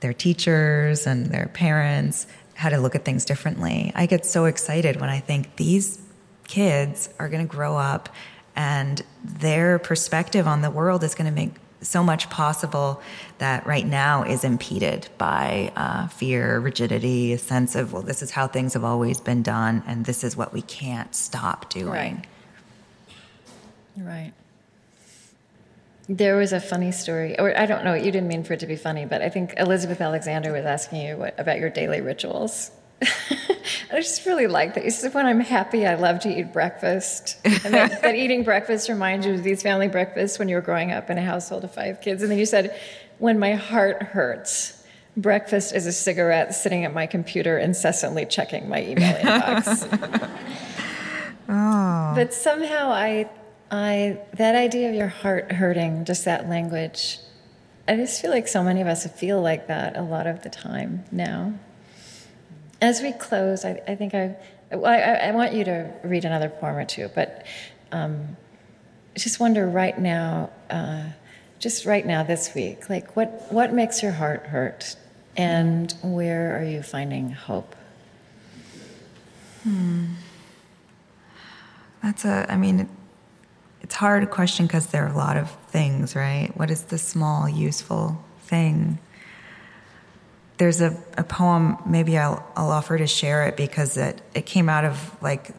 their 0.00 0.12
teachers 0.12 1.06
and 1.06 1.28
their 1.28 1.46
parents 1.54 2.26
how 2.52 2.68
to 2.68 2.76
look 2.76 2.94
at 2.94 3.06
things 3.06 3.24
differently. 3.24 3.90
I 3.94 4.04
get 4.04 4.26
so 4.26 4.44
excited 4.44 5.00
when 5.00 5.08
I 5.08 5.18
think 5.18 5.56
these 5.56 5.98
kids 6.46 7.08
are 7.18 7.30
going 7.30 7.46
to 7.46 7.50
grow 7.50 7.78
up 7.78 8.10
and 8.54 9.02
their 9.24 9.78
perspective 9.78 10.46
on 10.46 10.60
the 10.60 10.70
world 10.70 11.02
is 11.04 11.14
going 11.14 11.24
to 11.26 11.34
make 11.34 11.54
so 11.80 12.02
much 12.02 12.28
possible 12.28 13.00
that 13.38 13.66
right 13.66 13.86
now 13.86 14.24
is 14.24 14.44
impeded 14.44 15.08
by 15.16 15.72
uh, 15.74 16.08
fear, 16.08 16.60
rigidity, 16.60 17.32
a 17.32 17.38
sense 17.38 17.74
of, 17.74 17.94
well, 17.94 18.02
this 18.02 18.22
is 18.22 18.30
how 18.30 18.46
things 18.46 18.74
have 18.74 18.84
always 18.84 19.20
been 19.20 19.42
done, 19.42 19.82
and 19.86 20.04
this 20.04 20.22
is 20.22 20.36
what 20.36 20.52
we 20.52 20.62
can't 20.62 21.14
stop 21.14 21.70
doing. 21.70 21.86
Right. 21.88 22.26
Right. 23.96 24.32
There 26.08 26.36
was 26.36 26.52
a 26.52 26.60
funny 26.60 26.92
story, 26.92 27.38
or 27.38 27.58
I 27.58 27.64
don't 27.64 27.84
know, 27.84 27.94
you 27.94 28.12
didn't 28.12 28.28
mean 28.28 28.44
for 28.44 28.52
it 28.52 28.60
to 28.60 28.66
be 28.66 28.76
funny, 28.76 29.06
but 29.06 29.22
I 29.22 29.30
think 29.30 29.54
Elizabeth 29.56 30.00
Alexander 30.00 30.52
was 30.52 30.66
asking 30.66 31.00
you 31.00 31.16
what, 31.16 31.38
about 31.38 31.58
your 31.58 31.70
daily 31.70 32.02
rituals. 32.02 32.70
I 33.02 33.96
just 33.96 34.26
really 34.26 34.46
like 34.46 34.74
that. 34.74 34.84
You 34.84 34.90
said, 34.90 35.14
when 35.14 35.26
I'm 35.26 35.40
happy, 35.40 35.86
I 35.86 35.94
love 35.94 36.20
to 36.20 36.28
eat 36.28 36.52
breakfast. 36.52 37.38
And 37.44 37.74
that, 37.74 38.02
that, 38.02 38.14
eating 38.14 38.44
breakfast 38.44 38.88
reminds 38.88 39.26
you 39.26 39.34
of 39.34 39.42
these 39.42 39.62
family 39.62 39.88
breakfasts 39.88 40.38
when 40.38 40.48
you 40.48 40.56
were 40.56 40.62
growing 40.62 40.92
up 40.92 41.10
in 41.10 41.18
a 41.18 41.22
household 41.22 41.64
of 41.64 41.72
five 41.72 42.00
kids. 42.00 42.22
And 42.22 42.30
then 42.30 42.38
you 42.38 42.46
said, 42.46 42.78
when 43.18 43.38
my 43.38 43.54
heart 43.54 44.02
hurts, 44.02 44.84
breakfast 45.16 45.74
is 45.74 45.86
a 45.86 45.92
cigarette 45.92 46.54
sitting 46.54 46.84
at 46.84 46.92
my 46.92 47.06
computer, 47.06 47.58
incessantly 47.58 48.26
checking 48.26 48.68
my 48.68 48.82
email 48.82 49.14
inbox. 49.16 50.30
oh. 51.48 52.12
But 52.14 52.34
somehow 52.34 52.90
I, 52.90 53.30
I, 53.74 54.18
that 54.34 54.54
idea 54.54 54.88
of 54.88 54.94
your 54.94 55.08
heart 55.08 55.50
hurting, 55.50 56.04
just 56.04 56.24
that 56.26 56.48
language, 56.48 57.18
I 57.88 57.96
just 57.96 58.22
feel 58.22 58.30
like 58.30 58.46
so 58.46 58.62
many 58.62 58.80
of 58.80 58.86
us 58.86 59.06
feel 59.06 59.40
like 59.42 59.66
that 59.66 59.96
a 59.96 60.02
lot 60.02 60.26
of 60.26 60.42
the 60.42 60.50
time 60.50 61.04
now. 61.10 61.54
As 62.80 63.02
we 63.02 63.12
close, 63.12 63.64
I, 63.64 63.82
I 63.88 63.94
think 63.96 64.14
I, 64.14 64.36
I, 64.70 64.76
I, 64.76 65.30
want 65.32 65.54
you 65.54 65.64
to 65.64 65.90
read 66.02 66.24
another 66.24 66.48
poem 66.48 66.76
or 66.76 66.84
two, 66.84 67.10
but 67.14 67.46
um, 67.92 68.36
just 69.16 69.40
wonder 69.40 69.66
right 69.66 69.98
now, 69.98 70.50
uh, 70.70 71.04
just 71.58 71.84
right 71.84 72.06
now 72.06 72.22
this 72.22 72.54
week, 72.54 72.88
like 72.88 73.16
what, 73.16 73.52
what 73.52 73.72
makes 73.72 74.02
your 74.02 74.12
heart 74.12 74.46
hurt 74.46 74.96
and 75.36 75.92
where 76.02 76.56
are 76.58 76.64
you 76.64 76.82
finding 76.82 77.30
hope? 77.30 77.74
Hmm. 79.62 80.06
That's 82.02 82.24
a, 82.24 82.46
I 82.50 82.56
mean, 82.56 82.88
it's 83.84 83.94
hard 83.94 84.28
question 84.30 84.66
because 84.66 84.88
there 84.88 85.04
are 85.04 85.12
a 85.12 85.16
lot 85.16 85.36
of 85.36 85.48
things, 85.68 86.16
right? 86.16 86.50
What 86.56 86.72
is 86.72 86.82
the 86.82 86.98
small, 86.98 87.48
useful 87.48 88.24
thing? 88.40 88.98
there's 90.58 90.80
a, 90.80 90.96
a 91.18 91.24
poem, 91.24 91.76
maybe 91.84 92.16
I'll, 92.16 92.44
I'll 92.56 92.70
offer 92.70 92.96
to 92.96 93.06
share 93.06 93.46
it 93.46 93.56
because 93.56 93.96
it, 93.96 94.20
it 94.34 94.46
came 94.46 94.68
out 94.68 94.84
of 94.84 95.22
like 95.22 95.50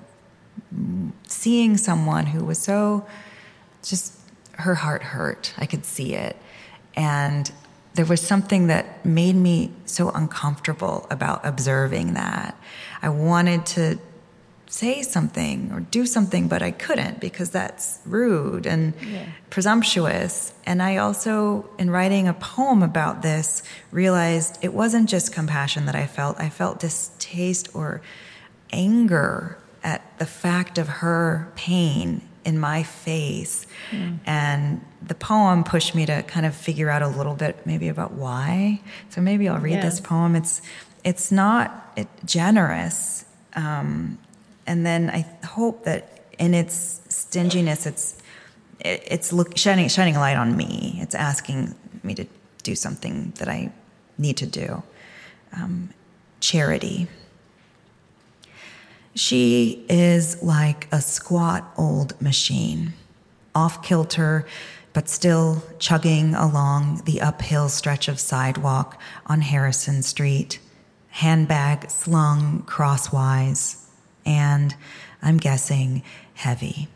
seeing 1.28 1.78
someone 1.78 2.26
who 2.26 2.46
was 2.46 2.58
so 2.58 3.06
just 3.84 4.18
her 4.54 4.76
heart 4.76 5.04
hurt. 5.04 5.54
I 5.58 5.66
could 5.66 5.86
see 5.86 6.14
it. 6.14 6.38
And 6.96 7.52
there 7.96 8.06
was 8.06 8.22
something 8.22 8.68
that 8.68 9.06
made 9.06 9.36
me 9.36 9.72
so 9.86 10.10
uncomfortable 10.12 11.08
about 11.10 11.46
observing 11.46 12.14
that. 12.14 12.58
I 13.02 13.10
wanted 13.10 13.66
to 13.68 14.00
say 14.68 15.02
something 15.02 15.72
or 15.72 15.80
do 15.80 16.06
something, 16.06 16.48
but 16.48 16.62
I 16.62 16.72
couldn't 16.72 17.20
because 17.20 17.50
that's 17.50 18.00
rude 18.06 18.66
and 18.66 18.94
yeah. 19.02 19.26
presumptuous. 19.50 20.54
And 20.66 20.82
I 20.82 20.98
also, 20.98 21.70
in 21.78 21.90
writing 21.92 22.28
a 22.28 22.34
poem 22.34 22.84
about 22.84 23.22
this, 23.22 23.64
realized 23.92 24.58
it 24.62 24.74
wasn't 24.74 25.10
just 25.10 25.34
compassion 25.34 25.86
that 25.86 25.96
I 25.96 26.08
felt, 26.08 26.40
I 26.40 26.50
felt 26.50 26.80
distaste 26.80 27.74
or 27.76 28.02
anger 28.72 29.58
at 29.84 30.18
the 30.18 30.26
fact 30.26 30.78
of 30.78 30.88
her 30.88 31.52
pain 31.56 32.22
in 32.44 32.60
my 32.60 32.84
face. 32.84 33.68
Mm. 33.92 34.20
And 34.26 34.86
the 35.02 35.16
poem 35.16 35.64
pushed 35.64 35.96
me 35.96 36.06
to 36.06 36.24
kind 36.24 36.46
of 36.46 36.56
figure 36.56 36.90
out 36.90 37.02
a 37.02 37.08
little 37.08 37.36
bit 37.36 37.66
maybe 37.66 37.88
about 37.88 38.14
why. 38.14 38.82
So 39.10 39.22
maybe 39.22 39.48
I'll 39.48 39.60
read 39.60 39.82
this 39.82 40.00
poem. 40.00 40.36
It's 40.36 40.62
it's 41.04 41.32
not 41.32 41.98
generous. 42.26 43.26
Um, 43.56 44.18
and 44.68 44.86
then 44.86 45.10
I 45.10 45.26
hope 45.46 45.84
that 45.86 46.16
in 46.38 46.54
its 46.54 47.02
stinginess, 47.10 47.86
it's 47.86 48.18
it's 48.80 49.32
look, 49.32 49.58
shining 49.58 49.88
shining 49.88 50.16
a 50.16 50.20
light 50.20 50.38
on 50.38 50.56
me. 50.56 51.00
It's 51.02 51.16
asking 51.16 51.76
me 52.04 52.14
to 52.16 52.26
do 52.64 52.76
something 52.76 53.34
that 53.38 53.48
I 53.48 53.72
need 54.18 54.38
to 54.38 54.46
do. 54.46 54.84
Um, 55.54 55.90
charity. 56.40 57.08
She 59.14 59.86
is 59.88 60.42
like 60.44 60.88
a 60.92 61.02
squat 61.02 61.64
old 61.78 62.22
machine, 62.22 62.94
off 63.54 63.82
kilter, 63.82 64.46
but 64.92 65.08
still 65.08 65.64
chugging 65.80 66.36
along 66.36 67.04
the 67.06 67.22
uphill 67.22 67.70
stretch 67.70 68.10
of 68.10 68.20
sidewalk 68.20 69.00
on 69.26 69.42
Harrison 69.42 70.02
Street, 70.04 70.60
handbag 71.10 71.90
slung 71.90 72.64
crosswise 72.64 73.85
and 74.26 74.76
I'm 75.22 75.38
guessing 75.38 76.04
heavy. 76.34 76.88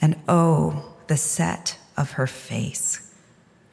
And 0.00 0.16
oh, 0.28 0.94
the 1.06 1.16
set 1.16 1.78
of 1.96 2.12
her 2.12 2.26
face, 2.26 3.12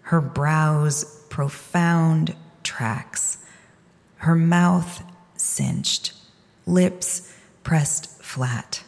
her 0.03 0.21
brows 0.21 1.25
profound 1.29 2.35
tracks, 2.63 3.37
her 4.17 4.35
mouth 4.35 5.03
cinched, 5.35 6.13
lips 6.65 7.33
pressed 7.63 8.21
flat. 8.21 8.83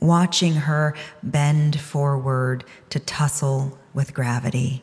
Watching 0.00 0.54
her 0.54 0.94
bend 1.22 1.78
forward 1.78 2.64
to 2.88 2.98
tussle 2.98 3.78
with 3.92 4.14
gravity, 4.14 4.82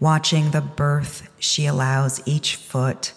watching 0.00 0.50
the 0.50 0.62
berth 0.62 1.28
she 1.38 1.66
allows 1.66 2.26
each 2.26 2.56
foot 2.56 3.12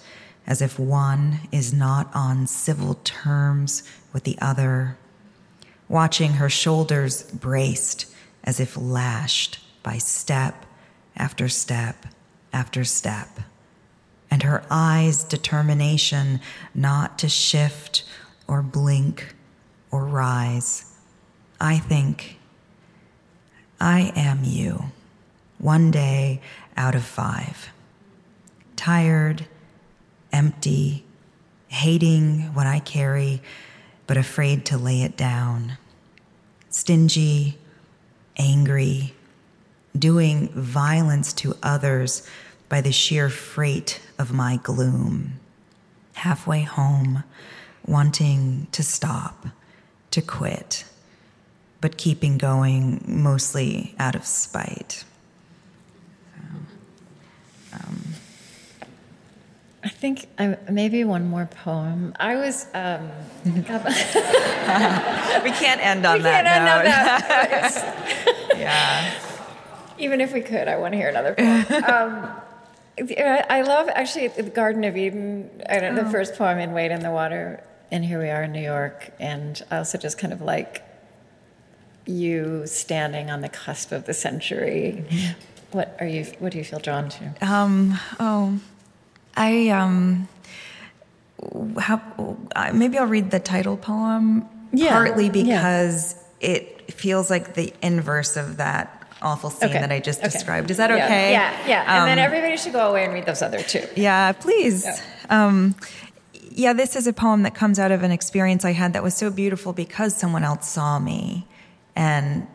as 0.48 0.62
if 0.62 0.78
one 0.78 1.40
is 1.52 1.74
not 1.74 2.10
on 2.14 2.48
civil 2.48 2.96
terms 3.04 3.84
with 4.14 4.24
the 4.24 4.38
other, 4.40 4.98
watching 5.90 6.34
her 6.34 6.50
shoulders 6.50 7.24
braced 7.24 8.06
as 8.44 8.60
if 8.60 8.78
lashed 8.78 9.60
by 9.84 9.98
step 9.98 10.66
after 11.18 11.48
step 11.48 12.06
after 12.54 12.84
step, 12.84 13.40
and 14.30 14.44
her 14.44 14.64
eyes' 14.70 15.24
determination 15.24 16.40
not 16.74 17.18
to 17.20 17.28
shift 17.28 18.04
or 18.48 18.62
blink 18.62 19.36
or 19.92 20.06
rise. 20.06 20.94
I 21.60 21.78
think, 21.78 22.38
I 23.80 24.14
am 24.16 24.44
you, 24.44 24.86
one 25.58 25.92
day 25.92 26.42
out 26.78 26.96
of 26.96 27.04
five. 27.04 27.70
Tired 28.76 29.48
empty, 30.36 31.06
hating 31.70 32.54
what 32.54 32.68
I 32.68 32.80
carry, 32.80 33.42
but 34.06 34.18
afraid 34.18 34.66
to 34.66 34.78
lay 34.78 35.02
it 35.02 35.16
down. 35.16 35.78
Stingy, 36.70 37.58
angry, 38.38 39.14
doing 39.98 40.50
violence 40.50 41.32
to 41.34 41.56
others 41.64 42.28
by 42.68 42.82
the 42.82 42.92
sheer 42.92 43.30
freight 43.30 44.02
of 44.20 44.34
my 44.34 44.58
gloom. 44.58 45.40
Halfway 46.16 46.64
home, 46.64 47.24
wanting 47.86 48.68
to 48.74 48.84
stop, 48.84 49.48
to 50.12 50.22
quit, 50.22 50.84
but 51.80 51.98
keeping 51.98 52.38
going 52.38 53.02
mostly 53.08 53.96
out 53.98 54.16
of 54.16 54.26
spite. 54.26 55.06
I 59.86 59.90
think 59.90 60.28
I, 60.40 60.58
maybe 60.72 61.04
one 61.04 61.30
more 61.30 61.46
poem. 61.46 62.16
I 62.20 62.36
was. 62.38 62.66
Um, 62.74 63.08
we 63.46 63.62
can't 63.62 63.86
end 65.80 66.04
on 66.08 66.22
that. 66.24 66.24
we 66.24 66.24
that 66.24 66.44
can't 66.44 66.48
end 66.48 66.68
on 66.68 66.86
that. 66.86 68.48
yeah. 68.58 69.14
Even 70.00 70.22
if 70.22 70.34
we 70.34 70.42
could, 70.42 70.68
I 70.68 70.78
want 70.78 70.94
to 70.94 70.98
hear 70.98 71.10
another 71.10 71.36
poem. 71.36 71.84
um, 71.84 72.32
I 72.98 73.62
love 73.62 73.88
actually 73.90 74.30
the 74.30 74.42
Garden 74.42 74.84
of 74.86 74.98
Eden. 74.98 75.52
I 75.70 75.80
don't, 75.80 75.94
The 75.94 76.06
first 76.06 76.34
poem 76.34 76.58
in 76.58 76.72
Wade 76.72 76.90
in 76.90 77.02
the 77.02 77.12
Water, 77.12 77.64
and 77.92 78.04
here 78.04 78.20
we 78.20 78.30
are 78.30 78.42
in 78.42 78.54
New 78.54 78.64
York, 78.64 79.12
and 79.20 79.62
I 79.70 79.78
also 79.78 80.00
just 80.00 80.18
kind 80.18 80.34
of 80.34 80.42
like 80.42 80.84
you 82.08 82.66
standing 82.66 83.30
on 83.30 83.42
the 83.42 83.50
cusp 83.50 83.92
of 83.92 84.06
the 84.06 84.16
century. 84.16 85.06
What 85.72 85.96
are 86.00 86.08
you? 86.08 86.24
What 86.40 86.54
do 86.54 86.58
you 86.58 86.64
feel 86.64 86.80
drawn 86.80 87.10
to? 87.10 87.36
Um, 87.42 88.00
oh, 88.20 88.60
I 89.38 89.70
um, 89.70 90.28
how, 91.80 92.02
maybe 92.74 92.98
I'll 92.98 93.06
read 93.08 93.32
the 93.32 93.40
title 93.40 93.78
poem 93.78 94.48
Yeah, 94.74 94.92
partly 94.92 95.26
yeah. 95.28 95.32
because 95.32 96.16
it 96.40 96.92
feels 96.94 97.30
like 97.30 97.54
the 97.56 97.74
inverse 97.82 98.38
of 98.38 98.58
that 98.58 99.04
awful 99.22 99.50
scene 99.50 99.70
Okay, 99.70 99.80
that 99.80 99.92
I 99.92 100.00
just 100.00 100.20
okay. 100.20 100.30
described. 100.30 100.70
Is 100.72 100.78
that 100.78 100.90
Yeah, 100.90 101.06
okay? 101.06 101.32
Yeah, 101.32 101.68
yeah. 101.68 102.00
And 102.00 102.08
then 102.08 102.20
Um, 102.20 102.26
everybody 102.26 102.58
should 102.58 102.74
go 102.74 102.90
away 102.90 103.06
and 103.06 103.14
read 103.14 103.26
those 103.26 103.42
other 103.42 103.62
two. 103.62 103.86
Yeah, 103.96 104.32
please. 104.34 104.86
Yeah. 104.86 105.00
Um, 105.30 105.76
yeah, 106.52 106.74
this 106.74 106.96
is 106.96 107.08
a 107.08 107.14
poem 107.14 107.44
that 107.44 107.54
comes 107.56 107.80
out 107.80 107.92
of 107.92 108.04
an 108.04 108.12
experience 108.12 108.64
I 108.64 108.72
had 108.74 108.94
that 108.94 109.04
was 109.04 109.14
so 109.16 109.30
beautiful 109.30 109.74
because 109.74 110.16
someone 110.16 110.44
else 110.44 110.70
saw 110.70 111.00
me 111.00 111.48
and 111.96 112.48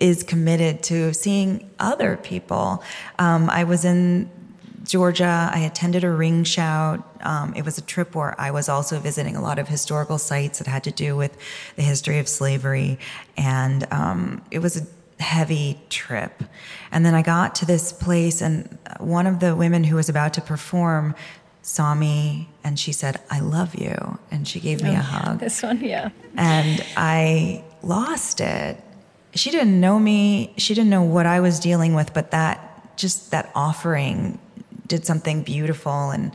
is 0.00 0.22
committed 0.22 0.82
to 0.84 1.12
seeing 1.14 1.70
other 1.78 2.16
people. 2.16 2.82
Um, 3.18 3.48
I 3.50 3.64
was 3.64 3.84
in 3.84 4.28
Georgia. 4.86 5.50
I 5.52 5.60
attended 5.60 6.04
a 6.04 6.10
ring 6.10 6.44
shout. 6.44 7.06
Um, 7.22 7.54
it 7.54 7.64
was 7.64 7.78
a 7.78 7.82
trip 7.82 8.14
where 8.14 8.38
I 8.40 8.50
was 8.50 8.68
also 8.68 8.98
visiting 8.98 9.36
a 9.36 9.42
lot 9.42 9.58
of 9.58 9.68
historical 9.68 10.18
sites 10.18 10.58
that 10.58 10.66
had 10.66 10.84
to 10.84 10.90
do 10.90 11.16
with 11.16 11.36
the 11.76 11.82
history 11.82 12.18
of 12.18 12.28
slavery. 12.28 12.98
And 13.36 13.86
um, 13.92 14.42
it 14.50 14.60
was 14.60 14.76
a 14.76 15.22
heavy 15.22 15.78
trip. 15.90 16.42
And 16.90 17.04
then 17.04 17.14
I 17.14 17.22
got 17.22 17.54
to 17.56 17.66
this 17.66 17.92
place, 17.92 18.40
and 18.40 18.78
one 18.98 19.26
of 19.26 19.40
the 19.40 19.54
women 19.56 19.84
who 19.84 19.96
was 19.96 20.08
about 20.08 20.34
to 20.34 20.40
perform 20.40 21.14
saw 21.62 21.94
me 21.94 22.48
and 22.62 22.78
she 22.78 22.92
said, 22.92 23.20
I 23.28 23.40
love 23.40 23.74
you. 23.74 24.18
And 24.30 24.46
she 24.46 24.60
gave 24.60 24.82
me 24.82 24.90
a 24.90 25.00
hug 25.00 25.40
This 25.40 25.62
one, 25.62 25.80
yeah. 25.80 26.10
and 26.36 26.84
I 26.96 27.64
lost 27.82 28.40
it. 28.40 28.80
She 29.34 29.50
didn't 29.50 29.80
know 29.80 29.98
me. 29.98 30.54
She 30.56 30.74
didn't 30.74 30.90
know 30.90 31.02
what 31.02 31.26
I 31.26 31.40
was 31.40 31.58
dealing 31.58 31.94
with, 31.94 32.14
but 32.14 32.30
that 32.30 32.96
just 32.96 33.30
that 33.32 33.50
offering 33.54 34.38
did 34.86 35.06
something 35.06 35.42
beautiful 35.42 36.10
and 36.10 36.32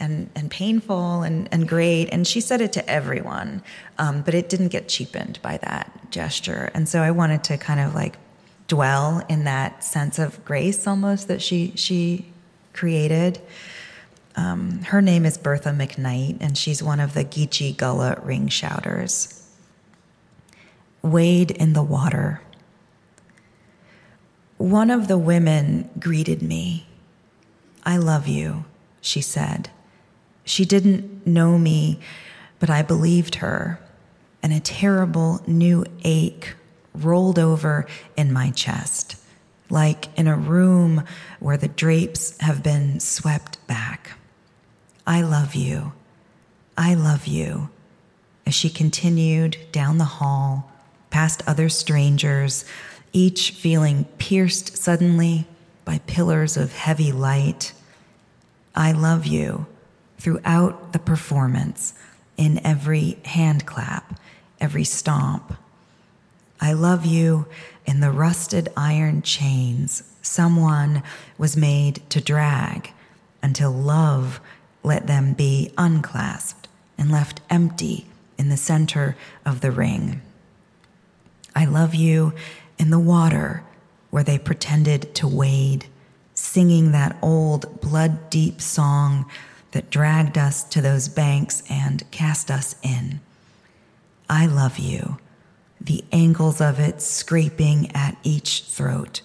and 0.00 0.30
and 0.34 0.50
painful 0.50 1.22
and 1.22 1.48
and 1.52 1.68
great. 1.68 2.08
And 2.10 2.26
she 2.26 2.40
said 2.40 2.60
it 2.60 2.72
to 2.74 2.88
everyone, 2.88 3.62
um, 3.98 4.22
but 4.22 4.34
it 4.34 4.48
didn't 4.48 4.68
get 4.68 4.88
cheapened 4.88 5.38
by 5.42 5.58
that 5.58 6.10
gesture. 6.10 6.70
And 6.74 6.88
so 6.88 7.00
I 7.00 7.10
wanted 7.10 7.44
to 7.44 7.58
kind 7.58 7.80
of 7.80 7.94
like 7.94 8.16
dwell 8.68 9.24
in 9.28 9.44
that 9.44 9.84
sense 9.84 10.18
of 10.18 10.44
grace 10.44 10.86
almost 10.86 11.28
that 11.28 11.42
she 11.42 11.72
she 11.76 12.26
created. 12.72 13.40
Um, 14.36 14.80
her 14.82 15.00
name 15.00 15.24
is 15.24 15.38
Bertha 15.38 15.70
McKnight, 15.70 16.38
and 16.40 16.58
she's 16.58 16.82
one 16.82 16.98
of 16.98 17.14
the 17.14 17.24
Geechee 17.24 17.76
Gullah 17.76 18.20
ring 18.22 18.48
shouters. 18.48 19.48
Wade 21.02 21.50
in 21.52 21.72
the 21.72 21.82
water. 21.82 22.40
One 24.56 24.90
of 24.90 25.06
the 25.06 25.18
women 25.18 25.88
greeted 26.00 26.42
me. 26.42 26.86
I 27.84 27.96
love 27.98 28.26
you, 28.26 28.64
she 29.00 29.20
said. 29.20 29.70
She 30.44 30.64
didn't 30.64 31.26
know 31.26 31.58
me, 31.58 32.00
but 32.58 32.70
I 32.70 32.82
believed 32.82 33.36
her, 33.36 33.78
and 34.42 34.52
a 34.52 34.60
terrible 34.60 35.42
new 35.46 35.84
ache 36.02 36.54
rolled 36.94 37.38
over 37.38 37.86
in 38.16 38.32
my 38.32 38.50
chest, 38.50 39.16
like 39.68 40.16
in 40.18 40.26
a 40.26 40.36
room 40.36 41.04
where 41.40 41.56
the 41.56 41.68
drapes 41.68 42.38
have 42.40 42.62
been 42.62 43.00
swept 43.00 43.64
back. 43.66 44.12
I 45.06 45.22
love 45.22 45.54
you. 45.54 45.92
I 46.76 46.94
love 46.94 47.26
you. 47.26 47.68
As 48.46 48.54
she 48.54 48.70
continued 48.70 49.56
down 49.72 49.98
the 49.98 50.04
hall, 50.04 50.72
past 51.10 51.42
other 51.46 51.68
strangers, 51.68 52.64
each 53.12 53.52
feeling 53.52 54.04
pierced 54.18 54.76
suddenly 54.76 55.46
by 55.84 55.98
pillars 56.06 56.56
of 56.56 56.72
heavy 56.72 57.12
light. 57.12 57.72
I 58.74 58.92
love 58.92 59.26
you 59.26 59.66
throughout 60.18 60.92
the 60.92 60.98
performance, 60.98 61.94
in 62.36 62.64
every 62.66 63.18
hand 63.24 63.66
clap, 63.66 64.18
every 64.60 64.84
stomp. 64.84 65.54
I 66.60 66.72
love 66.72 67.04
you 67.04 67.46
in 67.86 68.00
the 68.00 68.10
rusted 68.10 68.70
iron 68.76 69.22
chains 69.22 70.02
someone 70.22 71.02
was 71.36 71.56
made 71.56 72.02
to 72.10 72.20
drag 72.20 72.92
until 73.42 73.70
love 73.70 74.40
let 74.82 75.06
them 75.06 75.34
be 75.34 75.72
unclasped 75.76 76.68
and 76.96 77.10
left 77.10 77.40
empty 77.50 78.06
in 78.38 78.48
the 78.48 78.56
center 78.56 79.16
of 79.44 79.60
the 79.60 79.70
ring. 79.70 80.22
I 81.54 81.64
love 81.64 81.94
you 81.94 82.32
in 82.78 82.90
the 82.90 82.98
water 82.98 83.62
where 84.14 84.22
they 84.22 84.38
pretended 84.38 85.12
to 85.12 85.26
wade, 85.26 85.86
singing 86.34 86.92
that 86.92 87.16
old 87.20 87.80
blood 87.80 88.30
deep 88.30 88.60
song 88.60 89.28
that 89.72 89.90
dragged 89.90 90.38
us 90.38 90.62
to 90.62 90.80
those 90.80 91.08
banks 91.08 91.64
and 91.68 92.08
cast 92.12 92.48
us 92.48 92.76
in. 92.80 93.18
I 94.30 94.46
love 94.46 94.78
you, 94.78 95.18
the 95.80 96.04
angles 96.12 96.60
of 96.60 96.78
it 96.78 97.02
scraping 97.02 97.90
at 97.90 98.16
each 98.22 98.62
throat, 98.68 99.20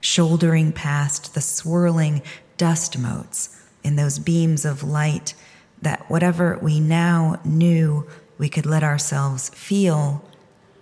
shouldering 0.00 0.72
past 0.72 1.34
the 1.34 1.40
swirling 1.40 2.20
dust 2.56 2.98
motes 2.98 3.64
in 3.84 3.94
those 3.94 4.18
beams 4.18 4.64
of 4.64 4.82
light 4.82 5.34
that 5.80 6.10
whatever 6.10 6.58
we 6.60 6.80
now 6.80 7.40
knew 7.44 8.08
we 8.38 8.48
could 8.48 8.66
let 8.66 8.82
ourselves 8.82 9.50
feel, 9.50 10.28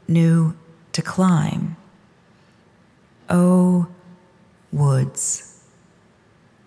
knew 0.08 0.56
to 0.92 1.02
climb. 1.02 1.76
Oh, 3.30 3.86
woods. 4.72 5.62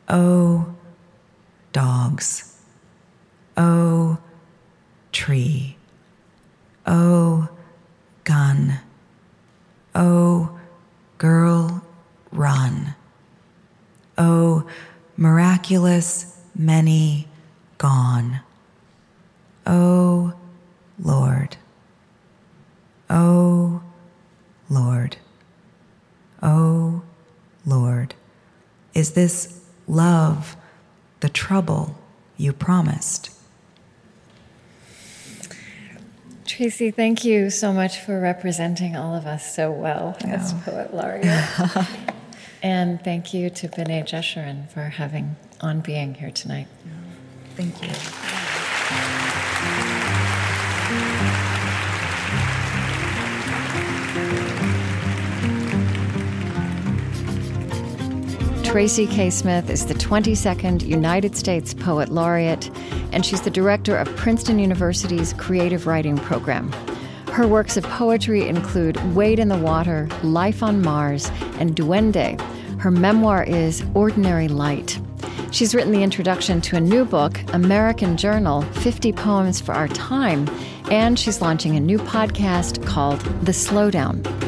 Oh, 0.08 0.74
dogs. 1.74 2.58
Oh, 3.58 4.18
tree. 5.12 5.76
Oh, 6.88 7.50
gun. 8.24 8.80
Oh, 9.94 10.58
girl, 11.18 11.84
run. 12.32 12.96
Oh, 14.18 14.66
miraculous 15.18 16.40
many 16.56 17.28
gone. 17.78 18.40
Oh, 19.66 20.34
Lord. 21.00 21.58
Oh, 23.10 23.82
Lord. 24.70 25.18
Oh, 26.42 27.02
Lord. 27.66 28.16
Is 29.04 29.12
this 29.12 29.60
love 29.86 30.56
the 31.20 31.28
trouble 31.28 31.98
you 32.38 32.54
promised? 32.54 33.32
Tracy, 36.46 36.90
thank 36.90 37.26
you 37.26 37.50
so 37.50 37.74
much 37.74 38.00
for 38.00 38.18
representing 38.18 38.96
all 38.96 39.14
of 39.14 39.26
us 39.26 39.54
so 39.54 39.70
well 39.70 40.16
as 40.22 40.54
poet 40.64 40.94
laureate. 40.94 41.26
and 42.64 43.04
thank 43.04 43.34
you 43.34 43.50
to 43.50 43.68
B'nai 43.68 44.08
Jeshurun 44.08 44.70
for 44.70 44.84
having 44.84 45.36
on 45.60 45.82
being 45.82 46.14
here 46.14 46.32
tonight. 46.32 46.68
Thank 47.58 47.84
you. 47.84 47.90
Tracy 58.74 59.06
K. 59.06 59.30
Smith 59.30 59.70
is 59.70 59.86
the 59.86 59.94
22nd 59.94 60.82
United 60.82 61.38
States 61.38 61.76
Poet 61.76 62.10
Laureate, 62.10 62.72
and 63.12 63.24
she's 63.24 63.42
the 63.42 63.52
director 63.52 63.96
of 63.96 64.08
Princeton 64.16 64.58
University's 64.58 65.32
Creative 65.34 65.86
Writing 65.86 66.18
Program. 66.18 66.72
Her 67.32 67.48
works 67.48 67.78
of 67.78 67.84
poetry 67.84 68.48
include 68.48 68.98
Wade 69.14 69.38
in 69.38 69.50
the 69.50 69.60
Water, 69.60 70.10
Life 70.24 70.64
on 70.64 70.82
Mars, 70.82 71.30
and 71.60 71.76
Duende. 71.76 72.42
Her 72.80 72.90
memoir 72.90 73.44
is 73.44 73.84
Ordinary 73.94 74.48
Light. 74.48 75.00
She's 75.52 75.76
written 75.76 75.92
the 75.92 76.02
introduction 76.02 76.60
to 76.62 76.76
a 76.76 76.82
new 76.82 77.06
book, 77.06 77.40
American 77.54 78.18
Journal 78.18 78.64
50 78.64 79.14
Poems 79.14 79.62
for 79.62 79.74
Our 79.74 79.88
Time, 79.90 80.50
and 80.90 81.20
she's 81.20 81.42
launching 81.42 81.76
a 81.76 81.80
new 81.80 82.00
podcast 82.00 82.84
called 82.88 83.20
The 83.46 83.52
Slowdown. 83.52 84.43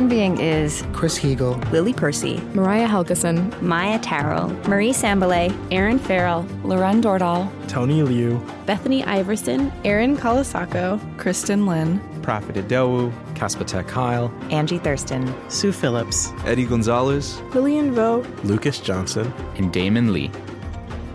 On 0.00 0.08
Being 0.08 0.40
is 0.40 0.82
Chris 0.94 1.18
Heagle, 1.18 1.62
Lily 1.72 1.92
Percy, 1.92 2.40
Mariah 2.54 2.88
Helgeson, 2.88 3.60
Maia 3.60 3.98
Tarrell, 3.98 4.48
Marie 4.66 4.94
Sambilay, 4.94 5.54
Aaron 5.70 5.98
Farrell, 5.98 6.46
Lauren 6.64 7.02
Dordal, 7.02 7.52
Tony 7.68 8.02
Liu, 8.02 8.42
Bethany 8.64 9.04
Iverson, 9.04 9.70
Erin 9.84 10.16
Colasacco, 10.16 10.98
Kristin 11.18 11.66
Lin, 11.68 12.00
Profit 12.22 12.56
Idowu, 12.56 13.12
Kaspatek 13.34 13.88
Kyle, 13.88 14.32
Angie 14.50 14.78
Thurston, 14.78 15.34
Sue 15.50 15.70
Phillips, 15.70 16.32
Eddie 16.46 16.64
Gonzalez, 16.64 17.38
Lillian 17.54 17.92
Vo, 17.92 18.24
Lucas 18.42 18.80
Johnson, 18.80 19.30
and 19.56 19.70
Damon 19.70 20.14
Lee. 20.14 20.30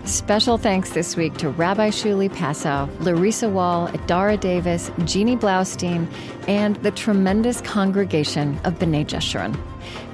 Special 0.06 0.56
thanks 0.56 0.90
this 0.90 1.16
week 1.16 1.36
to 1.38 1.50
Rabbi 1.50 1.88
Shuli 1.88 2.30
Passow, 2.30 2.88
Larissa 3.00 3.48
Wall, 3.48 3.88
Adara 3.88 4.38
Davis, 4.38 4.88
Jeannie 5.04 5.36
Blaustein, 5.36 6.06
and 6.46 6.76
the 6.76 6.92
tremendous 6.92 7.60
congregation 7.60 8.56
of 8.62 8.78
B'nai 8.78 9.04
Jeshurun. 9.04 9.58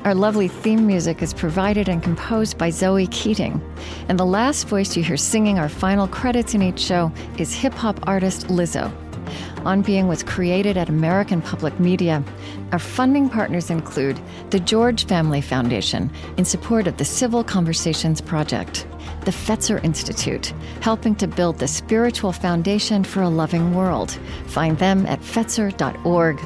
Our 0.05 0.15
lovely 0.15 0.49
theme 0.49 0.87
music 0.87 1.21
is 1.21 1.35
provided 1.35 1.91
and 1.91 2.03
composed 2.03 2.57
by 2.57 2.71
Zoe 2.71 3.07
Keating. 3.09 3.61
And 4.09 4.19
the 4.19 4.25
last 4.25 4.67
voice 4.67 4.97
you 4.97 5.05
hear 5.05 5.19
singing 5.19 5.59
our 5.59 5.69
final 5.69 6.09
credits 6.09 6.55
in 6.55 6.63
each 6.63 6.81
show 6.81 7.13
is 7.37 7.53
hip 7.53 7.75
hop 7.75 8.01
artist 8.09 8.47
Lizzo. 8.47 8.91
On 9.65 9.81
Being 9.81 10.09
was 10.09 10.25
created 10.25 10.77
at 10.77 10.89
American 10.89 11.41
Public 11.41 11.79
Media. 11.79 12.25
Our 12.73 12.81
funding 12.81 13.29
partners 13.29 13.71
include 13.71 14.19
the 14.51 14.59
George 14.59 15.07
Family 15.07 15.41
Foundation 15.41 16.11
in 16.37 16.45
support 16.45 16.89
of 16.89 16.97
the 16.97 17.05
Civil 17.05 17.45
Conversations 17.45 18.21
Project, 18.21 18.89
the 19.25 19.31
Fetzer 19.31 19.83
Institute, 19.85 20.53
helping 20.81 21.15
to 21.15 21.29
build 21.29 21.59
the 21.59 21.69
spiritual 21.69 22.33
foundation 22.33 23.05
for 23.05 23.23
a 23.23 23.29
loving 23.29 23.73
world. 23.73 24.19
Find 24.47 24.77
them 24.79 25.07
at 25.07 25.21
fetzer.org. 25.21 26.39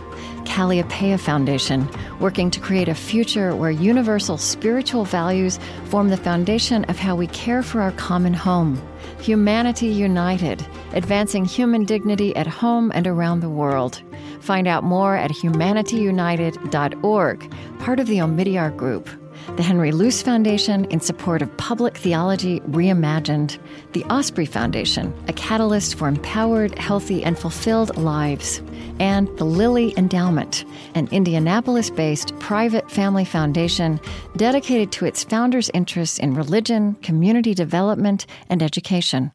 Kalliopeia 0.44 1.18
Foundation, 1.18 1.88
working 2.20 2.50
to 2.50 2.60
create 2.60 2.88
a 2.88 2.94
future 2.94 3.54
where 3.56 3.70
universal 3.70 4.38
spiritual 4.38 5.04
values 5.04 5.58
form 5.86 6.08
the 6.08 6.16
foundation 6.16 6.84
of 6.84 6.98
how 6.98 7.16
we 7.16 7.26
care 7.28 7.62
for 7.62 7.80
our 7.80 7.92
common 7.92 8.32
home. 8.32 8.80
Humanity 9.20 9.88
United, 9.88 10.64
advancing 10.92 11.44
human 11.44 11.84
dignity 11.84 12.34
at 12.36 12.46
home 12.46 12.92
and 12.94 13.06
around 13.06 13.40
the 13.40 13.48
world. 13.48 14.02
Find 14.40 14.68
out 14.68 14.84
more 14.84 15.16
at 15.16 15.30
humanityunited.org, 15.30 17.54
part 17.78 18.00
of 18.00 18.06
the 18.06 18.18
Omidyar 18.18 18.76
Group. 18.76 19.08
The 19.54 19.62
Henry 19.62 19.92
Luce 19.92 20.22
Foundation 20.22 20.86
in 20.86 21.00
support 21.00 21.40
of 21.40 21.56
public 21.56 21.96
theology 21.96 22.60
reimagined. 22.60 23.58
The 23.92 24.04
Osprey 24.04 24.44
Foundation, 24.44 25.14
a 25.28 25.32
catalyst 25.32 25.94
for 25.94 26.08
empowered, 26.08 26.76
healthy, 26.78 27.22
and 27.22 27.38
fulfilled 27.38 27.96
lives. 27.96 28.60
And 28.98 29.28
the 29.38 29.44
Lilly 29.44 29.94
Endowment, 29.96 30.64
an 30.96 31.08
Indianapolis 31.12 31.90
based 31.90 32.36
private 32.40 32.90
family 32.90 33.24
foundation 33.24 34.00
dedicated 34.36 34.90
to 34.92 35.06
its 35.06 35.22
founders' 35.22 35.70
interests 35.72 36.18
in 36.18 36.34
religion, 36.34 36.94
community 36.96 37.54
development, 37.54 38.26
and 38.50 38.62
education. 38.62 39.32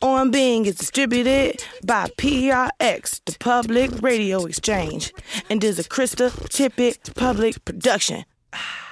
On 0.00 0.30
Being 0.30 0.64
is 0.64 0.76
distributed 0.76 1.62
by 1.84 2.08
PRX, 2.16 3.20
the 3.26 3.36
Public 3.38 4.00
Radio 4.00 4.46
Exchange, 4.46 5.12
and 5.50 5.62
is 5.62 5.78
a 5.78 5.84
Krista 5.84 6.30
Tippett 6.48 7.14
public 7.14 7.62
production. 7.64 8.24
Ah. 8.54 8.85